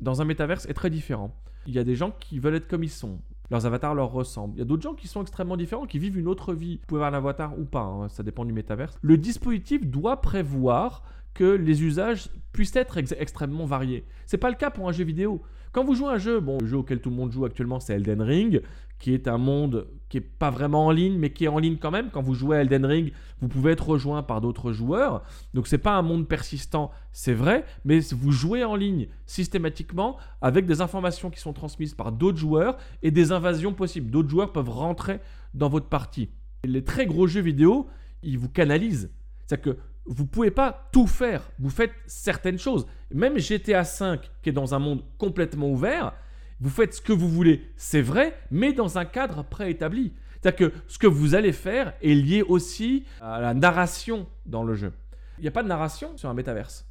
dans 0.00 0.20
un 0.20 0.24
métaverse 0.24 0.66
est 0.66 0.74
très 0.74 0.90
différent. 0.90 1.34
Il 1.66 1.74
y 1.74 1.78
a 1.78 1.84
des 1.84 1.96
gens 1.96 2.10
qui 2.10 2.38
veulent 2.38 2.54
être 2.54 2.68
comme 2.68 2.84
ils 2.84 2.90
sont 2.90 3.20
leurs 3.50 3.66
avatars 3.66 3.94
leur 3.94 4.12
ressemblent. 4.12 4.54
Il 4.56 4.58
y 4.58 4.62
a 4.62 4.64
d'autres 4.64 4.82
gens 4.82 4.94
qui 4.94 5.08
sont 5.08 5.22
extrêmement 5.22 5.56
différents, 5.56 5.86
qui 5.86 5.98
vivent 5.98 6.18
une 6.18 6.28
autre 6.28 6.52
vie. 6.52 6.76
Vous 6.76 6.86
pouvez 6.86 7.00
avoir 7.00 7.14
un 7.14 7.16
avatar 7.16 7.58
ou 7.58 7.64
pas, 7.64 7.80
hein, 7.80 8.08
ça 8.08 8.22
dépend 8.22 8.44
du 8.44 8.52
métaverse. 8.52 8.98
Le 9.00 9.16
dispositif 9.16 9.86
doit 9.86 10.20
prévoir 10.20 11.02
que 11.38 11.44
les 11.44 11.84
usages 11.84 12.30
puissent 12.50 12.74
être 12.74 12.98
extrêmement 12.98 13.64
variés. 13.64 14.04
C'est 14.26 14.38
pas 14.38 14.50
le 14.50 14.56
cas 14.56 14.70
pour 14.70 14.88
un 14.88 14.92
jeu 14.92 15.04
vidéo. 15.04 15.40
Quand 15.70 15.84
vous 15.84 15.94
jouez 15.94 16.08
à 16.08 16.14
un 16.14 16.18
jeu, 16.18 16.40
bon, 16.40 16.58
le 16.60 16.66
jeu 16.66 16.78
auquel 16.78 17.00
tout 17.00 17.10
le 17.10 17.14
monde 17.14 17.30
joue 17.30 17.44
actuellement, 17.44 17.78
c'est 17.78 17.94
Elden 17.94 18.20
Ring, 18.20 18.60
qui 18.98 19.14
est 19.14 19.28
un 19.28 19.38
monde 19.38 19.86
qui 20.08 20.16
est 20.16 20.20
pas 20.20 20.50
vraiment 20.50 20.86
en 20.86 20.90
ligne, 20.90 21.16
mais 21.16 21.30
qui 21.30 21.44
est 21.44 21.48
en 21.48 21.60
ligne 21.60 21.76
quand 21.76 21.92
même. 21.92 22.10
Quand 22.10 22.22
vous 22.22 22.34
jouez 22.34 22.56
à 22.56 22.62
Elden 22.62 22.84
Ring, 22.84 23.12
vous 23.40 23.46
pouvez 23.46 23.70
être 23.70 23.88
rejoint 23.88 24.24
par 24.24 24.40
d'autres 24.40 24.72
joueurs. 24.72 25.22
Donc 25.54 25.68
c'est 25.68 25.78
pas 25.78 25.92
un 25.92 26.02
monde 26.02 26.26
persistant, 26.26 26.90
c'est 27.12 27.34
vrai, 27.34 27.64
mais 27.84 28.00
vous 28.00 28.32
jouez 28.32 28.64
en 28.64 28.74
ligne 28.74 29.06
systématiquement 29.26 30.16
avec 30.40 30.66
des 30.66 30.80
informations 30.80 31.30
qui 31.30 31.38
sont 31.38 31.52
transmises 31.52 31.94
par 31.94 32.10
d'autres 32.10 32.38
joueurs 32.38 32.78
et 33.04 33.12
des 33.12 33.30
invasions 33.30 33.74
possibles. 33.74 34.10
D'autres 34.10 34.30
joueurs 34.30 34.50
peuvent 34.50 34.70
rentrer 34.70 35.20
dans 35.54 35.68
votre 35.68 35.86
partie. 35.86 36.30
Les 36.64 36.82
très 36.82 37.06
gros 37.06 37.28
jeux 37.28 37.42
vidéo, 37.42 37.86
ils 38.24 38.40
vous 38.40 38.48
canalisent. 38.48 39.12
C'est-à-dire 39.46 39.74
que 39.74 39.80
vous 40.08 40.26
pouvez 40.26 40.50
pas 40.50 40.88
tout 40.92 41.06
faire. 41.06 41.50
Vous 41.58 41.70
faites 41.70 41.92
certaines 42.06 42.58
choses. 42.58 42.86
Même 43.12 43.38
GTA 43.38 43.82
V, 43.82 44.18
qui 44.42 44.48
est 44.48 44.52
dans 44.52 44.74
un 44.74 44.78
monde 44.78 45.04
complètement 45.18 45.70
ouvert, 45.70 46.14
vous 46.60 46.70
faites 46.70 46.94
ce 46.94 47.00
que 47.00 47.12
vous 47.12 47.28
voulez, 47.28 47.70
c'est 47.76 48.02
vrai, 48.02 48.36
mais 48.50 48.72
dans 48.72 48.98
un 48.98 49.04
cadre 49.04 49.44
préétabli. 49.44 50.12
C'est-à-dire 50.40 50.70
que 50.70 50.76
ce 50.88 50.98
que 50.98 51.06
vous 51.06 51.34
allez 51.34 51.52
faire 51.52 51.94
est 52.02 52.14
lié 52.14 52.42
aussi 52.42 53.04
à 53.20 53.40
la 53.40 53.54
narration 53.54 54.26
dans 54.46 54.64
le 54.64 54.74
jeu. 54.74 54.92
Il 55.38 55.42
n'y 55.42 55.48
a 55.48 55.52
pas 55.52 55.62
de 55.62 55.68
narration 55.68 56.16
sur 56.16 56.28
un 56.28 56.34
métaverse. 56.34 56.86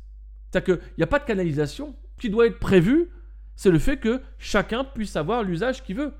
C'est-à-dire 0.49 0.77
qu'il 0.77 0.93
n'y 0.97 1.03
a 1.03 1.07
pas 1.07 1.19
de 1.19 1.25
canalisation. 1.25 1.95
Ce 2.15 2.21
qui 2.21 2.29
doit 2.29 2.47
être 2.47 2.59
prévu, 2.59 3.09
c'est 3.55 3.71
le 3.71 3.79
fait 3.79 3.97
que 3.97 4.21
chacun 4.37 4.83
puisse 4.83 5.15
avoir 5.15 5.43
l'usage 5.43 5.83
qu'il 5.83 5.97
veut. 5.97 6.13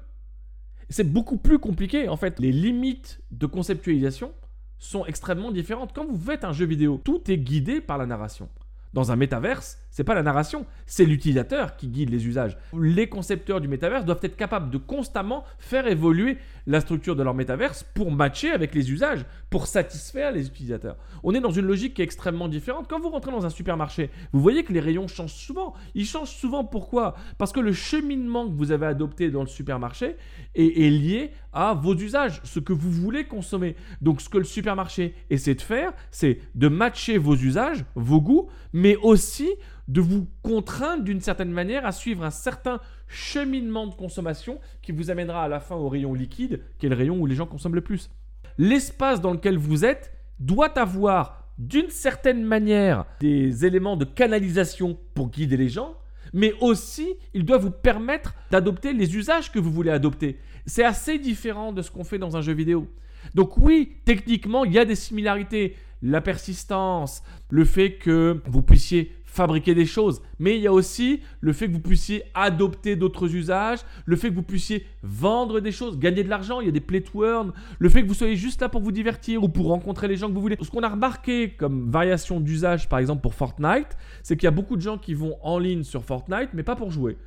C'est 0.89 1.09
beaucoup 1.09 1.37
plus 1.37 1.59
compliqué, 1.59 2.09
en 2.09 2.17
fait. 2.17 2.39
Les 2.39 2.51
limites 2.51 3.21
de 3.31 3.45
conceptualisation 3.45 4.33
sont 4.79 5.05
extrêmement 5.05 5.51
différentes. 5.51 5.93
Quand 5.93 6.05
vous 6.05 6.17
faites 6.17 6.43
un 6.43 6.53
jeu 6.53 6.65
vidéo, 6.65 7.01
tout 7.03 7.29
est 7.31 7.37
guidé 7.37 7.81
par 7.81 7.97
la 7.97 8.05
narration. 8.05 8.49
Dans 8.93 9.11
un 9.11 9.15
métaverse, 9.15 9.79
c'est 9.97 10.03
pas 10.03 10.13
la 10.13 10.21
narration, 10.21 10.67
c'est 10.85 11.05
l'utilisateur 11.05 11.75
qui 11.75 11.87
guide 11.87 12.11
les 12.11 12.27
usages. 12.27 12.55
Les 12.79 13.09
concepteurs 13.09 13.59
du 13.59 13.67
métaverse 13.67 14.05
doivent 14.05 14.19
être 14.21 14.37
capables 14.37 14.69
de 14.69 14.77
constamment 14.77 15.43
faire 15.57 15.87
évoluer 15.87 16.37
la 16.67 16.81
structure 16.81 17.15
de 17.15 17.23
leur 17.23 17.33
métaverse 17.33 17.83
pour 17.95 18.11
matcher 18.11 18.51
avec 18.51 18.75
les 18.75 18.91
usages, 18.91 19.25
pour 19.49 19.65
satisfaire 19.65 20.31
les 20.31 20.45
utilisateurs. 20.45 20.97
On 21.23 21.33
est 21.33 21.39
dans 21.39 21.49
une 21.49 21.65
logique 21.65 21.95
qui 21.95 22.03
est 22.03 22.05
extrêmement 22.05 22.47
différente. 22.47 22.85
Quand 22.87 22.99
vous 22.99 23.09
rentrez 23.09 23.31
dans 23.31 23.47
un 23.47 23.49
supermarché, 23.49 24.11
vous 24.33 24.39
voyez 24.39 24.63
que 24.63 24.71
les 24.71 24.81
rayons 24.81 25.07
changent 25.07 25.33
souvent. 25.33 25.73
Ils 25.95 26.05
changent 26.05 26.29
souvent 26.29 26.63
pourquoi? 26.63 27.15
Parce 27.39 27.51
que 27.51 27.59
le 27.59 27.73
cheminement 27.73 28.47
que 28.47 28.53
vous 28.53 28.71
avez 28.71 28.85
adopté 28.85 29.31
dans 29.31 29.41
le 29.41 29.47
supermarché 29.47 30.15
est, 30.53 30.85
est 30.85 30.91
lié 30.91 31.31
à 31.53 31.73
vos 31.73 31.95
usages, 31.95 32.39
ce 32.43 32.59
que 32.59 32.71
vous 32.71 32.91
voulez 32.91 33.23
consommer. 33.23 33.75
Donc 34.01 34.21
ce 34.21 34.29
que 34.29 34.37
le 34.37 34.43
supermarché 34.43 35.15
essaie 35.31 35.55
de 35.55 35.61
faire, 35.61 35.91
c'est 36.11 36.37
de 36.53 36.67
matcher 36.67 37.17
vos 37.17 37.35
usages, 37.35 37.83
vos 37.95 38.21
goûts, 38.21 38.47
mais 38.73 38.95
aussi 38.97 39.49
de 39.87 40.01
vous 40.01 40.27
contraindre 40.43 41.03
d'une 41.03 41.21
certaine 41.21 41.51
manière 41.51 41.85
à 41.85 41.91
suivre 41.91 42.23
un 42.23 42.31
certain 42.31 42.79
cheminement 43.07 43.87
de 43.87 43.95
consommation 43.95 44.59
qui 44.81 44.91
vous 44.91 45.09
amènera 45.09 45.43
à 45.43 45.47
la 45.47 45.59
fin 45.59 45.75
au 45.75 45.87
rayon 45.87 46.13
liquide, 46.13 46.61
qui 46.77 46.85
est 46.85 46.89
le 46.89 46.95
rayon 46.95 47.17
où 47.19 47.25
les 47.25 47.35
gens 47.35 47.45
consomment 47.45 47.75
le 47.75 47.81
plus. 47.81 48.09
L'espace 48.57 49.21
dans 49.21 49.31
lequel 49.31 49.57
vous 49.57 49.85
êtes 49.85 50.13
doit 50.39 50.77
avoir 50.77 51.47
d'une 51.57 51.89
certaine 51.89 52.43
manière 52.43 53.05
des 53.19 53.65
éléments 53.65 53.97
de 53.97 54.05
canalisation 54.05 54.97
pour 55.13 55.29
guider 55.29 55.57
les 55.57 55.69
gens, 55.69 55.95
mais 56.33 56.53
aussi 56.61 57.15
il 57.33 57.45
doit 57.45 57.57
vous 57.57 57.71
permettre 57.71 58.35
d'adopter 58.51 58.93
les 58.93 59.15
usages 59.15 59.51
que 59.51 59.59
vous 59.59 59.71
voulez 59.71 59.91
adopter. 59.91 60.37
C'est 60.65 60.83
assez 60.83 61.17
différent 61.17 61.71
de 61.71 61.81
ce 61.81 61.89
qu'on 61.89 62.03
fait 62.03 62.19
dans 62.19 62.35
un 62.35 62.41
jeu 62.41 62.53
vidéo. 62.53 62.87
Donc 63.33 63.57
oui, 63.57 63.97
techniquement, 64.05 64.65
il 64.65 64.73
y 64.73 64.79
a 64.79 64.85
des 64.85 64.95
similarités. 64.95 65.75
La 66.03 66.21
persistance, 66.21 67.23
le 67.49 67.65
fait 67.65 67.93
que 67.93 68.41
vous 68.45 68.61
puissiez 68.61 69.15
fabriquer 69.37 69.73
des 69.75 69.85
choses, 69.85 70.21
mais 70.39 70.57
il 70.57 70.61
y 70.61 70.67
a 70.67 70.73
aussi 70.73 71.21
le 71.39 71.53
fait 71.53 71.67
que 71.67 71.73
vous 71.73 71.79
puissiez 71.79 72.23
adopter 72.33 72.95
d'autres 72.95 73.33
usages, 73.33 73.79
le 74.05 74.15
fait 74.15 74.29
que 74.29 74.35
vous 74.35 74.43
puissiez 74.43 74.85
vendre 75.03 75.59
des 75.59 75.71
choses, 75.71 75.97
gagner 75.97 76.23
de 76.23 76.29
l'argent, 76.29 76.59
il 76.59 76.65
y 76.65 76.69
a 76.69 76.71
des 76.71 76.81
play 76.81 77.01
to 77.01 77.23
earn, 77.23 77.53
le 77.77 77.89
fait 77.89 78.01
que 78.01 78.07
vous 78.07 78.13
soyez 78.13 78.35
juste 78.35 78.61
là 78.61 78.67
pour 78.67 78.81
vous 78.81 78.91
divertir 78.91 79.43
ou 79.43 79.49
pour 79.49 79.67
rencontrer 79.67 80.07
les 80.07 80.17
gens 80.17 80.27
que 80.27 80.33
vous 80.33 80.41
voulez. 80.41 80.57
Ce 80.61 80.71
qu'on 80.71 80.81
a 80.81 80.89
remarqué 80.89 81.51
comme 81.51 81.89
variation 81.89 82.39
d'usage, 82.39 82.89
par 82.89 82.99
exemple 82.99 83.21
pour 83.21 83.35
Fortnite, 83.35 83.95
c'est 84.23 84.35
qu'il 84.35 84.45
y 84.45 84.47
a 84.47 84.51
beaucoup 84.51 84.75
de 84.75 84.81
gens 84.81 84.97
qui 84.97 85.13
vont 85.13 85.37
en 85.41 85.59
ligne 85.59 85.83
sur 85.83 86.03
Fortnite, 86.03 86.49
mais 86.53 86.63
pas 86.63 86.75
pour 86.75 86.91
jouer. 86.91 87.17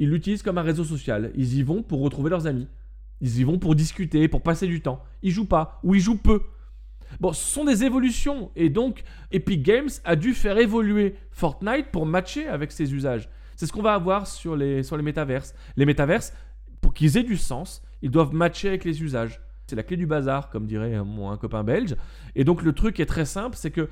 Ils 0.00 0.10
l'utilisent 0.10 0.42
comme 0.42 0.58
un 0.58 0.62
réseau 0.62 0.84
social. 0.84 1.30
Ils 1.36 1.58
y 1.58 1.62
vont 1.62 1.82
pour 1.82 2.02
retrouver 2.02 2.30
leurs 2.30 2.48
amis. 2.48 2.66
Ils 3.20 3.38
y 3.38 3.44
vont 3.44 3.58
pour 3.58 3.76
discuter, 3.76 4.26
pour 4.26 4.42
passer 4.42 4.66
du 4.66 4.80
temps. 4.80 5.00
Ils 5.22 5.30
jouent 5.30 5.46
pas 5.46 5.78
ou 5.84 5.94
ils 5.94 6.00
jouent 6.00 6.16
peu. 6.18 6.42
Bon, 7.20 7.32
ce 7.32 7.44
sont 7.44 7.64
des 7.64 7.84
évolutions 7.84 8.50
et 8.56 8.68
donc 8.68 9.02
Epic 9.30 9.62
Games 9.62 9.90
a 10.04 10.16
dû 10.16 10.34
faire 10.34 10.58
évoluer 10.58 11.16
Fortnite 11.30 11.86
pour 11.92 12.06
matcher 12.06 12.46
avec 12.48 12.72
ses 12.72 12.92
usages. 12.94 13.28
C'est 13.56 13.66
ce 13.66 13.72
qu'on 13.72 13.82
va 13.82 13.94
avoir 13.94 14.26
sur 14.26 14.56
les, 14.56 14.82
sur 14.82 14.96
les 14.96 15.02
métaverses. 15.02 15.54
Les 15.76 15.86
métaverses, 15.86 16.32
pour 16.80 16.92
qu'ils 16.94 17.16
aient 17.16 17.22
du 17.22 17.36
sens, 17.36 17.82
ils 18.02 18.10
doivent 18.10 18.34
matcher 18.34 18.68
avec 18.68 18.84
les 18.84 19.02
usages. 19.02 19.40
C'est 19.66 19.76
la 19.76 19.82
clé 19.82 19.96
du 19.96 20.06
bazar, 20.06 20.50
comme 20.50 20.66
dirait 20.66 21.02
mon 21.04 21.30
un 21.30 21.36
copain 21.36 21.62
belge. 21.62 21.96
Et 22.34 22.44
donc 22.44 22.62
le 22.62 22.72
truc 22.72 22.98
est 23.00 23.06
très 23.06 23.24
simple, 23.24 23.56
c'est 23.56 23.70
que 23.70 23.88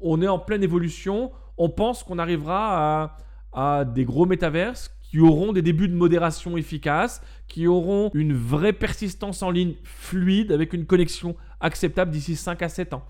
on 0.00 0.22
est 0.22 0.28
en 0.28 0.38
pleine 0.38 0.62
évolution. 0.62 1.32
On 1.58 1.68
pense 1.68 2.02
qu'on 2.02 2.18
arrivera 2.18 3.16
à, 3.52 3.80
à 3.80 3.84
des 3.84 4.04
gros 4.04 4.26
métaverses 4.26 4.96
qui 5.10 5.18
auront 5.18 5.52
des 5.52 5.62
débuts 5.62 5.88
de 5.88 5.94
modération 5.94 6.56
efficaces, 6.56 7.20
qui 7.48 7.66
auront 7.66 8.12
une 8.14 8.32
vraie 8.32 8.72
persistance 8.72 9.42
en 9.42 9.50
ligne 9.50 9.74
fluide 9.82 10.52
avec 10.52 10.72
une 10.72 10.86
connexion 10.86 11.34
acceptable 11.58 12.12
d'ici 12.12 12.36
5 12.36 12.62
à 12.62 12.68
7 12.68 12.94
ans. 12.94 13.04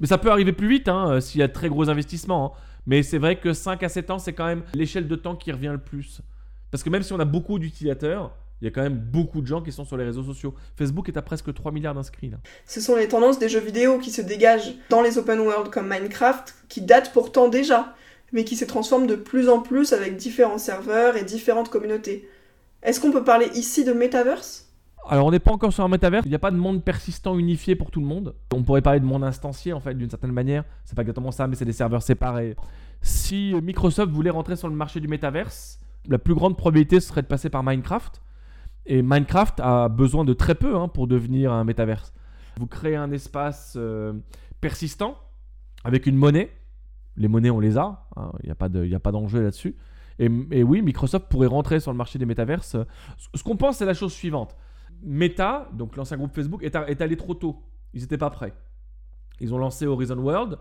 Mais 0.00 0.06
ça 0.06 0.16
peut 0.16 0.30
arriver 0.30 0.52
plus 0.52 0.68
vite 0.68 0.88
hein, 0.88 1.10
euh, 1.10 1.20
s'il 1.20 1.40
y 1.40 1.44
a 1.44 1.48
de 1.48 1.52
très 1.52 1.68
gros 1.68 1.90
investissements. 1.90 2.56
Hein. 2.56 2.58
Mais 2.86 3.02
c'est 3.02 3.18
vrai 3.18 3.38
que 3.38 3.52
5 3.52 3.82
à 3.82 3.90
7 3.90 4.10
ans, 4.10 4.18
c'est 4.18 4.32
quand 4.32 4.46
même 4.46 4.62
l'échelle 4.72 5.06
de 5.06 5.16
temps 5.16 5.36
qui 5.36 5.52
revient 5.52 5.72
le 5.72 5.78
plus. 5.78 6.22
Parce 6.70 6.82
que 6.82 6.88
même 6.88 7.02
si 7.02 7.12
on 7.12 7.20
a 7.20 7.26
beaucoup 7.26 7.58
d'utilisateurs, 7.58 8.34
il 8.62 8.64
y 8.64 8.68
a 8.68 8.70
quand 8.70 8.82
même 8.82 8.96
beaucoup 8.96 9.42
de 9.42 9.46
gens 9.46 9.60
qui 9.60 9.72
sont 9.72 9.84
sur 9.84 9.98
les 9.98 10.04
réseaux 10.04 10.22
sociaux. 10.22 10.54
Facebook 10.76 11.10
est 11.10 11.18
à 11.18 11.22
presque 11.22 11.52
3 11.52 11.72
milliards 11.72 11.94
d'inscrits. 11.94 12.32
Ce 12.64 12.80
sont 12.80 12.96
les 12.96 13.08
tendances 13.08 13.38
des 13.38 13.50
jeux 13.50 13.60
vidéo 13.60 13.98
qui 13.98 14.10
se 14.10 14.22
dégagent 14.22 14.72
dans 14.88 15.02
les 15.02 15.18
open 15.18 15.40
world 15.40 15.70
comme 15.70 15.88
Minecraft, 15.88 16.54
qui 16.70 16.80
datent 16.80 17.12
pourtant 17.12 17.48
déjà, 17.48 17.94
mais 18.34 18.44
qui 18.44 18.56
se 18.56 18.66
transforment 18.66 19.06
de 19.06 19.14
plus 19.14 19.48
en 19.48 19.60
plus 19.60 19.94
avec 19.94 20.16
différents 20.16 20.58
serveurs 20.58 21.16
et 21.16 21.24
différentes 21.24 21.70
communautés. 21.70 22.28
Est-ce 22.82 23.00
qu'on 23.00 23.12
peut 23.12 23.24
parler 23.24 23.46
ici 23.54 23.84
de 23.84 23.92
metaverse? 23.92 24.68
Alors 25.06 25.26
on 25.26 25.30
n'est 25.30 25.38
pas 25.38 25.52
encore 25.52 25.72
sur 25.72 25.84
un 25.84 25.88
métaverse, 25.88 26.26
il 26.26 26.30
n'y 26.30 26.34
a 26.34 26.40
pas 26.40 26.50
de 26.50 26.56
monde 26.56 26.82
persistant 26.82 27.38
unifié 27.38 27.76
pour 27.76 27.90
tout 27.90 28.00
le 28.00 28.06
monde. 28.06 28.34
On 28.52 28.62
pourrait 28.62 28.82
parler 28.82 29.00
de 29.00 29.04
monde 29.04 29.22
instancié 29.22 29.72
en 29.72 29.80
fait 29.80 29.94
d'une 29.94 30.10
certaine 30.10 30.32
manière. 30.32 30.64
C'est 30.84 30.96
pas 30.96 31.02
exactement 31.02 31.30
ça, 31.30 31.46
mais 31.46 31.56
c'est 31.56 31.64
des 31.64 31.72
serveurs 31.72 32.02
séparés. 32.02 32.56
Si 33.02 33.54
Microsoft 33.62 34.10
voulait 34.12 34.30
rentrer 34.30 34.56
sur 34.56 34.68
le 34.68 34.74
marché 34.74 34.98
du 34.98 35.08
métaverse, 35.08 35.78
la 36.08 36.18
plus 36.18 36.34
grande 36.34 36.56
probabilité 36.56 37.00
serait 37.00 37.22
de 37.22 37.26
passer 37.26 37.50
par 37.50 37.62
Minecraft. 37.62 38.20
Et 38.86 39.02
Minecraft 39.02 39.60
a 39.60 39.88
besoin 39.88 40.24
de 40.24 40.32
très 40.32 40.54
peu 40.54 40.74
hein, 40.74 40.88
pour 40.88 41.06
devenir 41.06 41.52
un 41.52 41.64
métaverse. 41.64 42.12
Vous 42.58 42.66
créez 42.66 42.96
un 42.96 43.12
espace 43.12 43.74
euh, 43.76 44.12
persistant 44.60 45.18
avec 45.84 46.06
une 46.06 46.16
monnaie. 46.16 46.50
Les 47.16 47.28
monnaies, 47.28 47.50
on 47.50 47.60
les 47.60 47.78
a. 47.78 48.06
Hein, 48.16 48.32
il 48.42 48.46
n'y 48.46 48.94
a 48.94 49.00
pas 49.00 49.12
d'enjeu 49.12 49.42
là-dessus. 49.42 49.76
Et, 50.18 50.62
oui, 50.62 50.82
Microsoft 50.82 51.26
pourrait 51.28 51.48
rentrer 51.48 51.80
sur 51.80 51.90
le 51.90 51.98
marché 51.98 52.18
des 52.18 52.26
métaverses. 52.26 52.76
Ce 53.34 53.42
qu'on 53.42 53.56
pense, 53.56 53.78
c'est 53.78 53.86
la 53.86 53.94
chose 53.94 54.12
suivante. 54.12 54.56
Meta, 55.02 55.68
donc 55.72 55.96
l'ancien 55.96 56.16
groupe 56.16 56.34
Facebook, 56.34 56.62
est, 56.62 56.76
allé 56.76 57.16
trop 57.16 57.34
tôt. 57.34 57.62
Ils 57.92 58.02
n'étaient 58.02 58.18
pas 58.18 58.30
prêts. 58.30 58.54
Ils 59.40 59.52
ont 59.52 59.58
lancé 59.58 59.86
Horizon 59.86 60.18
World. 60.18 60.58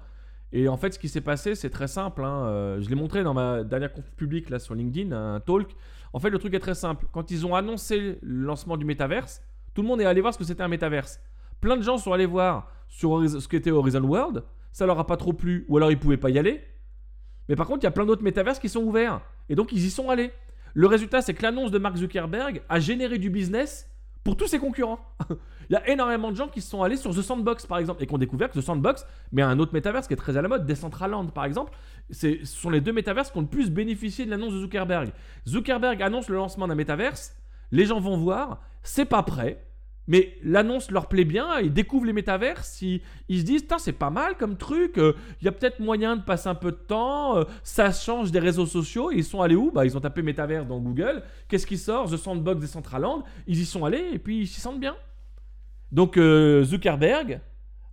Et 0.52 0.68
en 0.68 0.78
fait, 0.78 0.94
ce 0.94 1.00
qui 1.00 1.10
s'est 1.10 1.22
passé, 1.22 1.56
c'est 1.56 1.70
très 1.70 1.88
simple. 1.88 2.24
Hein. 2.24 2.46
Euh, 2.46 2.82
je 2.82 2.90
l'ai 2.90 2.96
montré 2.96 3.24
dans 3.24 3.34
ma 3.34 3.64
dernière 3.64 3.92
conf 3.92 4.10
publique 4.12 4.50
là, 4.50 4.60
sur 4.60 4.76
LinkedIn, 4.76 5.12
un 5.12 5.40
talk. 5.40 5.76
En 6.14 6.20
fait, 6.20 6.30
le 6.30 6.38
truc 6.38 6.54
est 6.54 6.60
très 6.60 6.76
simple. 6.76 7.08
Quand 7.12 7.32
ils 7.32 7.46
ont 7.46 7.56
annoncé 7.56 8.20
le 8.22 8.46
lancement 8.46 8.78
du 8.78 8.86
métaverse, 8.86 9.42
tout 9.74 9.82
le 9.82 9.88
monde 9.88 10.02
est 10.02 10.06
allé 10.06 10.22
voir 10.22 10.34
ce 10.34 10.38
que 10.38 10.44
c'était 10.44 10.62
un 10.62 10.68
métaverse. 10.68 11.20
Plein 11.60 11.78
de 11.78 11.82
gens 11.82 11.98
sont 11.98 12.14
allés 12.14 12.28
voir 12.28 12.70
sur 12.88 13.28
ce 13.28 13.48
qu'était 13.48 13.72
Horizon 13.72 14.04
World. 14.04 14.44
Ça 14.74 14.86
leur 14.86 15.00
a 15.00 15.08
pas 15.08 15.16
trop 15.16 15.32
plu, 15.32 15.66
ou 15.70 15.78
alors 15.78 15.92
ils 15.92 16.00
pouvaient 16.00 16.18
pas 16.18 16.30
y 16.30 16.38
aller. 16.38 16.62
Mais 17.48 17.56
par 17.56 17.68
contre, 17.68 17.80
il 17.82 17.86
y 17.86 17.88
a 17.88 17.92
plein 17.92 18.06
d'autres 18.06 18.24
métaverses 18.24 18.60
qui 18.60 18.70
sont 18.70 18.82
ouverts. 18.82 19.22
Et 19.48 19.56
donc, 19.56 19.72
ils 19.72 19.86
y 19.86 19.90
sont 19.90 20.10
allés. 20.10 20.32
Le 20.74 20.88
résultat, 20.88 21.22
c'est 21.22 21.34
que 21.34 21.44
l'annonce 21.44 21.72
de 21.72 21.78
Mark 21.78 21.96
Zuckerberg 21.96 22.62
a 22.68 22.80
généré 22.80 23.20
du 23.20 23.30
business 23.30 23.90
pour 24.24 24.38
tous 24.38 24.48
ses 24.48 24.60
concurrents. 24.60 25.00
Il 25.70 25.74
y 25.74 25.76
a 25.76 25.90
énormément 25.90 26.32
de 26.32 26.36
gens 26.36 26.48
qui 26.48 26.62
sont 26.62 26.82
allés 26.82 26.98
sur 26.98 27.12
The 27.12 27.22
Sandbox 27.22 27.66
par 27.66 27.78
exemple 27.78 28.04
et 28.04 28.08
qui 28.08 28.14
ont 28.14 28.18
découvert 28.18 28.50
que 28.50 28.60
The 28.60 28.62
Sandbox, 28.62 29.06
mais 29.32 29.42
un 29.42 29.60
autre 29.60 29.74
métaverse 29.74 30.08
qui 30.08 30.14
est 30.14 30.18
très 30.18 30.38
à 30.38 30.42
la 30.42 30.48
mode, 30.48 30.66
Decentraland 30.66 31.28
par 31.28 31.46
exemple, 31.46 31.74
ce 32.10 32.44
sont 32.44 32.70
les 32.70 32.82
deux 32.82 32.92
métaverses 32.92 33.32
qui 33.32 33.38
ont 33.38 33.42
le 33.42 33.48
plus 33.48 33.70
bénéficié 33.70 34.26
de 34.26 34.32
l'annonce 34.32 34.54
de 34.54 34.60
Zuckerberg. 34.60 35.12
Zuckerberg 35.48 36.02
annonce 36.02 36.30
le 36.30 36.36
lancement 36.36 36.68
d'un 36.68 36.76
métaverse, 36.76 37.36
les 37.72 37.86
gens 37.86 38.00
vont 38.00 38.18
voir, 38.18 38.62
c'est 38.82 39.06
pas 39.06 39.24
prêt, 39.24 39.66
mais 40.08 40.38
l'annonce 40.44 40.92
leur 40.92 41.08
plaît 41.08 41.24
bien, 41.24 41.60
ils 41.60 41.72
découvrent 41.72 42.06
les 42.06 42.14
métaverses, 42.14 42.82
ils, 42.82 43.02
ils 43.30 43.40
se 43.40 43.46
disent, 43.46 43.66
c'est 43.78 43.94
pas 43.94 44.10
mal 44.10 44.36
comme 44.38 44.58
truc, 44.58 44.98
euh, 44.98 45.14
il 45.42 45.46
y 45.46 45.48
a 45.48 45.52
peut-être 45.52 45.80
moyen 45.80 46.18
de 46.18 46.22
passer 46.22 46.50
un 46.50 46.56
peu 46.56 46.72
de 46.72 46.78
temps, 46.78 47.38
euh, 47.38 47.44
ça 47.64 47.92
change 47.92 48.32
des 48.32 48.40
réseaux 48.40 48.66
sociaux, 48.66 49.12
ils 49.12 49.24
sont 49.24 49.42
allés 49.42 49.56
où? 49.56 49.72
Bah 49.72 49.86
ils 49.86 49.96
ont 49.98 50.02
tapé 50.02 50.22
métaverse 50.22 50.68
dans 50.68 50.80
Google, 50.80 51.24
qu'est-ce 51.48 51.66
qui 51.66 51.78
sort? 51.78 52.10
The 52.10 52.18
Sandbox 52.18 52.60
des 52.60 52.68
Centraland, 52.68 53.24
ils 53.48 53.60
y 53.60 53.66
sont 53.66 53.86
allés 53.86 54.10
et 54.14 54.20
puis 54.20 54.42
ils 54.42 54.48
s'y 54.48 54.60
sentent 54.60 54.80
bien. 54.80 54.96
Donc 55.92 56.18
euh, 56.18 56.64
Zuckerberg 56.64 57.40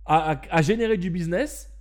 a, 0.05 0.61
généré 0.61 0.97
du 0.97 1.09
business 1.09 1.71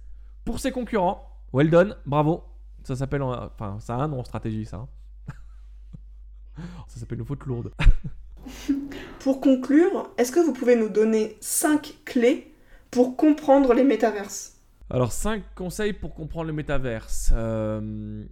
pour 0.45 0.61
ses 0.61 0.71
concurrents. 0.71 1.27
Well 1.53 1.71
done, 1.71 1.97
bravo. 2.07 2.45
Ça 2.85 2.95
s'appelle, 2.95 3.23
enfin 3.23 3.79
ça 3.81 3.97
a 3.97 3.99
un 3.99 4.09
nom 4.09 4.23
stratégie 4.23 4.65
ça. 4.65 4.77
Hein. 4.77 4.89
ça 6.87 7.01
s'appelle 7.01 7.19
une 7.19 7.25
faute 7.25 7.45
lourde. 7.47 7.73
Pour 9.21 9.41
conclure, 9.41 10.11
est-ce 10.19 10.33
que 10.33 10.41
vous 10.41 10.53
pouvez 10.53 10.77
nous 10.77 10.89
donner 10.89 11.37
5 11.41 12.01
clés 12.05 12.53
pour 12.91 13.17
comprendre 13.17 13.75
les 13.75 13.85
métaverses? 13.85 14.57
Alors 14.89 15.13
5 15.13 15.43
conseils 15.55 15.93
pour 15.93 16.15
comprendre 16.15 16.47
le 16.47 16.53
métaverse. 16.53 17.33
Euh, 17.35 18.25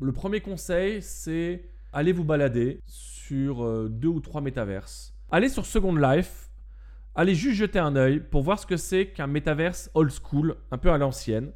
le 0.00 0.12
premier 0.12 0.40
conseil, 0.40 1.02
c'est 1.02 1.64
allez 1.92 2.12
vous 2.12 2.24
balader 2.24 2.80
sur 2.86 3.64
euh, 3.64 3.88
deux 3.88 4.08
ou 4.08 4.20
trois 4.20 4.40
métaverses. 4.40 5.14
Allez 5.30 5.48
sur 5.48 5.66
Second 5.66 5.94
Life, 5.94 6.50
allez 7.14 7.34
juste 7.34 7.56
jeter 7.56 7.78
un 7.78 7.94
œil 7.94 8.20
pour 8.20 8.42
voir 8.42 8.58
ce 8.58 8.66
que 8.66 8.76
c'est 8.76 9.08
qu'un 9.08 9.26
métaverse 9.26 9.90
old 9.94 10.10
school, 10.10 10.56
un 10.70 10.78
peu 10.78 10.90
à 10.90 10.98
l'ancienne. 10.98 11.52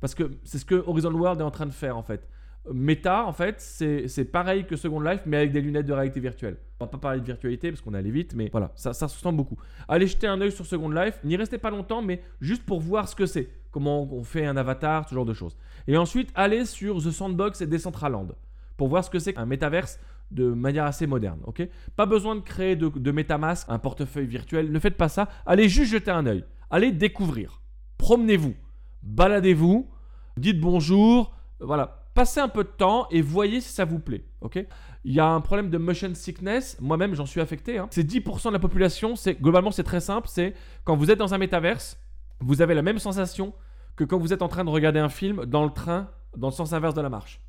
Parce 0.00 0.14
que 0.14 0.30
c'est 0.44 0.58
ce 0.58 0.64
que 0.64 0.76
Horizon 0.86 1.12
World 1.12 1.40
est 1.40 1.44
en 1.44 1.50
train 1.50 1.66
de 1.66 1.72
faire 1.72 1.96
en 1.96 2.02
fait. 2.02 2.26
Meta, 2.72 3.24
en 3.24 3.32
fait, 3.32 3.60
c'est 3.60 4.24
pareil 4.30 4.66
que 4.66 4.76
Second 4.76 5.00
Life, 5.00 5.20
mais 5.26 5.38
avec 5.38 5.52
des 5.52 5.60
lunettes 5.60 5.86
de 5.86 5.92
réalité 5.92 6.20
virtuelle. 6.20 6.56
On 6.80 6.84
va 6.84 6.90
pas 6.90 6.98
parler 6.98 7.20
de 7.20 7.24
virtualité 7.24 7.70
parce 7.70 7.80
qu'on 7.80 7.94
allé 7.94 8.10
vite, 8.10 8.34
mais 8.34 8.48
voilà, 8.52 8.70
ça, 8.76 8.92
ça 8.92 9.08
se 9.08 9.16
ressemble 9.16 9.36
beaucoup. 9.36 9.58
Allez 9.88 10.06
jeter 10.06 10.26
un 10.26 10.40
œil 10.40 10.52
sur 10.52 10.64
Second 10.64 10.90
Life, 10.90 11.18
n'y 11.24 11.36
restez 11.36 11.58
pas 11.58 11.70
longtemps, 11.70 12.02
mais 12.02 12.22
juste 12.40 12.64
pour 12.64 12.80
voir 12.80 13.08
ce 13.08 13.16
que 13.16 13.26
c'est, 13.26 13.48
comment 13.70 14.02
on 14.12 14.22
fait 14.22 14.46
un 14.46 14.56
avatar, 14.56 15.08
ce 15.08 15.14
genre 15.14 15.24
de 15.24 15.34
choses. 15.34 15.56
Et 15.86 15.96
ensuite, 15.96 16.30
allez 16.34 16.64
sur 16.66 16.98
The 17.02 17.10
Sandbox 17.10 17.60
et 17.60 17.66
Decentraland 17.66 18.28
pour 18.76 18.88
voir 18.88 19.04
ce 19.04 19.10
que 19.10 19.18
c'est 19.18 19.32
qu'un 19.32 19.46
métaverse 19.46 19.98
de 20.30 20.50
manière 20.50 20.84
assez 20.84 21.06
moderne, 21.06 21.40
ok? 21.44 21.66
Pas 21.96 22.06
besoin 22.06 22.36
de 22.36 22.40
créer 22.40 22.76
de, 22.76 22.88
de 22.88 23.10
MetaMask, 23.10 23.66
un 23.68 23.78
portefeuille 23.78 24.26
virtuel, 24.26 24.70
ne 24.70 24.78
faites 24.78 24.96
pas 24.96 25.08
ça. 25.08 25.28
Allez 25.46 25.68
juste 25.68 25.90
jeter 25.90 26.10
un 26.10 26.26
œil, 26.26 26.44
allez 26.70 26.92
découvrir, 26.92 27.62
promenez-vous, 27.96 28.54
baladez-vous, 29.02 29.88
dites 30.36 30.60
bonjour, 30.60 31.34
voilà, 31.60 31.97
passez 32.18 32.40
un 32.40 32.48
peu 32.48 32.64
de 32.64 32.68
temps 32.68 33.06
et 33.12 33.20
voyez 33.22 33.60
si 33.60 33.72
ça 33.72 33.84
vous 33.84 34.00
plaît. 34.00 34.24
Ok? 34.40 34.58
Il 35.04 35.12
y 35.14 35.20
a 35.20 35.26
un 35.28 35.40
problème 35.40 35.70
de 35.70 35.78
motion 35.78 36.12
sickness. 36.14 36.76
Moi-même, 36.80 37.14
j'en 37.14 37.26
suis 37.26 37.40
affecté. 37.40 37.78
Hein. 37.78 37.86
C'est 37.92 38.02
10% 38.02 38.48
de 38.48 38.54
la 38.54 38.58
population. 38.58 39.14
C'est 39.14 39.40
globalement, 39.40 39.70
c'est 39.70 39.84
très 39.84 40.00
simple. 40.00 40.26
C'est 40.28 40.54
quand 40.82 40.96
vous 40.96 41.12
êtes 41.12 41.18
dans 41.18 41.32
un 41.32 41.38
métaverse, 41.38 41.96
vous 42.40 42.60
avez 42.60 42.74
la 42.74 42.82
même 42.82 42.98
sensation 42.98 43.54
que 43.94 44.02
quand 44.02 44.18
vous 44.18 44.32
êtes 44.32 44.42
en 44.42 44.48
train 44.48 44.64
de 44.64 44.70
regarder 44.70 44.98
un 44.98 45.08
film 45.08 45.46
dans 45.46 45.64
le 45.64 45.70
train, 45.70 46.10
dans 46.36 46.48
le 46.48 46.52
sens 46.52 46.72
inverse 46.72 46.94
de 46.94 47.00
la 47.00 47.08
marche. 47.08 47.40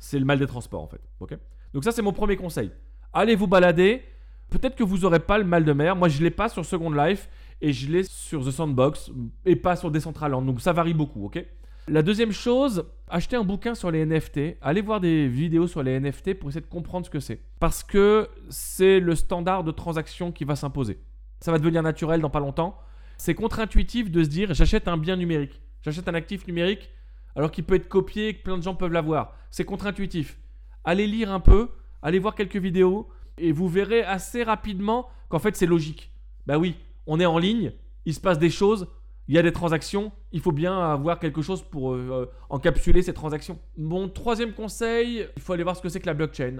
C'est 0.00 0.18
le 0.18 0.24
mal 0.24 0.40
des 0.40 0.48
transports 0.48 0.82
en 0.82 0.88
fait. 0.88 1.00
Ok? 1.20 1.38
Donc 1.72 1.84
ça, 1.84 1.92
c'est 1.92 2.02
mon 2.02 2.12
premier 2.12 2.36
conseil. 2.36 2.72
Allez 3.12 3.36
vous 3.36 3.46
balader. 3.46 4.02
Peut-être 4.50 4.74
que 4.74 4.82
vous 4.82 4.98
n'aurez 4.98 5.20
pas 5.20 5.38
le 5.38 5.44
mal 5.44 5.64
de 5.64 5.72
mer. 5.72 5.94
Moi, 5.94 6.08
je 6.08 6.20
l'ai 6.24 6.30
pas 6.30 6.48
sur 6.48 6.64
Second 6.64 6.90
Life 6.90 7.28
et 7.60 7.72
je 7.72 7.88
l'ai 7.88 8.02
sur 8.02 8.44
The 8.44 8.50
Sandbox 8.50 9.12
et 9.44 9.54
pas 9.54 9.76
sur 9.76 9.92
Decentraland. 9.92 10.42
Donc 10.42 10.60
ça 10.60 10.72
varie 10.72 10.94
beaucoup. 10.94 11.26
Ok? 11.26 11.46
La 11.86 12.02
deuxième 12.02 12.32
chose, 12.32 12.86
achetez 13.08 13.36
un 13.36 13.44
bouquin 13.44 13.74
sur 13.74 13.90
les 13.90 14.06
NFT, 14.06 14.56
allez 14.62 14.80
voir 14.80 15.00
des 15.00 15.28
vidéos 15.28 15.66
sur 15.66 15.82
les 15.82 16.00
NFT 16.00 16.34
pour 16.34 16.48
essayer 16.48 16.62
de 16.62 16.66
comprendre 16.66 17.04
ce 17.04 17.10
que 17.10 17.20
c'est. 17.20 17.40
Parce 17.60 17.84
que 17.84 18.28
c'est 18.48 19.00
le 19.00 19.14
standard 19.14 19.64
de 19.64 19.70
transaction 19.70 20.32
qui 20.32 20.44
va 20.44 20.56
s'imposer. 20.56 20.98
Ça 21.40 21.52
va 21.52 21.58
devenir 21.58 21.82
naturel 21.82 22.22
dans 22.22 22.30
pas 22.30 22.40
longtemps. 22.40 22.78
C'est 23.18 23.34
contre-intuitif 23.34 24.10
de 24.10 24.24
se 24.24 24.28
dire 24.28 24.54
j'achète 24.54 24.88
un 24.88 24.96
bien 24.96 25.16
numérique, 25.16 25.60
j'achète 25.82 26.08
un 26.08 26.14
actif 26.14 26.46
numérique 26.46 26.90
alors 27.36 27.50
qu'il 27.50 27.64
peut 27.64 27.74
être 27.74 27.88
copié 27.88 28.28
et 28.28 28.34
que 28.34 28.42
plein 28.42 28.56
de 28.56 28.62
gens 28.62 28.74
peuvent 28.74 28.92
l'avoir. 28.92 29.36
C'est 29.50 29.64
contre-intuitif. 29.64 30.38
Allez 30.84 31.06
lire 31.06 31.30
un 31.30 31.40
peu, 31.40 31.68
allez 32.00 32.18
voir 32.18 32.34
quelques 32.34 32.56
vidéos 32.56 33.08
et 33.36 33.52
vous 33.52 33.68
verrez 33.68 34.02
assez 34.02 34.42
rapidement 34.42 35.08
qu'en 35.28 35.38
fait 35.38 35.54
c'est 35.54 35.66
logique. 35.66 36.10
Bah 36.46 36.58
oui, 36.58 36.76
on 37.06 37.20
est 37.20 37.26
en 37.26 37.38
ligne, 37.38 37.72
il 38.06 38.14
se 38.14 38.20
passe 38.20 38.38
des 38.38 38.50
choses, 38.50 38.88
il 39.28 39.34
y 39.34 39.38
a 39.38 39.42
des 39.42 39.52
transactions, 39.52 40.12
il 40.32 40.40
faut 40.40 40.52
bien 40.52 40.78
avoir 40.78 41.18
quelque 41.18 41.40
chose 41.40 41.62
pour 41.62 41.94
euh, 41.94 42.08
euh, 42.10 42.26
encapsuler 42.50 43.02
ces 43.02 43.14
transactions. 43.14 43.58
Mon 43.78 44.08
troisième 44.08 44.52
conseil, 44.52 45.26
il 45.36 45.42
faut 45.42 45.54
aller 45.54 45.62
voir 45.62 45.76
ce 45.76 45.82
que 45.82 45.88
c'est 45.88 46.00
que 46.00 46.06
la 46.06 46.14
blockchain. 46.14 46.58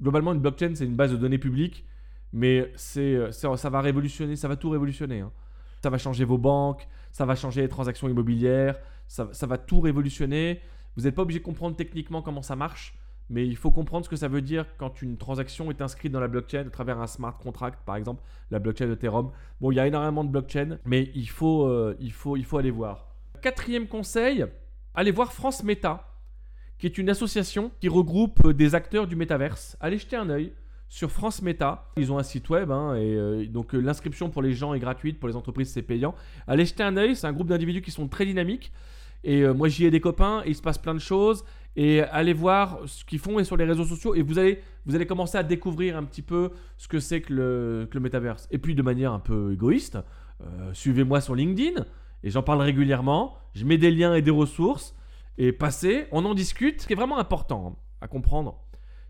Globalement, 0.00 0.32
une 0.32 0.40
blockchain, 0.40 0.72
c'est 0.74 0.84
une 0.84 0.94
base 0.94 1.10
de 1.10 1.16
données 1.16 1.38
publique, 1.38 1.84
mais 2.32 2.72
c'est, 2.76 3.14
euh, 3.14 3.32
ça 3.32 3.70
va 3.70 3.80
révolutionner, 3.80 4.36
ça 4.36 4.46
va 4.46 4.56
tout 4.56 4.70
révolutionner. 4.70 5.20
Hein. 5.20 5.32
Ça 5.82 5.90
va 5.90 5.98
changer 5.98 6.24
vos 6.24 6.38
banques, 6.38 6.86
ça 7.10 7.26
va 7.26 7.34
changer 7.34 7.62
les 7.62 7.68
transactions 7.68 8.08
immobilières, 8.08 8.78
ça 9.06 9.46
va 9.46 9.58
tout 9.58 9.80
révolutionner. 9.80 10.60
Vous 10.96 11.02
n'êtes 11.02 11.14
pas 11.14 11.22
obligé 11.22 11.40
de 11.40 11.44
comprendre 11.44 11.76
techniquement 11.76 12.22
comment 12.22 12.42
ça 12.42 12.56
marche, 12.56 12.96
mais 13.30 13.46
il 13.46 13.56
faut 13.56 13.70
comprendre 13.70 14.04
ce 14.04 14.10
que 14.10 14.16
ça 14.16 14.28
veut 14.28 14.42
dire 14.42 14.66
quand 14.76 15.00
une 15.02 15.16
transaction 15.16 15.70
est 15.70 15.80
inscrite 15.80 16.12
dans 16.12 16.20
la 16.20 16.28
blockchain 16.28 16.66
à 16.66 16.70
travers 16.70 17.00
un 17.00 17.06
smart 17.06 17.36
contract, 17.38 17.80
par 17.84 17.96
exemple, 17.96 18.22
la 18.50 18.58
blockchain 18.58 18.90
Ethereum. 18.90 19.30
Bon, 19.60 19.70
il 19.72 19.76
y 19.76 19.80
a 19.80 19.86
énormément 19.86 20.24
de 20.24 20.30
blockchains, 20.30 20.78
mais 20.84 21.10
il 21.14 21.28
faut, 21.28 21.66
euh, 21.66 21.96
il 22.00 22.12
faut, 22.12 22.36
il 22.36 22.44
faut 22.44 22.58
aller 22.58 22.70
voir. 22.70 23.08
Quatrième 23.40 23.88
conseil, 23.88 24.44
allez 24.94 25.10
voir 25.10 25.32
France 25.32 25.64
Meta, 25.64 26.06
qui 26.78 26.86
est 26.86 26.98
une 26.98 27.08
association 27.08 27.70
qui 27.80 27.88
regroupe 27.88 28.52
des 28.52 28.74
acteurs 28.74 29.06
du 29.06 29.16
métaverse. 29.16 29.76
Allez 29.80 29.98
jeter 29.98 30.16
un 30.16 30.28
œil 30.28 30.52
sur 30.88 31.10
France 31.10 31.40
Meta. 31.40 31.90
Ils 31.96 32.12
ont 32.12 32.18
un 32.18 32.22
site 32.22 32.48
web, 32.50 32.70
hein, 32.70 32.94
et 32.94 33.14
euh, 33.14 33.46
donc 33.46 33.74
euh, 33.74 33.80
l'inscription 33.80 34.28
pour 34.28 34.42
les 34.42 34.52
gens 34.52 34.74
est 34.74 34.80
gratuite, 34.80 35.18
pour 35.18 35.28
les 35.28 35.36
entreprises 35.36 35.70
c'est 35.72 35.82
payant. 35.82 36.14
Allez 36.46 36.66
jeter 36.66 36.82
un 36.82 36.96
œil, 36.98 37.16
c'est 37.16 37.26
un 37.26 37.32
groupe 37.32 37.48
d'individus 37.48 37.80
qui 37.80 37.90
sont 37.90 38.06
très 38.06 38.26
dynamiques. 38.26 38.70
Et 39.26 39.46
moi 39.46 39.68
j'y 39.68 39.86
ai 39.86 39.90
des 39.90 40.02
copains, 40.02 40.42
et 40.44 40.50
il 40.50 40.54
se 40.54 40.60
passe 40.60 40.76
plein 40.76 40.92
de 40.92 40.98
choses 40.98 41.46
et 41.76 42.02
allez 42.02 42.32
voir 42.32 42.80
ce 42.86 43.04
qu'ils 43.04 43.18
font 43.18 43.38
et 43.38 43.44
sur 43.44 43.56
les 43.56 43.64
réseaux 43.64 43.84
sociaux 43.84 44.14
et 44.14 44.22
vous 44.22 44.38
allez, 44.38 44.62
vous 44.86 44.94
allez 44.94 45.06
commencer 45.06 45.38
à 45.38 45.42
découvrir 45.42 45.96
un 45.96 46.04
petit 46.04 46.22
peu 46.22 46.50
ce 46.76 46.86
que 46.88 47.00
c'est 47.00 47.20
que 47.20 47.32
le, 47.32 47.88
que 47.90 47.94
le 47.94 48.00
métaverse. 48.00 48.46
Et 48.50 48.58
puis 48.58 48.74
de 48.74 48.82
manière 48.82 49.12
un 49.12 49.18
peu 49.18 49.52
égoïste, 49.52 49.98
euh, 50.40 50.72
suivez-moi 50.72 51.20
sur 51.20 51.34
LinkedIn 51.34 51.84
et 52.22 52.30
j'en 52.30 52.42
parle 52.42 52.60
régulièrement. 52.60 53.36
Je 53.54 53.64
mets 53.64 53.78
des 53.78 53.90
liens 53.90 54.14
et 54.14 54.22
des 54.22 54.30
ressources 54.30 54.94
et 55.36 55.52
passez, 55.52 56.06
on 56.12 56.24
en 56.24 56.34
discute. 56.34 56.82
Ce 56.82 56.86
qui 56.86 56.92
est 56.92 56.96
vraiment 56.96 57.18
important 57.18 57.76
à 58.00 58.08
comprendre, 58.08 58.60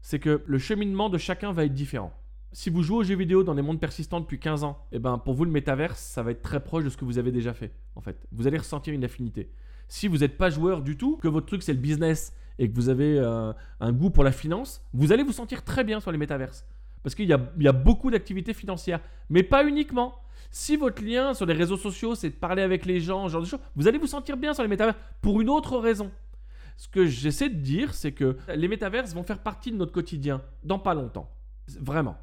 c'est 0.01 0.19
que 0.19 0.43
le 0.47 0.59
cheminement 0.59 1.11
de 1.11 1.19
chacun 1.19 1.53
va 1.53 1.65
être 1.65 1.75
différent. 1.75 2.13
Si 2.53 2.71
vous 2.71 2.83
jouez 2.83 2.99
aux 2.99 3.03
jeux 3.03 3.17
vidéo 3.17 3.43
dans 3.43 3.55
des 3.55 3.63
mondes 3.63 3.81
persistants 3.81 4.21
depuis 4.21 4.39
15 4.39 4.63
ans, 4.63 4.87
et 4.93 4.97
eh 4.97 4.99
ben 5.01 5.19
pour 5.19 5.35
vous 5.35 5.45
le 5.45 5.51
métaverse, 5.51 5.99
ça 5.99 6.23
va 6.23 6.31
être 6.31 6.43
très 6.43 6.63
proche 6.63 6.85
de 6.85 6.89
ce 6.89 6.97
que 6.97 7.05
vous 7.05 7.19
avez 7.19 7.33
déjà 7.33 7.53
fait 7.53 7.73
en 7.97 8.01
fait. 8.01 8.27
Vous 8.31 8.47
allez 8.47 8.59
ressentir 8.59 8.95
une 8.95 9.05
affinité. 9.05 9.51
Si 9.89 10.09
vous 10.09 10.19
n'êtes 10.19 10.39
pas 10.39 10.51
joueur 10.51 10.81
du 10.81 10.97
tout, 10.97 11.17
que 11.17 11.29
votre 11.29 11.47
truc 11.47 11.63
c'est 11.63 11.73
le 11.73 11.81
business 11.81 12.33
et 12.59 12.69
que 12.69 12.75
vous 12.75 12.89
avez 12.89 13.19
euh, 13.19 13.53
un 13.81 13.93
goût 13.93 14.11
pour 14.11 14.25
la 14.25 14.33
finance, 14.33 14.83
vous 14.93 15.13
allez 15.13 15.23
vous 15.23 15.33
sentir 15.33 15.63
très 15.65 15.85
bien 15.85 16.01
sur 16.01 16.13
les 16.13 16.19
métaverses. 16.19 16.67
Parce 17.03 17.15
qu'il 17.15 17.29
y, 17.29 17.33
a, 17.33 17.73
beaucoup 17.73 18.11
d'activités 18.11 18.55
financières, 18.55 19.01
mais 19.29 19.43
pas 19.43 19.67
uniquement. 19.67 20.15
Si 20.51 20.77
votre 20.77 21.05
lien 21.05 21.35
sur 21.35 21.45
les 21.45 21.53
réseaux 21.53 21.77
sociaux, 21.77 22.15
c'est 22.15 22.31
de 22.31 22.35
parler 22.35 22.63
avec 22.63 22.87
les 22.87 23.01
gens, 23.01 23.27
ce 23.27 23.33
genre 23.33 23.43
de 23.43 23.47
choses, 23.47 23.61
vous 23.77 23.89
allez 23.89 23.99
vous 23.99 24.07
sentir 24.07 24.37
bien 24.37 24.55
sur 24.55 24.63
les 24.63 24.69
métaverses 24.69 24.97
pour 25.21 25.41
une 25.41 25.51
autre 25.51 25.79
raison. 25.79 26.11
Ce 26.77 26.89
que 26.89 27.05
j'essaie 27.07 27.51
de 27.51 27.61
dire, 27.61 27.95
c'est 27.95 28.13
que 28.13 28.39
les 28.55 28.69
métaverses 28.69 29.15
vont 29.15 29.23
faire 29.23 29.41
partie 29.41 29.71
de 29.71 29.77
notre 29.77 29.93
quotidien 29.93 30.43
dans 30.63 30.79
pas 30.79 30.95
longtemps. 30.95 31.31
Vraiment. 31.81 32.17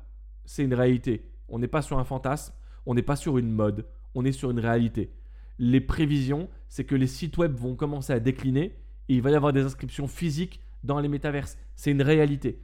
C'est 0.45 0.63
une 0.63 0.73
réalité. 0.73 1.29
On 1.47 1.59
n'est 1.59 1.67
pas 1.67 1.81
sur 1.81 1.99
un 1.99 2.03
fantasme, 2.03 2.53
on 2.85 2.95
n'est 2.95 3.01
pas 3.03 3.15
sur 3.15 3.37
une 3.37 3.51
mode, 3.51 3.85
on 4.15 4.25
est 4.25 4.31
sur 4.31 4.49
une 4.49 4.59
réalité. 4.59 5.11
Les 5.59 5.81
prévisions, 5.81 6.49
c'est 6.69 6.85
que 6.85 6.95
les 6.95 7.07
sites 7.07 7.37
web 7.37 7.53
vont 7.55 7.75
commencer 7.75 8.13
à 8.13 8.19
décliner 8.19 8.75
il 9.15 9.21
va 9.21 9.31
y 9.31 9.35
avoir 9.35 9.53
des 9.53 9.63
inscriptions 9.63 10.07
physiques 10.07 10.59
dans 10.83 10.99
les 10.99 11.07
métaverses. 11.07 11.57
C'est 11.75 11.91
une 11.91 12.01
réalité. 12.01 12.59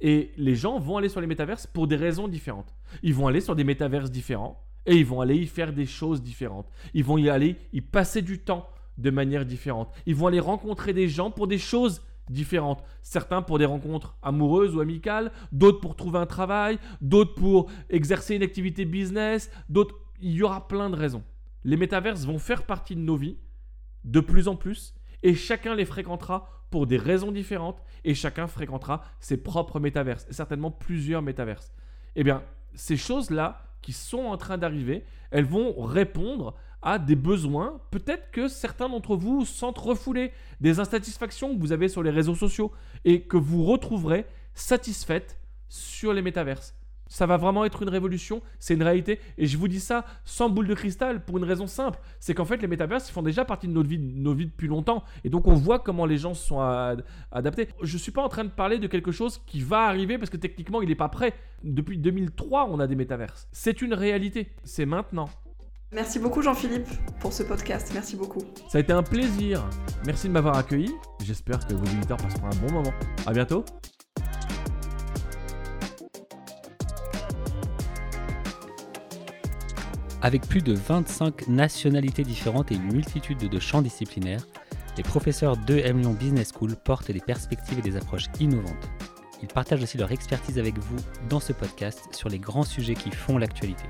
Et 0.00 0.32
les 0.36 0.54
gens 0.54 0.78
vont 0.78 0.96
aller 0.96 1.08
sur 1.08 1.20
les 1.20 1.26
métaverses 1.26 1.66
pour 1.66 1.86
des 1.86 1.96
raisons 1.96 2.28
différentes. 2.28 2.74
Ils 3.02 3.14
vont 3.14 3.26
aller 3.26 3.40
sur 3.40 3.54
des 3.54 3.64
métaverses 3.64 4.10
différents 4.10 4.64
et 4.86 4.96
ils 4.96 5.04
vont 5.04 5.20
aller 5.20 5.36
y 5.36 5.46
faire 5.46 5.72
des 5.72 5.86
choses 5.86 6.22
différentes. 6.22 6.70
Ils 6.94 7.04
vont 7.04 7.18
y 7.18 7.28
aller 7.28 7.56
y 7.72 7.80
passer 7.80 8.22
du 8.22 8.38
temps 8.38 8.66
de 8.96 9.10
manière 9.10 9.44
différente. 9.44 9.92
Ils 10.06 10.14
vont 10.14 10.26
aller 10.26 10.40
rencontrer 10.40 10.92
des 10.92 11.08
gens 11.08 11.30
pour 11.30 11.46
des 11.46 11.58
choses 11.58 12.02
différentes. 12.30 12.82
Certains 13.02 13.42
pour 13.42 13.58
des 13.58 13.64
rencontres 13.66 14.16
amoureuses 14.22 14.74
ou 14.74 14.80
amicales, 14.80 15.32
d'autres 15.52 15.80
pour 15.80 15.96
trouver 15.96 16.18
un 16.18 16.26
travail, 16.26 16.78
d'autres 17.00 17.34
pour 17.34 17.70
exercer 17.90 18.36
une 18.36 18.42
activité 18.42 18.84
business, 18.84 19.50
d'autres... 19.68 19.96
Il 20.22 20.32
y 20.32 20.42
aura 20.42 20.68
plein 20.68 20.90
de 20.90 20.96
raisons. 20.96 21.24
Les 21.64 21.76
métaverses 21.76 22.24
vont 22.26 22.38
faire 22.38 22.64
partie 22.64 22.94
de 22.94 23.00
nos 23.00 23.16
vies 23.16 23.36
de 24.04 24.20
plus 24.20 24.48
en 24.48 24.56
plus 24.56 24.94
et 25.22 25.34
chacun 25.34 25.74
les 25.74 25.84
fréquentera 25.84 26.48
pour 26.70 26.86
des 26.86 26.96
raisons 26.96 27.32
différentes 27.32 27.82
et 28.04 28.14
chacun 28.14 28.46
fréquentera 28.46 29.02
ses 29.18 29.36
propres 29.36 29.80
métaverses, 29.80 30.26
et 30.30 30.32
certainement 30.32 30.70
plusieurs 30.70 31.22
métaverses. 31.22 31.72
Eh 32.16 32.24
bien, 32.24 32.42
ces 32.74 32.96
choses-là 32.96 33.62
qui 33.82 33.92
sont 33.92 34.24
en 34.24 34.36
train 34.36 34.58
d'arriver, 34.58 35.04
elles 35.30 35.44
vont 35.44 35.80
répondre 35.80 36.54
à 36.82 36.98
des 36.98 37.16
besoins, 37.16 37.80
peut-être 37.90 38.30
que 38.30 38.48
certains 38.48 38.88
d'entre 38.88 39.16
vous 39.16 39.44
sentent 39.44 39.78
refouler 39.78 40.32
des 40.60 40.80
insatisfactions 40.80 41.54
que 41.54 41.60
vous 41.60 41.72
avez 41.72 41.88
sur 41.88 42.02
les 42.02 42.10
réseaux 42.10 42.34
sociaux 42.34 42.72
et 43.04 43.22
que 43.22 43.36
vous 43.36 43.64
retrouverez 43.64 44.26
satisfaites 44.54 45.38
sur 45.68 46.12
les 46.12 46.22
métaverses. 46.22 46.74
Ça 47.10 47.26
va 47.26 47.36
vraiment 47.36 47.64
être 47.64 47.82
une 47.82 47.88
révolution, 47.88 48.40
c'est 48.60 48.74
une 48.74 48.84
réalité. 48.84 49.18
Et 49.36 49.46
je 49.46 49.58
vous 49.58 49.66
dis 49.66 49.80
ça 49.80 50.04
sans 50.24 50.48
boule 50.48 50.68
de 50.68 50.74
cristal 50.74 51.24
pour 51.24 51.38
une 51.38 51.44
raison 51.44 51.66
simple. 51.66 51.98
C'est 52.20 52.34
qu'en 52.34 52.44
fait, 52.44 52.62
les 52.62 52.68
métaverses 52.68 53.10
font 53.10 53.22
déjà 53.22 53.44
partie 53.44 53.66
de 53.66 53.72
notre 53.72 53.88
vie, 53.88 53.98
nos 53.98 54.32
vies 54.32 54.46
depuis 54.46 54.68
longtemps. 54.68 55.02
Et 55.24 55.28
donc, 55.28 55.48
on 55.48 55.54
voit 55.54 55.80
comment 55.80 56.06
les 56.06 56.18
gens 56.18 56.34
se 56.34 56.46
sont 56.46 56.60
adaptés. 57.32 57.68
Je 57.82 57.92
ne 57.94 57.98
suis 57.98 58.12
pas 58.12 58.22
en 58.22 58.28
train 58.28 58.44
de 58.44 58.50
parler 58.50 58.78
de 58.78 58.86
quelque 58.86 59.10
chose 59.10 59.42
qui 59.44 59.60
va 59.60 59.80
arriver 59.86 60.18
parce 60.18 60.30
que 60.30 60.36
techniquement, 60.36 60.82
il 60.82 60.88
n'est 60.88 60.94
pas 60.94 61.08
prêt. 61.08 61.34
Depuis 61.64 61.98
2003, 61.98 62.68
on 62.70 62.78
a 62.78 62.86
des 62.86 62.94
métaverses. 62.94 63.48
C'est 63.50 63.82
une 63.82 63.92
réalité. 63.92 64.52
C'est 64.62 64.86
maintenant. 64.86 65.28
Merci 65.92 66.20
beaucoup 66.20 66.40
Jean-Philippe 66.40 66.88
pour 67.18 67.32
ce 67.32 67.42
podcast. 67.42 67.90
Merci 67.92 68.14
beaucoup. 68.14 68.42
Ça 68.68 68.78
a 68.78 68.80
été 68.80 68.92
un 68.92 69.02
plaisir. 69.02 69.68
Merci 70.06 70.28
de 70.28 70.32
m'avoir 70.32 70.56
accueilli. 70.56 70.92
J'espère 71.24 71.66
que 71.66 71.74
vos 71.74 71.84
visiteurs 71.84 72.18
passeront 72.18 72.46
un 72.46 72.66
bon 72.66 72.72
moment. 72.72 72.94
À 73.26 73.32
bientôt. 73.32 73.64
Avec 80.22 80.46
plus 80.46 80.60
de 80.60 80.74
25 80.74 81.48
nationalités 81.48 82.24
différentes 82.24 82.70
et 82.70 82.74
une 82.74 82.92
multitude 82.92 83.38
de 83.38 83.58
champs 83.58 83.80
disciplinaires, 83.80 84.46
les 84.98 85.02
professeurs 85.02 85.56
de 85.56 85.78
M 85.78 86.00
Lyon 86.00 86.12
Business 86.12 86.52
School 86.54 86.76
portent 86.76 87.10
des 87.10 87.20
perspectives 87.20 87.78
et 87.78 87.82
des 87.82 87.96
approches 87.96 88.26
innovantes. 88.38 88.90
Ils 89.40 89.48
partagent 89.48 89.82
aussi 89.82 89.96
leur 89.96 90.12
expertise 90.12 90.58
avec 90.58 90.76
vous 90.78 90.96
dans 91.30 91.40
ce 91.40 91.54
podcast 91.54 92.06
sur 92.12 92.28
les 92.28 92.38
grands 92.38 92.64
sujets 92.64 92.94
qui 92.94 93.10
font 93.10 93.38
l'actualité. 93.38 93.84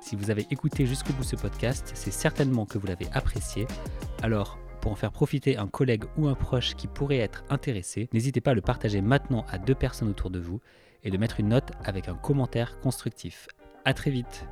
Si 0.00 0.14
vous 0.14 0.30
avez 0.30 0.46
écouté 0.52 0.86
jusqu'au 0.86 1.12
bout 1.14 1.24
ce 1.24 1.34
podcast, 1.34 1.90
c'est 1.94 2.12
certainement 2.12 2.64
que 2.64 2.78
vous 2.78 2.86
l'avez 2.86 3.08
apprécié. 3.12 3.66
Alors, 4.22 4.58
pour 4.80 4.92
en 4.92 4.94
faire 4.94 5.10
profiter 5.10 5.56
un 5.56 5.66
collègue 5.66 6.04
ou 6.16 6.28
un 6.28 6.36
proche 6.36 6.76
qui 6.76 6.86
pourrait 6.86 7.18
être 7.18 7.42
intéressé, 7.50 8.08
n'hésitez 8.12 8.40
pas 8.40 8.52
à 8.52 8.54
le 8.54 8.60
partager 8.60 9.00
maintenant 9.00 9.44
à 9.50 9.58
deux 9.58 9.74
personnes 9.74 10.10
autour 10.10 10.30
de 10.30 10.38
vous 10.38 10.60
et 11.02 11.10
de 11.10 11.18
mettre 11.18 11.40
une 11.40 11.48
note 11.48 11.72
avec 11.84 12.06
un 12.06 12.14
commentaire 12.14 12.78
constructif. 12.78 13.48
A 13.84 13.94
très 13.94 14.12
vite 14.12 14.46